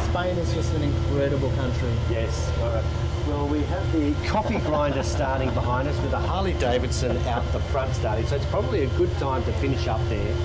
Spain 0.09 0.38
is 0.38 0.53
just 0.53 0.74
an 0.74 0.84
incredible 0.84 1.49
country. 1.51 1.91
Yes. 2.09 2.51
All 2.62 2.74
right. 2.74 2.84
Well, 3.28 3.47
we 3.47 3.62
have 3.64 3.91
the 3.93 4.14
coffee 4.28 4.57
grinder 4.59 5.03
starting 5.03 5.53
behind 5.53 5.88
us 5.88 5.99
with 6.01 6.14
a 6.14 6.20
Harley 6.20 6.53
Davidson 6.53 7.16
out 7.28 7.49
the 7.51 7.59
front 7.59 7.93
starting, 7.93 8.26
so 8.26 8.36
it's 8.36 8.45
probably 8.47 8.84
a 8.84 8.88
good 8.97 9.16
time 9.20 9.43
to 9.43 9.53
finish 9.53 9.88
up 9.88 10.01
there. 10.09 10.36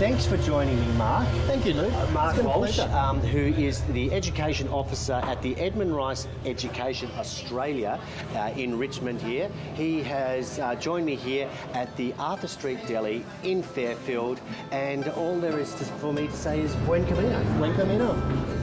Thanks 0.00 0.24
for 0.24 0.38
joining 0.38 0.80
me, 0.80 0.86
Mark. 0.94 1.28
Thank 1.46 1.66
you, 1.66 1.74
Luke. 1.74 1.92
Uh, 1.92 2.10
Mark 2.12 2.30
It's 2.34 2.42
been 2.42 2.50
a 2.50 2.58
Walsh, 2.58 2.78
um, 2.78 3.20
who 3.20 3.48
is 3.62 3.82
the 3.92 4.10
Education 4.12 4.66
Officer 4.68 5.12
at 5.12 5.42
the 5.42 5.54
Edmund 5.56 5.94
Rice 5.94 6.26
Education 6.46 7.10
Australia 7.18 8.00
uh, 8.34 8.50
in 8.56 8.78
Richmond 8.78 9.20
here. 9.20 9.50
He 9.74 10.02
has 10.04 10.58
uh, 10.58 10.74
joined 10.76 11.04
me 11.04 11.16
here 11.16 11.50
at 11.74 11.94
the 11.98 12.14
Arthur 12.18 12.48
Street 12.48 12.78
Deli 12.86 13.26
in 13.42 13.62
Fairfield, 13.62 14.40
and 14.72 15.06
all 15.08 15.38
there 15.38 15.58
is 15.58 15.74
to, 15.74 15.84
for 15.84 16.14
me 16.14 16.28
to 16.28 16.32
say 16.34 16.60
is 16.62 16.74
buen 16.86 17.04
camino. 17.04 17.58
Buen 17.58 17.74
camino. 17.74 18.59